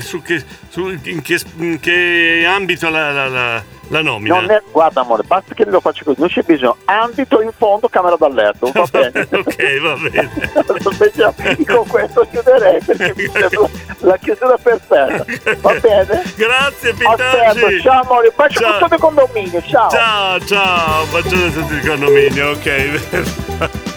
[0.00, 4.40] su che, su- in, che, in che ambito la, la, la, la nomina.
[4.46, 6.76] È, guarda amore, basta che lo faccia così, non c'è bisogno.
[6.86, 9.28] Ambito in fondo, camera da letto, va bene.
[9.30, 10.30] ok, va bene.
[11.66, 13.68] Con questo chiuderei perché mi sembra
[14.00, 15.24] la chiusura perfetta.
[15.60, 16.22] Va bene?
[16.34, 18.78] Grazie Aspetta, ciao amore, bacio Ciao.
[18.78, 19.90] tutto il condominio, ciao.
[19.90, 23.90] Ciao, ciao, bacione a tutti il condominio, ok.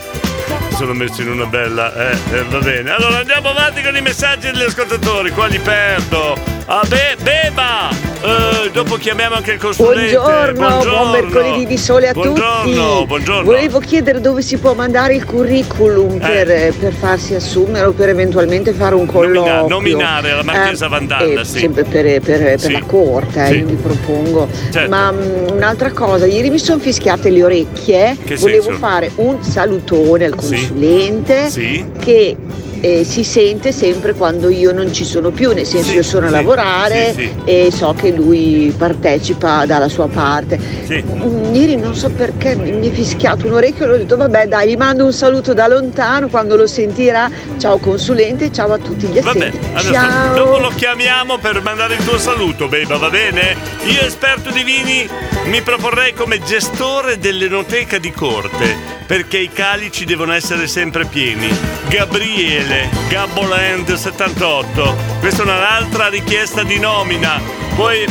[0.76, 2.92] Sono messo in una bella, eh, eh, va bene.
[2.94, 6.38] Allora andiamo avanti con i messaggi degli ascoltatori, qua li perdo.
[6.68, 7.90] Ah, be- beba!
[8.22, 10.16] Eh, dopo chiamiamo anche il consulente.
[10.16, 13.06] Buongiorno, buon mercoledì di sole a buongiorno, tutti.
[13.06, 17.92] Buongiorno, Volevo chiedere dove si può mandare il curriculum per, eh, per farsi assumere o
[17.92, 19.68] per eventualmente fare un colloquio.
[19.68, 21.60] nominare la Marchesa Eh, Vandanna, eh, sì.
[21.60, 22.72] Sempre per, per- per Sì.
[22.72, 23.58] la corte, eh, Sì.
[23.60, 24.50] io vi propongo.
[24.72, 24.90] Certo.
[24.90, 28.18] Ma mm, un'altra cosa, ieri mi sono fischiate le orecchie.
[28.26, 28.80] Che Volevo senso?
[28.80, 30.65] fare un salutone al Sì.
[30.70, 31.86] Consulente Sì.
[32.00, 32.36] che
[32.82, 36.26] eh, si sente sempre quando io non ci sono più, nel senso Sì, io sono
[36.26, 40.60] a sì, lavorare sì, e so che lui partecipa dalla sua parte.
[40.60, 44.70] Mm, Ieri non so perché mi è fischiato un orecchio e ho detto vabbè dai
[44.70, 47.28] gli mando un saluto da lontano quando lo sentirà.
[47.58, 49.58] Ciao consulente, ciao a tutti gli Vabbè, assenti.
[49.74, 50.36] adesso ciao.
[50.36, 53.56] dopo lo chiamiamo per mandare il tuo saluto, Beba, va bene?
[53.86, 55.08] Io, esperto di vini,
[55.46, 58.76] mi proporrei come gestore dell'enoteca di corte,
[59.06, 61.48] perché i calici devono essere sempre pieni.
[61.88, 64.96] Gabriele, Gabboland 78.
[65.20, 67.40] Questa è un'altra richiesta di nomina.
[67.76, 68.06] Poi...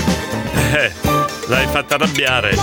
[0.73, 2.57] Eh, l'hai fatta arrabbiare.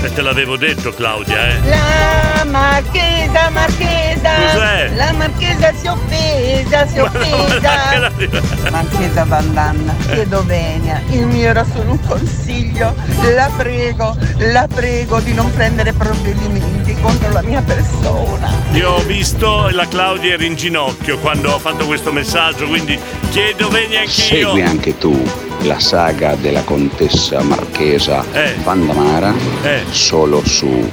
[0.00, 1.60] E te l'avevo detto, Claudia, eh.
[1.68, 4.30] La marchesa, marchesa.
[4.52, 4.90] Cos'è?
[4.94, 8.70] La marchesa si offesa, si è offesa.
[8.70, 11.02] Marchesa Vandanna, chiedo venia.
[11.10, 12.94] Il mio era solo un consiglio.
[13.34, 18.50] La prego, la prego di non prendere provvedimenti contro la mia persona.
[18.72, 22.98] Io ho visto la Claudia era in ginocchio quando ho fatto questo messaggio, quindi
[23.30, 24.48] chiedo venia anch'io.
[24.48, 28.54] Segui anche tu la saga della contessa marchesa Eh.
[28.62, 29.82] Vandamara Eh.
[29.90, 30.90] solo su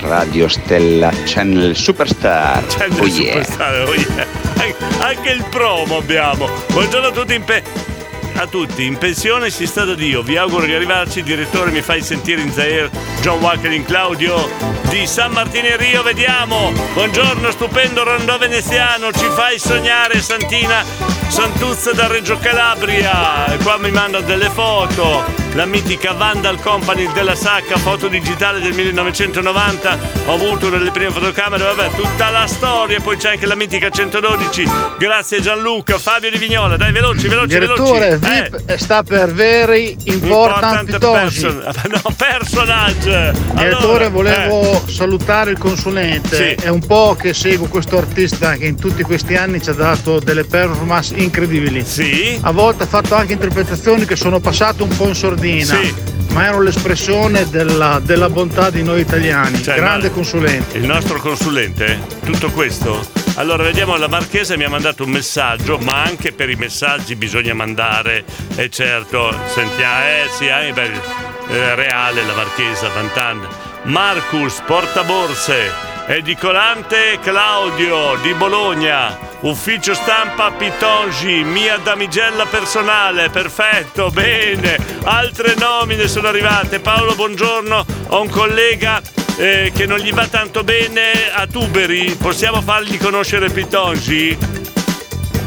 [0.00, 2.64] Radio Stella Channel Superstar.
[2.66, 3.42] Channel Oh yeah.
[3.42, 4.26] Superstar, oh yeah.
[4.56, 6.48] An- Anche il promo abbiamo.
[6.72, 7.62] Buongiorno a tutti in pe-
[8.36, 10.22] a tutti, in pensione si sta da Dio.
[10.22, 11.22] Vi auguro di arrivarci.
[11.22, 12.88] Direttore, mi fai sentire in Zaire
[13.20, 14.48] John Walker in Claudio
[14.88, 16.02] di San Martino e Rio.
[16.02, 16.72] Vediamo.
[16.94, 19.12] Buongiorno, stupendo rondò veneziano.
[19.12, 20.82] Ci fai sognare, Santina
[21.30, 23.46] Santuzza da Reggio Calabria.
[23.54, 25.24] E qua mi manda delle foto.
[25.54, 29.98] La mitica Vandal Company della Sacca, foto digitale del 1990.
[30.26, 33.00] Ho avuto una delle prime fotocamere, vabbè, tutta la storia.
[33.00, 34.64] Poi c'è anche la mitica 112.
[34.98, 36.76] Grazie Gianluca, Fabio di Vignola.
[36.76, 38.42] Dai, veloci, veloci, Direttore, veloci.
[38.42, 38.50] Eh.
[38.50, 41.40] VIP sta per very important, pitongi.
[41.42, 43.32] person- no, personage.
[43.54, 46.56] Direttore, Allora, volevo salutare il consulente.
[46.58, 46.64] Sì.
[46.64, 50.18] È un po' che seguo questo artista che in tutti questi anni ci ha dato
[50.20, 51.84] delle performance incredibili.
[51.84, 52.38] Sì.
[52.42, 55.76] A volte ha fatto anche interpretazioni che sono passate un po' in sordina.
[55.76, 55.94] Sì.
[56.32, 59.60] Ma erano l'espressione della, della bontà di noi italiani.
[59.62, 60.78] Cioè, Grande consulente.
[60.78, 63.18] Il nostro consulente, tutto questo?
[63.34, 67.54] Allora, vediamo, la Marchesa mi ha mandato un messaggio, ma anche per i messaggi bisogna
[67.54, 68.24] mandare,
[68.54, 70.90] e certo, sentiamo, eh sì, eh, beh,
[71.48, 73.46] eh, reale la Marchesa, Vantan.
[73.84, 75.72] Marcus, portaborse,
[76.10, 86.26] edicolante Claudio di Bologna, ufficio stampa Pitongi, mia damigella personale, perfetto, bene, altre nomine sono
[86.26, 89.00] arrivate, Paolo buongiorno, ho un collega
[89.36, 94.36] eh, che non gli va tanto bene a Tuberi, possiamo fargli conoscere Pitongi?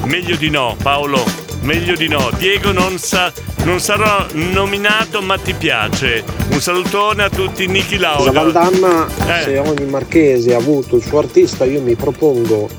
[0.06, 1.26] Meglio di no, Paolo,
[1.64, 2.30] meglio di no.
[2.38, 3.34] Diego non, sa,
[3.64, 6.24] non sarò nominato, ma ti piace.
[6.50, 8.32] Un salutone a tutti, Niki Lauda.
[8.32, 9.44] Vandanna, Eh.
[9.44, 12.70] se ogni marchese ha avuto il suo artista, io mi propongo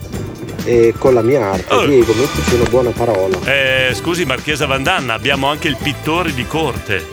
[0.64, 1.74] eh, con la mia arte.
[1.74, 1.86] Oh.
[1.86, 3.38] Diego, mettici una buona parola.
[3.44, 7.06] Eh, scusi, Marchesa Vandanna, abbiamo anche il pittore di corte.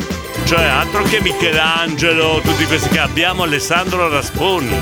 [0.46, 4.78] Cioè, altro che Michelangelo, tutti questi che abbiamo Alessandro Rasponi,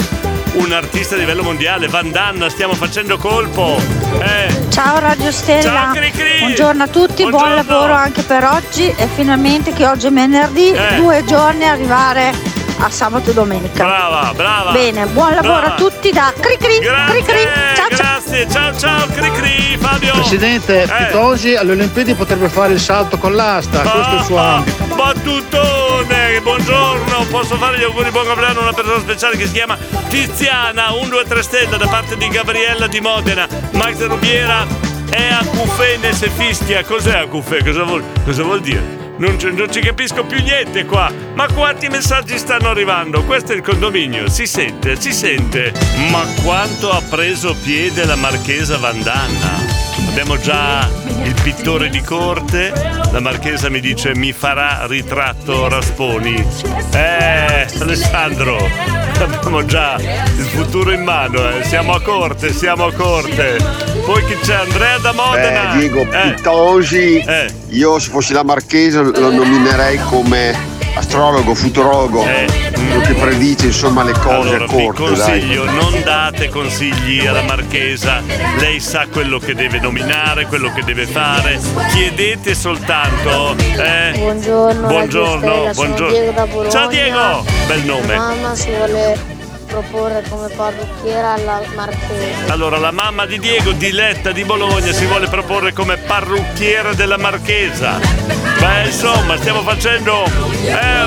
[0.53, 1.87] un artista a livello mondiale.
[1.87, 3.79] Vandanna, stiamo facendo colpo.
[4.21, 6.39] Eh, Ciao Radio Stella, Ciao, Cricri.
[6.39, 7.55] buongiorno a tutti, buon Buongiorno.
[7.55, 10.95] lavoro anche per oggi e finalmente che oggi è venerdì, Eh.
[10.97, 12.33] due giorni arrivare
[12.79, 13.83] a sabato e domenica.
[13.83, 14.71] brava, brava.
[14.71, 15.73] Bene, buon lavoro Brava.
[15.73, 18.08] a tutti da Cricri, Grazie, Cricri, ciao ciao.
[18.29, 20.13] Grazie, ciao ciao Cricri, Fabio.
[20.13, 21.05] Presidente, Eh.
[21.05, 24.83] Pitongi alle Olimpiadi potrebbe fare il salto con l'asta, questo è il suo ambito.
[24.95, 29.77] Battutone, buongiorno, posso fare gli auguri buon compleanno a una persona speciale che si chiama
[30.09, 34.65] Tiziana, 1, 2, 3 stelle da parte di Gabriella di Modena, Max Rubiera
[35.09, 37.63] è a Cufene se fischia, cos'è a Cufene?
[37.63, 38.98] Cosa vuol, cosa vuol dire?
[39.19, 41.11] Non, non ci capisco più niente qua.
[41.33, 43.23] Ma quanti messaggi stanno arrivando?
[43.23, 44.29] Questo è il condominio.
[44.29, 45.73] Si sente, si sente.
[46.09, 49.58] Ma quanto ha preso piede la marchesa Vandanna?
[50.09, 50.89] Abbiamo già
[51.23, 52.71] il pittore di corte.
[53.11, 56.45] La marchesa mi dice mi farà ritratto Rasponi.
[56.93, 58.57] Eh, Alessandro,
[59.19, 61.49] abbiamo già il futuro in mano.
[61.49, 61.63] eh.
[61.63, 63.57] Siamo a corte, siamo a corte.
[64.05, 64.55] Poi chi c'è?
[64.55, 65.73] Andrea da Modena.
[65.73, 66.33] Eh, Diego Eh.
[66.35, 67.23] Pitongi,
[67.69, 74.13] io se fossi la Marchese lo nominerei come astrologo, futurologo, quello che predice insomma le
[74.13, 74.55] cose Eh.
[74.55, 75.03] Allora, a corte.
[75.03, 75.15] dai.
[75.15, 78.21] consiglio, non date consigli alla marchesa,
[78.59, 81.59] lei sa quello che deve nominare, quello che deve fare,
[81.91, 83.55] chiedete soltanto.
[83.57, 86.11] eh, Buongiorno, buongiorno, Stella, buongiorno.
[86.11, 86.69] Diego.
[86.69, 88.15] Ciao Diego, bel nome.
[88.15, 89.37] Mamma si vuole
[89.69, 92.33] proporre come parrucchiera alla Marchese.
[92.51, 97.99] Allora, la mamma di Diego, Diletta di Bologna, si vuole proporre come parrucchiera della Marchesa.
[98.59, 100.23] Beh, insomma, stiamo facendo
[100.65, 101.05] eh,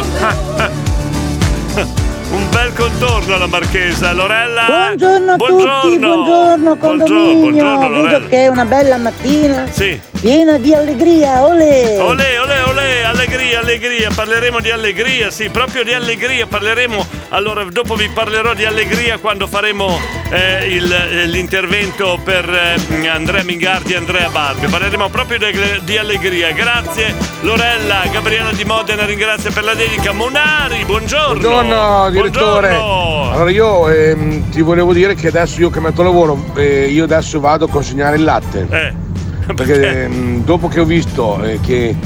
[2.31, 4.13] un bel contorno alla Marchesa.
[4.13, 4.67] Lorella?
[4.97, 7.35] Buongiorno a tutti, buongiorno condominio.
[7.41, 8.29] buongiorno, Vedo Lorella.
[8.29, 10.01] che è una bella mattina Sì.
[10.21, 11.99] piena di allegria, olè!
[12.01, 17.05] Olè, olè, olè, allegria, allegria, parleremo di allegria, sì, proprio di allegria, parleremo,
[17.35, 19.99] allora dopo vi parlerò di allegria quando faremo
[20.31, 25.47] eh, il- eh, l'intervento per eh, Andrea Mingardi e Andrea Barbio, parleremo proprio di,
[25.85, 31.41] di allegria, grazie Lorella, Gabriella di Modena ringrazia per la dedica, Monari, buongiorno!
[31.41, 32.69] Buongiorno direttore.
[32.69, 33.31] Buongiorno.
[33.33, 37.41] Allora io ehm, ti volevo dire che adesso io ho cambiato lavoro, eh, io adesso
[37.41, 38.67] vado a consegnare il latte.
[38.71, 39.11] Eh,
[39.55, 41.97] Perché ehm, dopo che ho visto eh, che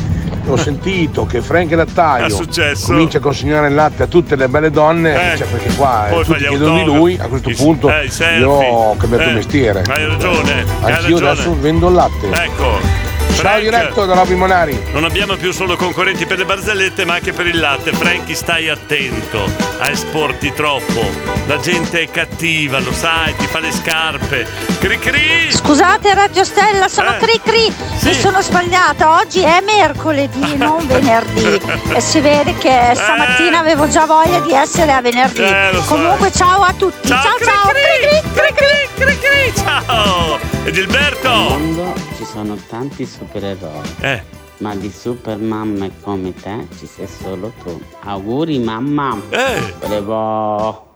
[0.52, 2.39] ho sentito che Frank Lattaio
[2.85, 5.36] comincia a consegnare il latte a tutte le belle donne, Eh.
[5.36, 8.09] cioè perché qua eh, tutti chiedono di lui, a questo punto eh,
[8.39, 9.82] io ho cambiato Eh, mestiere.
[9.89, 11.28] Hai ragione, hai Anch'io ragione.
[11.31, 12.27] adesso vendo il latte.
[12.31, 13.05] Ecco,
[13.36, 14.76] Ciao diretto da Robby Monari.
[14.92, 17.92] Non abbiamo più solo concorrenti per le barzellette, ma anche per il latte.
[17.92, 19.48] Franky, stai attento
[19.78, 21.04] a esporti troppo.
[21.46, 24.46] La gente è cattiva, lo sai, ti fa le scarpe.
[24.80, 25.46] Cri cri!
[25.52, 28.08] Scusate Radio Stella, sono Eh, Cri Cri, sì.
[28.08, 31.60] mi sono sbagliata, oggi è mercoledì, non venerdì.
[31.92, 35.42] E si vede che stamattina avevo già voglia di essere a venerdì.
[35.42, 35.94] Eh, lo so.
[35.94, 38.84] Comunque ciao a tutti, ciao ciao, Ciao, Cri Cri, Cri Cri.
[38.96, 39.52] Cri cri!
[39.62, 40.38] Ciao!
[40.38, 41.28] Ed Nel Gilberto!
[41.28, 43.82] mondo ci sono tanti supereroi.
[44.01, 44.23] Eh.
[44.59, 47.78] Ma di super mamme come te ci sei solo tu.
[48.05, 49.20] Auguri mamma!
[49.28, 49.74] Eh.
[49.81, 50.94] Volevo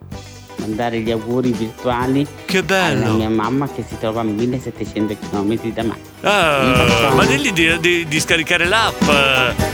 [0.56, 3.04] mandare gli auguri virtuali che bello.
[3.06, 5.96] alla mia mamma che si trova a 1700 km da me.
[6.22, 9.02] Ah, ma digli di, di- di scaricare l'app,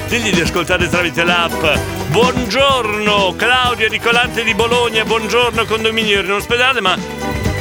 [0.08, 1.62] digli di ascoltare tramite l'app.
[2.10, 6.96] Buongiorno Claudia di Colante di Bologna, buongiorno condominio in ospedale, ma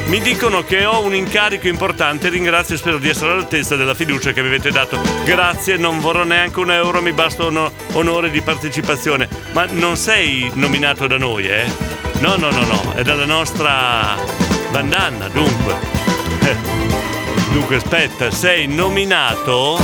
[0.05, 4.31] mi dicono che ho un incarico importante, ringrazio e spero di essere all'altezza della fiducia
[4.31, 4.99] che mi avete dato.
[5.23, 9.27] Grazie, non vorrò neanche un euro, mi basta un onore di partecipazione.
[9.53, 11.65] Ma non sei nominato da noi, eh?
[12.19, 14.15] No, no, no, no, è dalla nostra
[14.71, 15.75] bandana, dunque.
[16.41, 16.55] Eh.
[17.51, 19.79] Dunque aspetta, sei nominato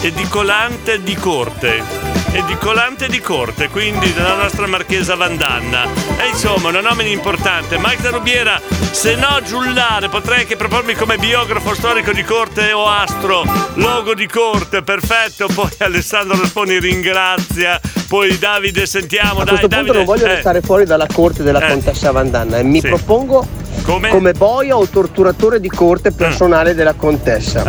[0.00, 2.05] edicolante di corte.
[2.32, 5.84] Edicolante di corte, quindi della nostra marchesa Vandanna.
[6.18, 7.78] E insomma, una nomina importante.
[7.78, 12.86] Mike da Rubiera, se no giullare, potrei anche propormi come biografo storico di corte o
[12.88, 13.42] astro.
[13.74, 15.48] Logo di corte, perfetto.
[15.52, 17.80] Poi Alessandro Rasponi ringrazia.
[18.06, 19.40] Poi Davide, sentiamo.
[19.40, 19.96] A dai, questo punto Davide.
[19.96, 21.68] non voglio Eh, restare fuori dalla corte della Eh.
[21.70, 22.88] contessa Vandanna e mi Sì.
[22.88, 23.46] propongo
[23.82, 24.32] Come?
[24.32, 27.62] boia o torturatore di corte personale della contessa.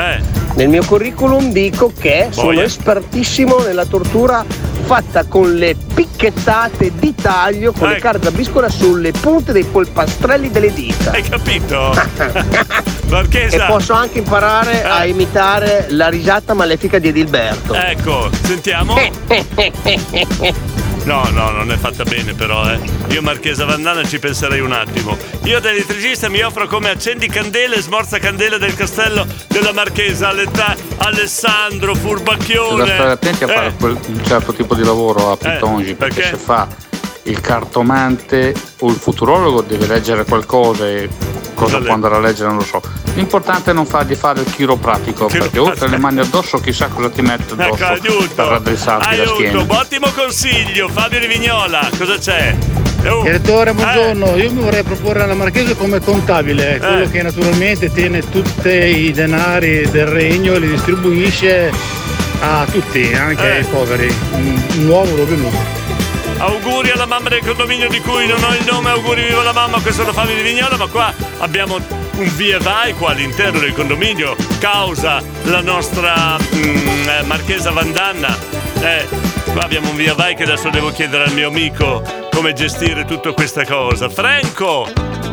[0.58, 0.62] Eh.
[0.62, 2.64] Nel mio curriculum dico che sono Boia.
[2.64, 4.44] espertissimo nella tortura
[4.86, 8.04] fatta con le picchettate di taglio con le Ecco.
[8.04, 11.12] carte da biscola sulle punte dei polpastrelli delle dita.
[11.12, 11.94] Hai capito?
[13.08, 13.66] E Marchesa.
[13.68, 17.74] posso anche imparare a imitare la risata malefica di Edilberto.
[17.74, 18.96] Ecco, sentiamo.
[21.08, 22.78] No, no, non è fatta bene però, eh.
[23.12, 25.18] Io Marchesa Vandana ci penserei un attimo.
[25.46, 30.28] Io da elettricista mi offro come accendi candele e smorza candele del castello della Marchesa
[30.28, 32.86] all'età Alessandro Bisogna Furbacchione.
[32.94, 36.38] stare attenti a fare Eh, quel- un certo tipo di lavoro a Pitongi, perché, perché?
[36.38, 36.68] se fa
[37.24, 41.08] il cartomante o il futurologo deve leggere qualcosa e
[41.58, 42.82] cosa può andare a leggere non lo so.
[43.16, 47.22] L'importante è non fargli fare il chiropratico, perché oltre alle mani addosso chissà cosa ti
[47.24, 48.36] mette Ecco, addosso aiuto.
[48.36, 49.66] per raddrizzarti la Aiuto, schiena.
[49.68, 52.56] ottimo consiglio, Fabio Rivignola, cosa c'è?
[53.08, 53.24] Oh.
[53.24, 54.36] Direttore, buongiorno.
[54.36, 57.10] Io mi vorrei proporre alla Marchese come contabile, quello Eh.
[57.10, 61.72] che naturalmente tiene tutti i denari del regno e li distribuisce
[62.42, 63.58] a tutti, anche Eh.
[63.58, 64.14] ai poveri.
[64.34, 65.77] Un un nuovo Robin Hood.
[66.40, 69.82] Auguri alla mamma del condominio di cui non ho il nome, auguri viva la mamma,
[69.82, 74.36] questo lo Fabio di Vignola, ma qua abbiamo un via vai qua all'interno del condominio,
[74.60, 78.38] causa la nostra mm, eh, Marchesa Vandanna.
[78.82, 79.08] Eh,
[79.52, 83.32] qua abbiamo un via vai che adesso devo chiedere al mio amico come gestire tutta
[83.32, 84.08] questa cosa.
[84.08, 84.88] Franco!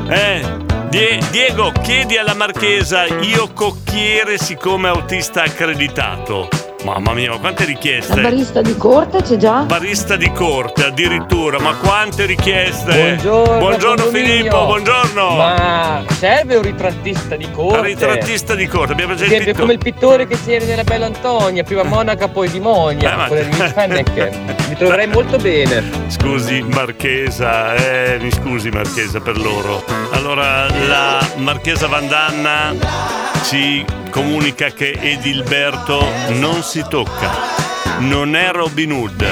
[0.09, 6.49] Eh, Die- Diego, chiedi alla Marchesa, io cocchiere siccome autista accreditato.
[6.85, 8.15] Mamma mia, ma quante richieste!
[8.17, 9.61] La barista di corte c'è già?
[9.63, 12.93] Barista di corte addirittura, ma quante richieste!
[13.23, 14.05] Buongiorno, Buongiorno.
[14.05, 15.37] Filippo, buongiorno!
[15.37, 17.79] Ma serve un ritrattista di corte?
[17.79, 19.55] Un ritrattista di corte, abbiamo già pittore.
[19.55, 23.29] come il pittore che tiene nella Bella Antonia, prima Monaca, poi di Eh, Monia, ma-
[23.29, 23.39] con.
[24.69, 25.83] Mi troverei molto bene.
[26.09, 29.83] Scusi Marchesa, eh, mi scusi Marchesa per loro.
[30.11, 32.75] Allora, la Marchesa Vandanna
[33.45, 37.31] ci comunica che Edilberto non si tocca,
[37.99, 39.25] non è Robin Hood.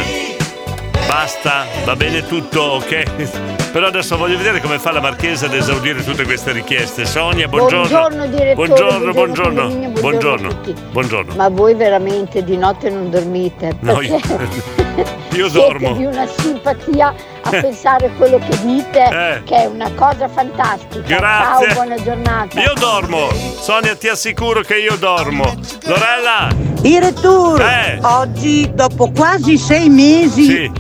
[1.07, 3.71] Basta, va bene tutto, ok?
[3.73, 7.07] Però adesso voglio vedere come fa la Marchesa ad esaudire tutte queste richieste.
[7.07, 7.89] Sonia, buongiorno.
[7.89, 10.01] Buongiorno, direttore, Buongiorno, buongiorno, buongiorno.
[10.01, 11.35] buongiorno Buongiorno.
[11.35, 14.21] Ma voi veramente di notte non dormite No, io,
[15.35, 15.93] io siete dormo.
[15.94, 17.60] di una simpatia a Eh.
[17.60, 19.43] pensare quello che dite, Eh.
[19.44, 21.01] che è una cosa fantastica.
[21.16, 21.66] Grazie.
[21.66, 22.60] Ciao, buona giornata.
[22.60, 23.28] Io dormo.
[23.60, 25.44] Sonia, ti assicuro che io dormo.
[25.85, 26.48] Lorella!
[26.81, 27.98] Direttore, Eh.
[28.02, 30.73] oggi dopo quasi sei mesi Sì.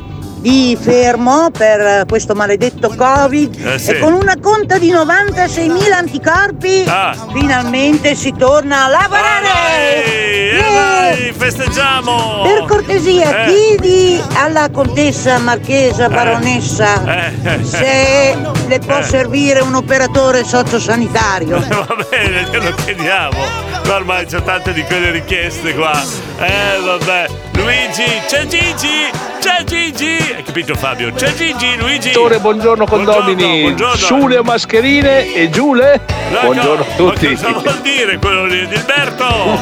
[0.42, 3.90] Di fermo per eh, questo maledetto Covid Eh, sì.
[3.92, 7.14] e con una conta di 96.000 anticorpi Ah.
[7.32, 10.04] finalmente si torna a lavorare.
[10.04, 12.42] Eh, dai, festeggiamo!
[12.42, 13.46] Per cortesia, Eh.
[13.52, 17.64] chiedi alla contessa marchesa baronessa Eh.
[17.64, 18.36] se
[18.66, 19.02] le può Eh.
[19.04, 21.60] servire un operatore sociosanitario.
[21.70, 23.71] Va bene, glielo chiediamo.
[23.86, 25.92] Ma ormai c'è tante di quelle richieste qua.
[26.38, 27.26] Eh, vabbè.
[27.54, 29.10] Luigi, c'è Gigi!
[29.40, 30.16] C'è Gigi!
[30.36, 31.12] Hai capito Fabio?
[31.12, 32.10] C'è Gigi, Luigi!
[32.12, 33.62] Dottore, buongiorno condomini.
[33.62, 33.94] buongiorno.
[33.96, 36.00] Sule mascherine e Giule.
[36.30, 37.28] No, Buongiorno a ma tutti.
[37.34, 38.66] cosa vuol dire quello lì?
[38.68, 39.58] Dilberto!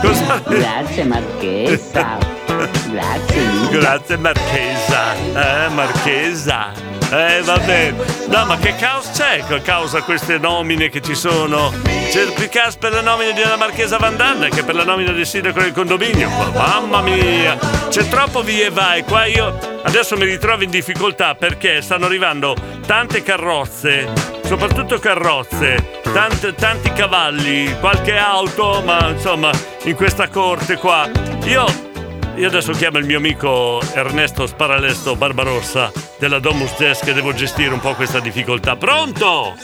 [0.00, 0.42] Cosa...
[0.48, 2.18] Grazie Marchesa.
[2.90, 3.68] Grazie.
[3.70, 5.14] Grazie Marchesa.
[5.34, 6.91] Eh, Marchesa.
[7.12, 7.94] Eh, va bene.
[8.28, 11.70] No, ma che caos c'è a causa di queste nomine che ci sono?
[12.10, 15.60] C'è più caos per la nomina della Marchesa Vandanna che per la nomina del sindaco
[15.60, 16.30] del condominio.
[16.30, 17.58] Ma Mamma mia!
[17.90, 19.04] C'è troppo via e vai.
[19.04, 22.56] Qua io adesso mi ritrovo in difficoltà perché stanno arrivando
[22.86, 24.10] tante carrozze,
[24.44, 29.50] soprattutto carrozze, tante- tanti cavalli, qualche auto, ma insomma,
[29.84, 31.10] in questa corte qua.
[31.44, 31.90] Io
[32.36, 37.72] io adesso chiamo il mio amico Ernesto Sparalesto Barbarossa della Domus Desk che devo gestire
[37.72, 38.76] un po' questa difficoltà.
[38.76, 39.54] Pronto?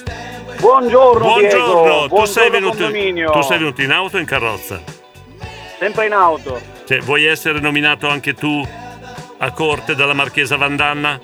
[0.61, 2.03] Buongiorno, Buongiorno, Diego.
[2.03, 4.81] tu, Buongiorno, sei venuto, tu sei venuto in auto o in carrozza?
[5.79, 6.61] Sempre in auto.
[6.87, 8.67] Cioè, vuoi essere nominato anche tu
[9.39, 11.21] a corte dalla Marchesa Vandanna?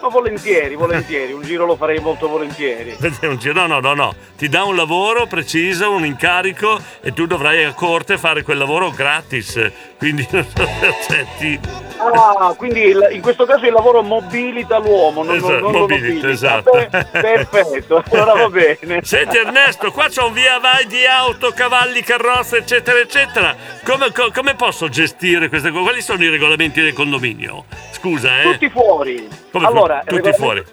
[0.00, 1.32] Ma volentieri, volentieri.
[1.32, 2.96] Un giro lo farei molto volentieri.
[3.56, 4.14] No, no, no, no.
[4.36, 8.90] Ti dà un lavoro preciso, un incarico e tu dovrai a corte fare quel lavoro
[8.90, 9.70] gratis.
[9.98, 11.60] Quindi non so se accetti.
[11.98, 16.06] Ah, quindi il- in questo caso il lavoro mobilita l'uomo, non, Esatto, non lo mobilita,
[16.06, 16.28] nobilita.
[16.30, 16.70] esatto.
[16.72, 16.88] Beh,
[17.20, 19.00] perfetto, allora va bene.
[19.02, 23.56] Senti Ernesto, qua c'è un via vai di auto, cavalli, carrozze, eccetera, eccetera.
[23.82, 25.82] Come, co- come posso gestire queste cose?
[25.82, 27.64] Quali sono i regolamenti del condominio?
[27.92, 28.52] Scusa, eh.
[28.52, 29.26] Tutti fuori.
[29.50, 29.72] Come fu-
[30.04, 30.64] allora, tutti regolamento-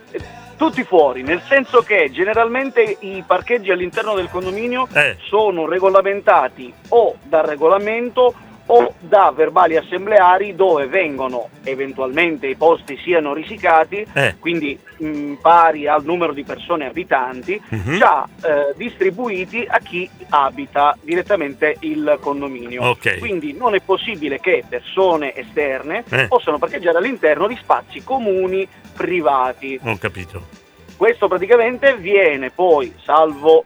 [0.56, 5.18] Tutti fuori, nel senso che generalmente i parcheggi all'interno del condominio Eh.
[5.28, 8.34] sono regolamentati o dal regolamento
[8.76, 14.36] o da verbali assembleari dove vengono eventualmente i posti siano risicati, Eh.
[14.40, 17.98] quindi mh, pari al numero di persone abitanti, Mhm.
[17.98, 22.84] già eh, distribuiti a chi abita direttamente il condominio.
[22.90, 23.20] Ok.
[23.20, 26.28] Quindi non è possibile che persone esterne Eh.
[26.28, 29.80] possano parcheggiare all'interno di spazi comuni privati.
[29.84, 30.62] Ho capito.
[30.98, 33.64] Questo praticamente viene poi, salvo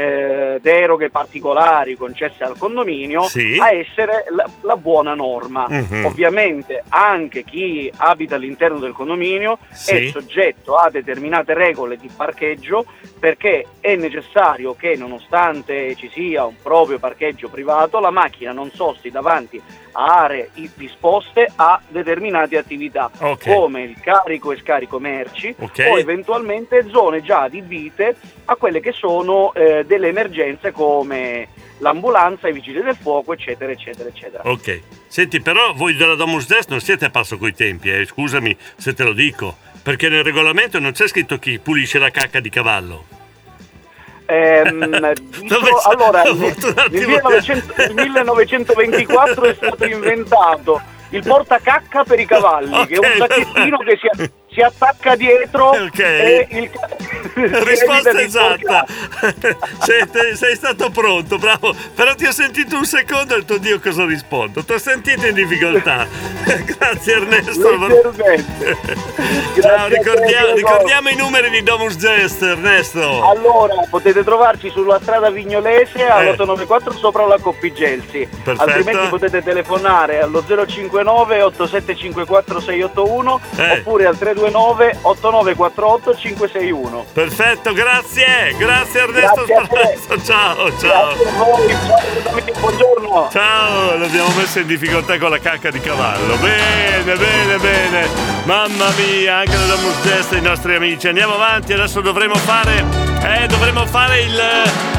[0.00, 3.58] eh, deroghe particolari concesse al condominio, Sì.
[3.60, 5.66] a essere la, la buona norma.
[5.68, 6.06] Mhm.
[6.06, 10.06] Ovviamente anche chi abita all'interno del condominio Sì.
[10.06, 12.86] è soggetto a determinate regole di parcheggio
[13.18, 19.10] perché è necessario che nonostante ci sia un proprio parcheggio privato, la macchina non sosti
[19.10, 19.60] davanti
[20.06, 23.52] aree disposte a determinate attività Ok.
[23.52, 25.86] come il carico e scarico merci Ok.
[25.90, 28.16] o eventualmente zone già adibite
[28.46, 31.48] a quelle che sono eh, delle emergenze come
[31.78, 34.42] l'ambulanza, i vigili del fuoco, eccetera, eccetera, eccetera.
[34.50, 34.80] Ok.
[35.06, 38.04] Senti, però voi della Domus Des non siete a passo coi tempi, eh?
[38.04, 39.56] scusami se te lo dico.
[39.82, 43.04] Perché nel regolamento non c'è scritto chi pulisce la cacca di cavallo.
[44.30, 45.12] Ehm,
[45.48, 45.58] sei?
[45.84, 50.80] allora, nel, avuto un attimo- nel 1900 nel 1924 è stato inventato
[51.10, 56.46] il portacacca per i cavalli, che è un sacchettino che si, si attacca dietro e
[56.50, 56.70] il
[57.34, 58.84] Risposta esatta.
[59.82, 61.74] sei, te- sei stato pronto, bravo.
[61.94, 64.64] Però ti ho sentito un secondo e ho detto, Dio cosa rispondo.
[64.64, 66.06] Ti ho sentito in difficoltà.
[66.64, 67.78] Grazie Ernesto.
[67.78, 68.12] Ciao,
[69.88, 73.24] Grazie a te, ricordiamo, i numeri di Domus Gest, Ernesto.
[73.24, 78.22] Allora, potete trovarci sulla strada Vignolese all'894 sopra la Coppi Gelsi.
[78.22, 78.28] Eh.
[78.42, 78.70] Perfetto.
[78.70, 83.72] Altrimenti potete telefonare allo 059 8754 681 Eh.
[83.78, 87.04] oppure al 329 8948 561.
[87.12, 88.54] Perfetto, grazie.
[88.56, 89.44] Grazie Ernesto.
[89.44, 90.22] Sparazzo.
[90.24, 91.14] Ciao, ciao.
[91.36, 93.28] Voi, ciao, buongiorno.
[93.30, 96.36] Ciao, l'abbiamo messo in difficoltà con la cacca di cavallo.
[96.36, 98.08] Bene, bene, bene.
[98.44, 101.08] Mamma mia, anche la Damus Gesta i nostri amici.
[101.08, 103.09] Andiamo avanti, adesso dovremo fare.
[103.22, 104.40] Eh, dovremo fare il,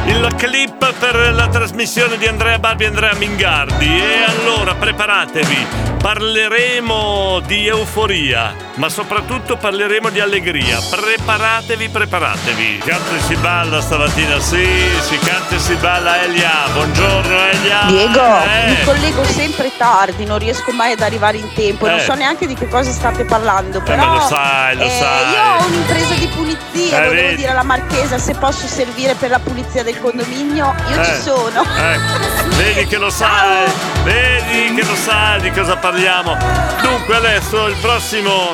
[0.05, 3.85] il clip per la trasmissione di Andrea Barbi e Andrea Mingardi.
[3.99, 5.89] E allora preparatevi.
[6.01, 10.79] Parleremo di euforia, ma soprattutto parleremo di allegria.
[10.89, 12.79] Preparatevi, preparatevi.
[12.83, 14.67] Canta e si balla stamattina, sì,
[15.01, 16.49] si canta e si balla Elia.
[16.73, 17.81] Buongiorno Elia.
[17.85, 18.69] Diego, Eh.
[18.69, 22.03] mi collego sempre tardi, non riesco mai ad arrivare in tempo, non Eh.
[22.03, 25.31] so neanche di che cosa state parlando, però ma lo sai, lo eh, sai.
[25.33, 27.35] io ho un'impresa di pulizia, Eh, volevo vedi.
[27.35, 31.61] dire alla Marchesa se posso servire per la pulizia del condominio, io Eh, ci sono.
[31.63, 33.71] ecco, vedi che lo sai,
[34.03, 36.37] vedi che lo sai di cosa parliamo.
[36.81, 38.53] Dunque adesso il prossimo,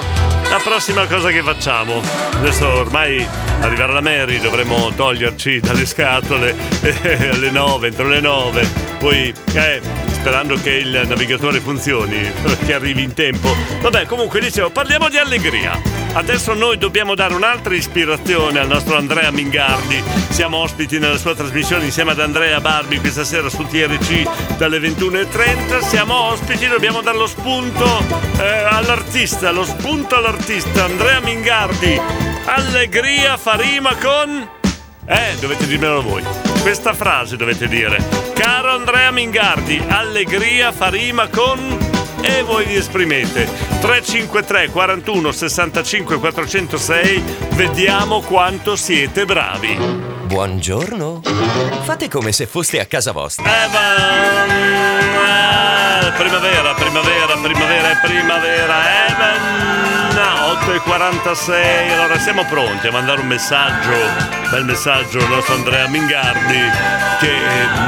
[0.49, 2.01] la prossima cosa che facciamo.
[2.35, 3.25] Adesso ormai
[3.59, 8.67] arriverà la Mary, dovremo toglierci dalle scatole eh, alle 9, entro le 9.
[8.99, 12.31] Poi eh, sperando che il navigatore funzioni,
[12.65, 13.53] che arrivi in tempo.
[13.81, 15.79] Vabbè, comunque dicevo, parliamo di allegria.
[16.13, 20.01] Adesso noi dobbiamo dare un'altra ispirazione al nostro Andrea Mingardi.
[20.29, 25.87] Siamo ospiti nella sua trasmissione insieme ad Andrea Barbi questa sera su TRC dalle 21.30.
[25.87, 27.85] Siamo ospiti, dobbiamo dare lo spunto
[28.39, 31.99] eh, all'artista, lo spunto all'artista artist Andrea Mingardi.
[32.45, 34.47] Allegria farima con...
[35.05, 36.23] Eh, dovete dirmelo voi.
[36.61, 37.97] Questa frase dovete dire.
[38.35, 41.59] Caro Andrea Mingardi, allegria farima con...
[42.21, 43.49] E voi vi esprimete.
[43.81, 47.23] 353 41 65 406.
[47.53, 49.75] Vediamo quanto siete bravi.
[50.25, 51.21] Buongiorno.
[51.83, 53.45] Fate come se foste a casa vostra.
[53.45, 53.65] Eh.
[56.05, 59.07] eh primavera, primavera, primavera primavera.
[59.07, 59.66] Eh, Evan!
[60.77, 63.91] 9.46, allora siamo pronti a mandare un messaggio,
[64.51, 66.59] bel messaggio al nostro Andrea Mingardi
[67.19, 67.33] che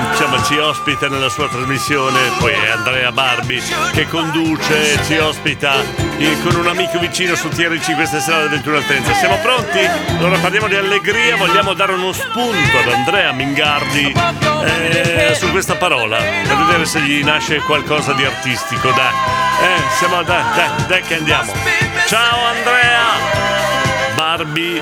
[0.10, 3.62] diciamo, ci ospita nella sua trasmissione, poi è Andrea Barbi
[3.94, 5.84] che conduce, ci ospita
[6.18, 9.14] eh, con un amico vicino su TRC questa sera alle 21.30.
[9.14, 9.80] Siamo pronti?
[10.18, 14.12] Allora parliamo di allegria, vogliamo dare uno spunto ad Andrea Mingardi
[14.64, 19.14] eh, su questa parola, per vedere se gli nasce qualcosa di artistico, dai.
[19.62, 21.54] Eh, siamo dai, dai, dai che andiamo.
[22.08, 22.79] Ciao Andrea!
[24.18, 24.82] Barbie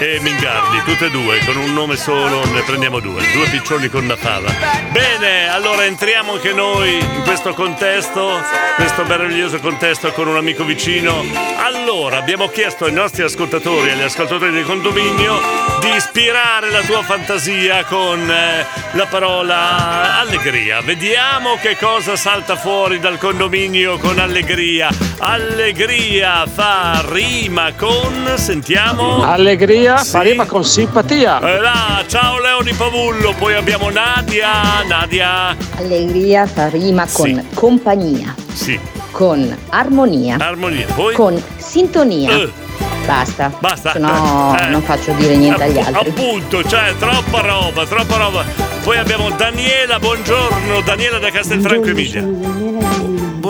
[0.00, 4.04] e Mingardi, tutte e due, con un nome solo ne prendiamo due, due piccioni con
[4.04, 4.48] una fava.
[4.92, 8.40] Bene, allora entriamo anche noi in questo contesto,
[8.76, 11.24] questo meraviglioso contesto con un amico vicino.
[11.56, 15.40] Allora, abbiamo chiesto ai nostri ascoltatori e agli ascoltatori del condominio
[15.80, 20.80] di ispirare la tua fantasia con eh, la parola allegria.
[20.80, 24.90] Vediamo che cosa salta fuori dal condominio con allegria.
[25.18, 29.24] Allegria fa rima con, sentiamo.
[29.24, 30.10] Allegria Sì.
[30.10, 31.40] fa rima con simpatia.
[31.40, 34.82] Eh là, ciao Leoni Pavullo, poi abbiamo Nadia.
[34.86, 35.56] Nadia.
[35.78, 38.78] Allegria fa rima con compagnia, Sì.
[39.10, 40.86] con armonia, Armonia.
[40.94, 41.14] Poi?
[41.14, 42.30] con sintonia.
[42.32, 42.66] Eh.
[43.06, 43.50] Basta.
[43.58, 43.94] Basta.
[43.96, 44.66] No Eh.
[44.66, 46.10] non faccio dire niente agli altri.
[46.10, 48.44] Appunto, cioè troppa roba, troppa roba.
[48.84, 52.22] Poi abbiamo Daniela, buongiorno, Daniela da Castelfranco Emilia.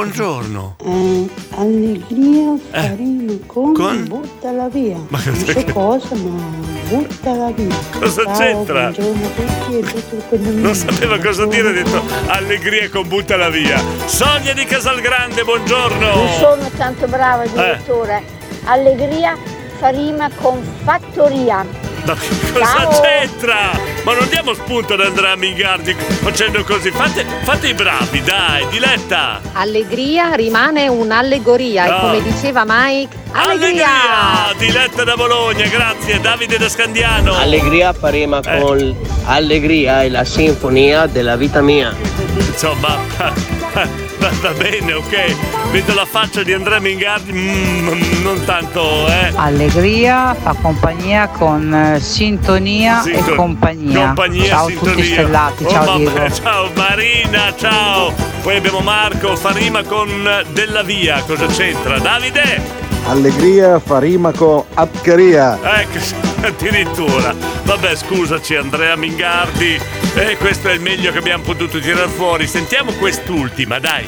[0.02, 0.76] Buongiorno.
[0.84, 3.72] Eh, allegria Eh, fa rima con,
[4.06, 4.96] buttala via.
[5.08, 6.40] Ma non so che- cosa, ma
[6.88, 7.74] buttala via.
[7.98, 8.90] Cosa Ciao, c'entra?
[8.92, 10.62] Buongiorno a tutti e tutto il condominio.
[10.62, 13.82] Non sapeva cosa dire, ha detto allegria con buttala via.
[14.04, 16.14] Sonia di Casalgrande, buongiorno.
[16.14, 18.22] Non sono tanto brava, direttore.
[18.66, 19.36] Allegria
[19.80, 21.66] fa rima con fattoria.
[22.14, 23.00] Ma cosa Ciao.
[23.00, 23.56] c'entra?
[24.04, 26.90] Ma non diamo spunto ad Andrea Mingardi facendo così.
[26.90, 29.40] Fate, fate i bravi, dai, diletta.
[29.52, 33.86] Allegria rimane un'allegoria e come diceva Mike, allegria!
[33.88, 36.20] Ah, diletta da Bologna, grazie.
[36.20, 37.34] Davide da Scandiano.
[37.34, 38.60] Allegria fa rima Eh.
[38.60, 41.94] con allegria e la sinfonia della vita mia.
[42.36, 42.96] Insomma,
[44.18, 45.70] va, va bene, ok.
[45.70, 49.32] Vedo la faccia di Andrea Mingardi, mm, non tanto, eh.
[49.34, 54.06] Allegria fa compagnia con eh, sintonia Sinton- e compagnia.
[54.06, 54.94] Compagnia, ciao sintonia.
[54.94, 56.30] tutti stellati, Oh, ciao Diego.
[56.34, 58.12] Ciao Marina, ciao.
[58.42, 60.08] Poi abbiamo Marco, fa rima con
[60.52, 61.22] Della Via.
[61.26, 61.98] Cosa c'entra?
[61.98, 62.86] Davide?
[63.06, 65.58] Allegria fa rima con apcheria.
[65.80, 65.98] Ecco,
[66.46, 67.34] addirittura.
[67.64, 69.80] Vabbè, scusaci Andrea Mingardi.
[70.18, 72.48] Eh, questo è il meglio che abbiamo potuto tirare fuori.
[72.48, 74.04] Sentiamo quest'ultima, dai.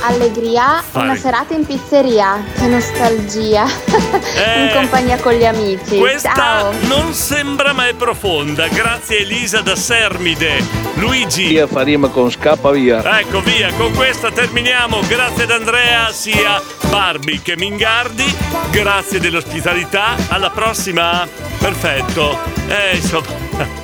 [0.00, 1.04] Allegria, Fai.
[1.04, 2.42] una serata in pizzeria.
[2.56, 3.64] Che nostalgia.
[4.56, 5.96] in compagnia con gli amici.
[5.96, 5.98] Eh.
[5.98, 6.72] Questa Ciao.
[6.86, 8.68] non sembra ma è profonda.
[8.68, 10.64] Grazie Elisa da Sermide.
[10.94, 11.48] Luigi.
[11.48, 13.20] Via fa rima con scappa via.
[13.20, 15.00] Ecco via, con questa terminiamo.
[15.06, 16.58] Grazie ad Andrea, sia
[16.88, 18.24] Barbie che Mingardi.
[18.70, 20.16] Grazie dell'ospitalità.
[20.28, 21.28] Alla prossima.
[21.58, 22.38] Perfetto.
[22.66, 23.79] Eh, insomma,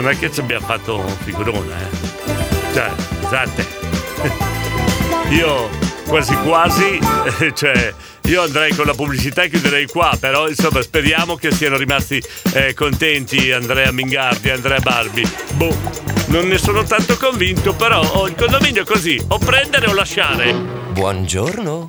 [0.00, 2.72] non è che ci abbiamo fatto figurone, eh.
[2.72, 3.66] Cioè, scusate.
[5.30, 5.68] Io
[6.06, 7.00] quasi quasi,
[7.52, 7.92] cioè,
[8.28, 12.22] io andrei con la pubblicità e chiuderei qua, però insomma speriamo che siano rimasti
[12.52, 15.26] eh, contenti Andrea Mingardi Andrea Barbi.
[15.54, 15.74] Boh,
[16.26, 20.76] non ne sono tanto convinto, però ho il condominio così, o prendere o lasciare.
[20.92, 21.86] Buongiorno.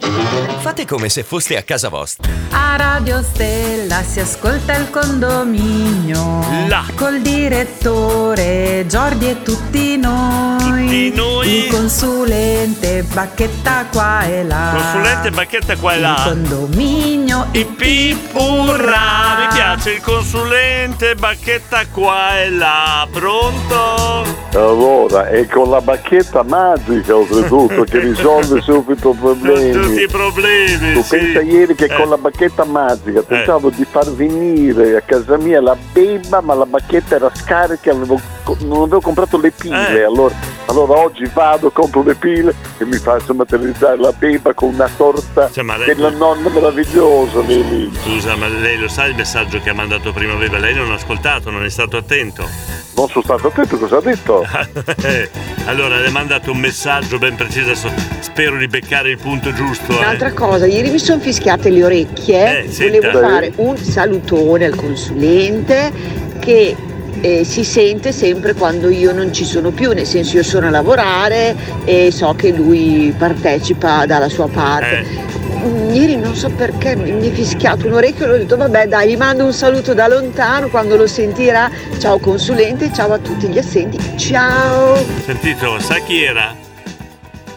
[0.59, 2.31] Fate come se foste a casa vostra.
[2.51, 6.67] A Radio Stella si ascolta il condominio.
[6.67, 6.85] Là.
[6.95, 10.57] Col direttore Giordi e tutti noi.
[10.59, 11.49] Tutti noi.
[11.49, 14.71] Il consulente consulente, bacchetta qua e là.
[14.75, 16.28] Consulente bacchetta qua e là.
[16.31, 23.07] Il condominio, i Urrà, mi piace il consulente bacchetta qua e là.
[23.11, 24.37] Pronto?
[24.53, 29.71] Allora, è con la bacchetta magica oltretutto che risolve subito i problemi.
[29.71, 30.93] Tutti i problemi.
[30.93, 31.17] Tu sì.
[31.17, 31.95] pensa ieri che Eh.
[31.95, 36.65] con la bacchetta magica pensavo di far venire a casa mia la beba, ma la
[36.67, 38.21] bacchetta era scarica, avevo-
[38.59, 39.97] non avevo comprato le pile.
[39.99, 40.03] Eh.
[40.03, 40.35] Allora,
[40.65, 45.49] allora oggi vado, compro le pile e mi faccio materializzare la beba con una torta
[45.51, 47.89] Cioè, ma lei- della nonna meravigliosa lì.
[48.03, 50.57] Scusa, ma lei lo sa il messaggio che ha mandato prima Beba?
[50.59, 52.47] Lei non ha ascoltato, non è stato attento.
[52.95, 54.45] Non sono stato attento cosa ha detto.
[55.65, 57.89] allora, le ha mandato un messaggio ben preciso, adesso
[58.19, 59.93] spero di beccare il punto giusto.
[59.93, 59.97] eh.
[59.97, 62.99] Un'altra cosa, ieri mi sono fischiate le orecchie, Eh, senta.
[63.11, 65.91] volevo fare un salutone al consulente
[66.39, 66.75] che
[67.21, 70.69] eh, si sente sempre quando io non ci sono più, nel senso io sono a
[70.69, 71.55] lavorare
[71.85, 75.05] e so che lui partecipa dalla sua parte.
[75.05, 75.48] Mm,
[75.91, 79.17] Ieri non so perché mi è fischiato un orecchio e ho detto vabbè dai gli
[79.17, 81.69] mando un saluto da lontano quando lo sentirà.
[81.99, 84.95] Ciao consulente, ciao a tutti gli assenti, ciao!
[85.25, 86.55] Sentito, sa chi era?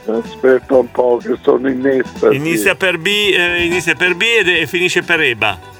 [0.07, 2.35] Aspetta un po' che sono in estasi.
[2.35, 5.71] Inizia per B, eh, inizia per B e finisce per EBA.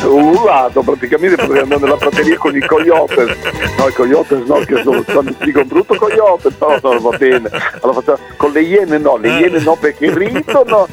[0.06, 3.36] urlato praticamente potrei andare nella prateria con i coyotes.
[3.76, 7.50] No i coyotes no che sono, sono dico un brutto coyote no, no va bene.
[7.80, 10.86] Allora con le iene no le iene no perché ridono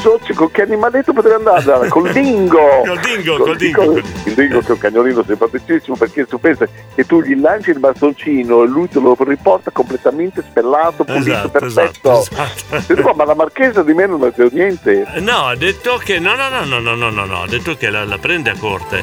[0.00, 1.88] so, con che animaletto potrei andare?
[1.88, 2.58] Col dingo.
[2.84, 3.84] Col dingo, col dingo.
[3.84, 7.70] col- il dingo che è un cagnolino simpaticissimo perché tu pensa che tu gli lanci
[7.70, 12.20] il bastoncino e lui te lo riporta completamente spellato pulito Esatto, perfetto.
[12.20, 15.06] esatto, qua, ma la marchesa di me non ha detto niente.
[15.18, 16.18] No, ha detto che.
[16.18, 18.56] No, no, no, no, no, no, no, no, ha detto che la, la prende a
[18.58, 19.02] corte.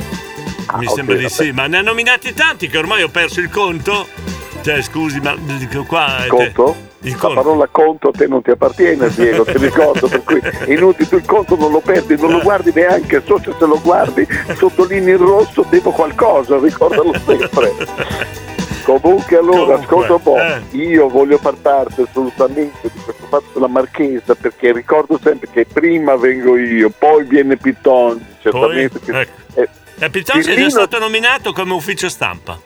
[0.77, 3.39] Mi Ah, ok, sembra di sì, ma ne ha nominati tanti che ormai ho perso
[3.39, 4.07] il conto.
[4.63, 5.35] Cioè, scusi, ma
[5.87, 6.25] qua.
[6.25, 6.75] eh, conto?
[7.01, 7.35] Il La conto.
[7.35, 10.41] parola conto a te non ti appartiene, Diego, ti ricordo, per cui
[10.73, 13.79] inutile, tu il conto non lo perdi, non lo guardi neanche, so se se lo
[13.79, 14.27] guardi,
[14.57, 17.73] sottolinei in rosso, devo qualcosa, ricordalo sempre.
[18.85, 20.61] Comunque allora, ascolta un po', eh.
[20.77, 26.15] io voglio far parte assolutamente di questo fatto della Marchesa perché ricordo sempre che prima
[26.15, 28.99] vengo io, poi viene Pitton, certamente.
[28.99, 29.31] che- ecco.
[29.61, 32.59] eh, E Pitonci è già stato nominato come ufficio stampa.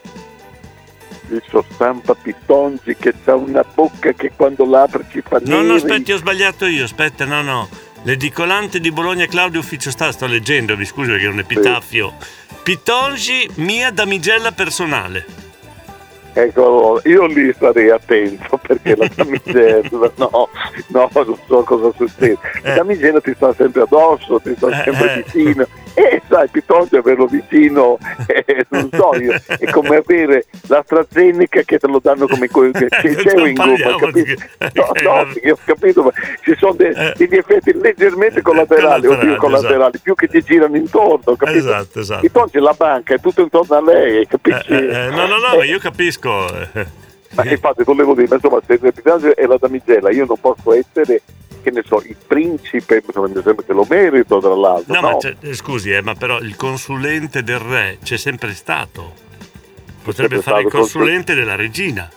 [1.30, 5.62] il suo stampa Pitongi che ha una bocca che quando l'apre ci fa No, no,
[5.62, 5.74] neri.
[5.76, 6.84] aspetti, ho sbagliato io.
[6.84, 7.68] Aspetta, no, no.
[8.02, 12.14] L'edicolante di Bologna Claudio Ufficio Stampa, sto leggendo, mi scusi perché è un epitaffio.
[12.62, 15.24] Pitongi, mia damigella personale.
[16.32, 20.48] Ecco, io lì starei attento perché la damigella, no,
[20.88, 22.38] no, non so cosa succede.
[22.62, 25.22] La damigella ti sta sempre addosso, ti sta sempre eh.
[25.24, 25.66] vicino.
[25.94, 31.86] E sai, piuttosto averlo vicino, eh, non so io, è come avere l'AstraZeneca che te
[31.86, 34.42] lo danno come co- che c'è in di- capito?
[34.74, 35.20] No, no,
[35.52, 36.10] ho capito, ma
[36.42, 41.34] ci sono de- degli effetti leggermente collaterali, oddio Collaterali, collaterali, più che ti girano intorno,
[41.36, 41.58] capito?
[41.58, 42.20] Esatto, esatto.
[42.20, 44.72] Piuttosto la banca è tutto intorno a lei, capisci?
[44.72, 46.46] Eh, eh, no, no, no, io capisco.
[47.30, 47.34] Eh.
[47.34, 51.22] Ma infatti volevo dire, insomma, se il personaggio è la damigella, io non posso essere,
[51.62, 54.94] che ne so, il principe, insomma, mi sembra che lo merito tra l'altro.
[54.94, 59.28] No, No, ma eh, scusi, eh, ma però il consulente del re c'è sempre stato.
[60.02, 62.10] Potrebbe sempre fare il consulente della regina.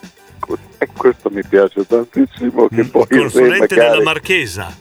[0.78, 3.90] E questo mi piace tantissimo che poi Il il re consulente magari...
[3.92, 4.78] della marchesa.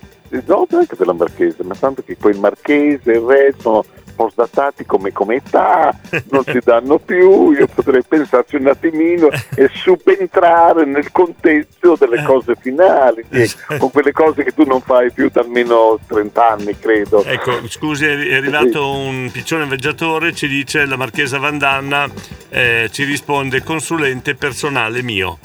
[0.47, 4.85] No, neanche della marchese, ma tanto che poi il marchese e il re sono postdatati
[4.85, 5.97] come, come età,
[6.31, 12.55] non si danno più, io potrei pensarci un attimino e subentrare nel contesto delle cose
[12.61, 17.25] finali, sì, con quelle cose che tu non fai più da almeno 30 anni, credo.
[17.25, 22.09] Ecco, scusi, è arrivato un piccione veggiatore, ci dice la marchesa Vandanna,
[22.49, 25.39] eh, ci risponde consulente personale mio.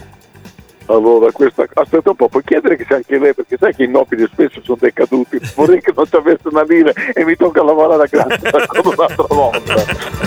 [0.87, 1.65] Allora, questa...
[1.73, 4.61] aspetta un po', puoi chiedere che sia anche lei, perché sai che i nobili spesso
[4.63, 5.39] sono decaduti.
[5.55, 9.25] Vorrei che non ci avesse una lira e mi tocca lavorare a gratis ancora un'altra
[9.27, 9.73] volta.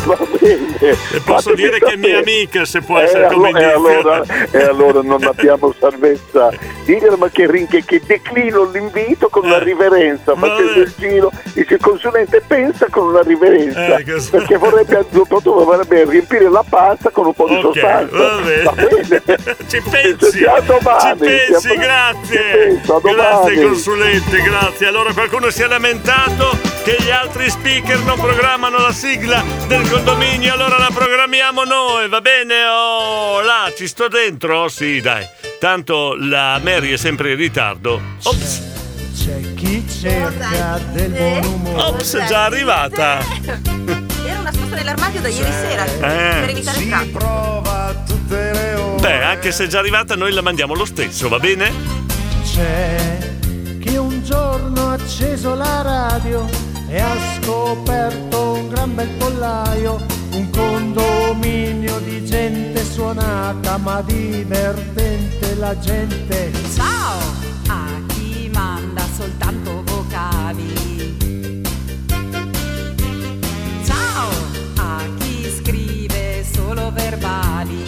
[0.04, 0.78] Va bene.
[0.80, 3.58] E posso dire che è mia amica, se può Eh, essere come allo-
[3.88, 6.50] e allora, e allora non abbiamo salvezza.
[6.84, 11.80] Diglielo ma che, rin- che, declino l'invito con una riverenza, facendo il giro, dice il
[11.80, 17.26] consulente pensa con una riverenza, Eh, che- perché vorrebbe, dopo vorrebbe riempire la pasta con
[17.26, 18.16] un po' di Ok, sostanza.
[18.16, 18.62] va bene.
[18.62, 19.56] Va bene.
[19.68, 22.42] Ci pensi, A domani, ci pensi, ci- grazie.
[22.50, 24.86] ci penso, a Grazie consulente, grazie.
[24.86, 30.52] Allora qualcuno si è lamentato che gli altri speaker non programmano la sigla del condominio,
[30.54, 32.64] allora la programmiamo noi, va bene?
[32.66, 34.68] Oh, là, ci sto dentro?
[34.68, 35.24] Sì, dai.
[35.60, 38.00] Tanto la Mary è sempre in ritardo.
[38.24, 38.60] Ops,
[39.16, 41.82] C'è chi cerca del buon umore.
[41.82, 44.08] ops, è già arrivata.
[44.50, 46.40] Nascosta nell'armadio da ieri sera Eh.
[46.40, 48.34] per evitare il prova tutti
[49.40, 51.72] Anche se è già arrivata, noi la mandiamo lo stesso, va bene?
[52.44, 53.18] C'è
[53.80, 56.48] chi un giorno ha acceso la radio
[56.88, 65.78] e ha scoperto un gran bel pollaio, un condominio di gente suonata ma divertente la
[65.78, 66.50] gente.
[66.74, 67.18] Ciao
[67.68, 70.79] a chi manda soltanto vocali.
[75.18, 77.84] Chi scrive solo verbali.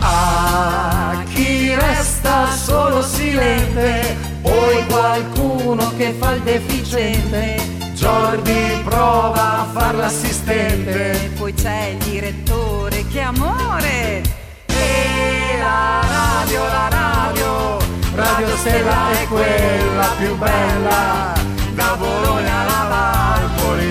[0.00, 7.82] A chi resta solo silente, poi qualcuno che fa il deficiente.
[7.94, 11.30] Jordi prova a far l'assistente.
[11.36, 14.22] Poi c'è il direttore, che amore!
[14.66, 17.78] E la radio, la radio,
[18.14, 21.32] Radio Stella è quella più bella.
[21.74, 22.88] Da Bologna alla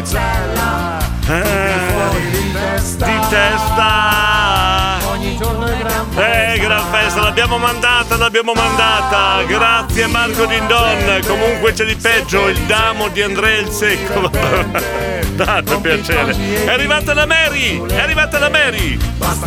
[0.04, 1.12] Valpolicella.
[1.26, 3.06] Fuori di testa.
[3.06, 5.10] Di testa!
[5.10, 9.44] Ogni giorno è gran Eh, gran festa, l'abbiamo mandata, l'abbiamo mandata.
[9.44, 11.22] Grazie Marco Dindon.
[11.26, 14.30] Comunque c'è di peggio, il damo di Andrea il Secco.
[15.36, 16.36] Tanto piacere.
[16.66, 17.84] È arrivata la Mary!
[17.88, 19.00] È arrivata la Mary!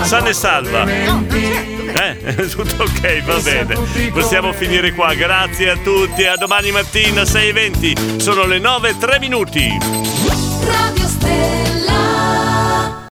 [0.02, 0.84] Sana e salva.
[0.84, 2.16] Eh,
[2.50, 3.76] tutto ok, va bene.
[4.10, 5.14] Possiamo finire qua.
[5.14, 6.24] Grazie a tutti.
[6.24, 8.18] A domani mattina 6.20.
[8.18, 10.45] Sono le 9 3 minuti.
[10.66, 11.75] Radio Estela.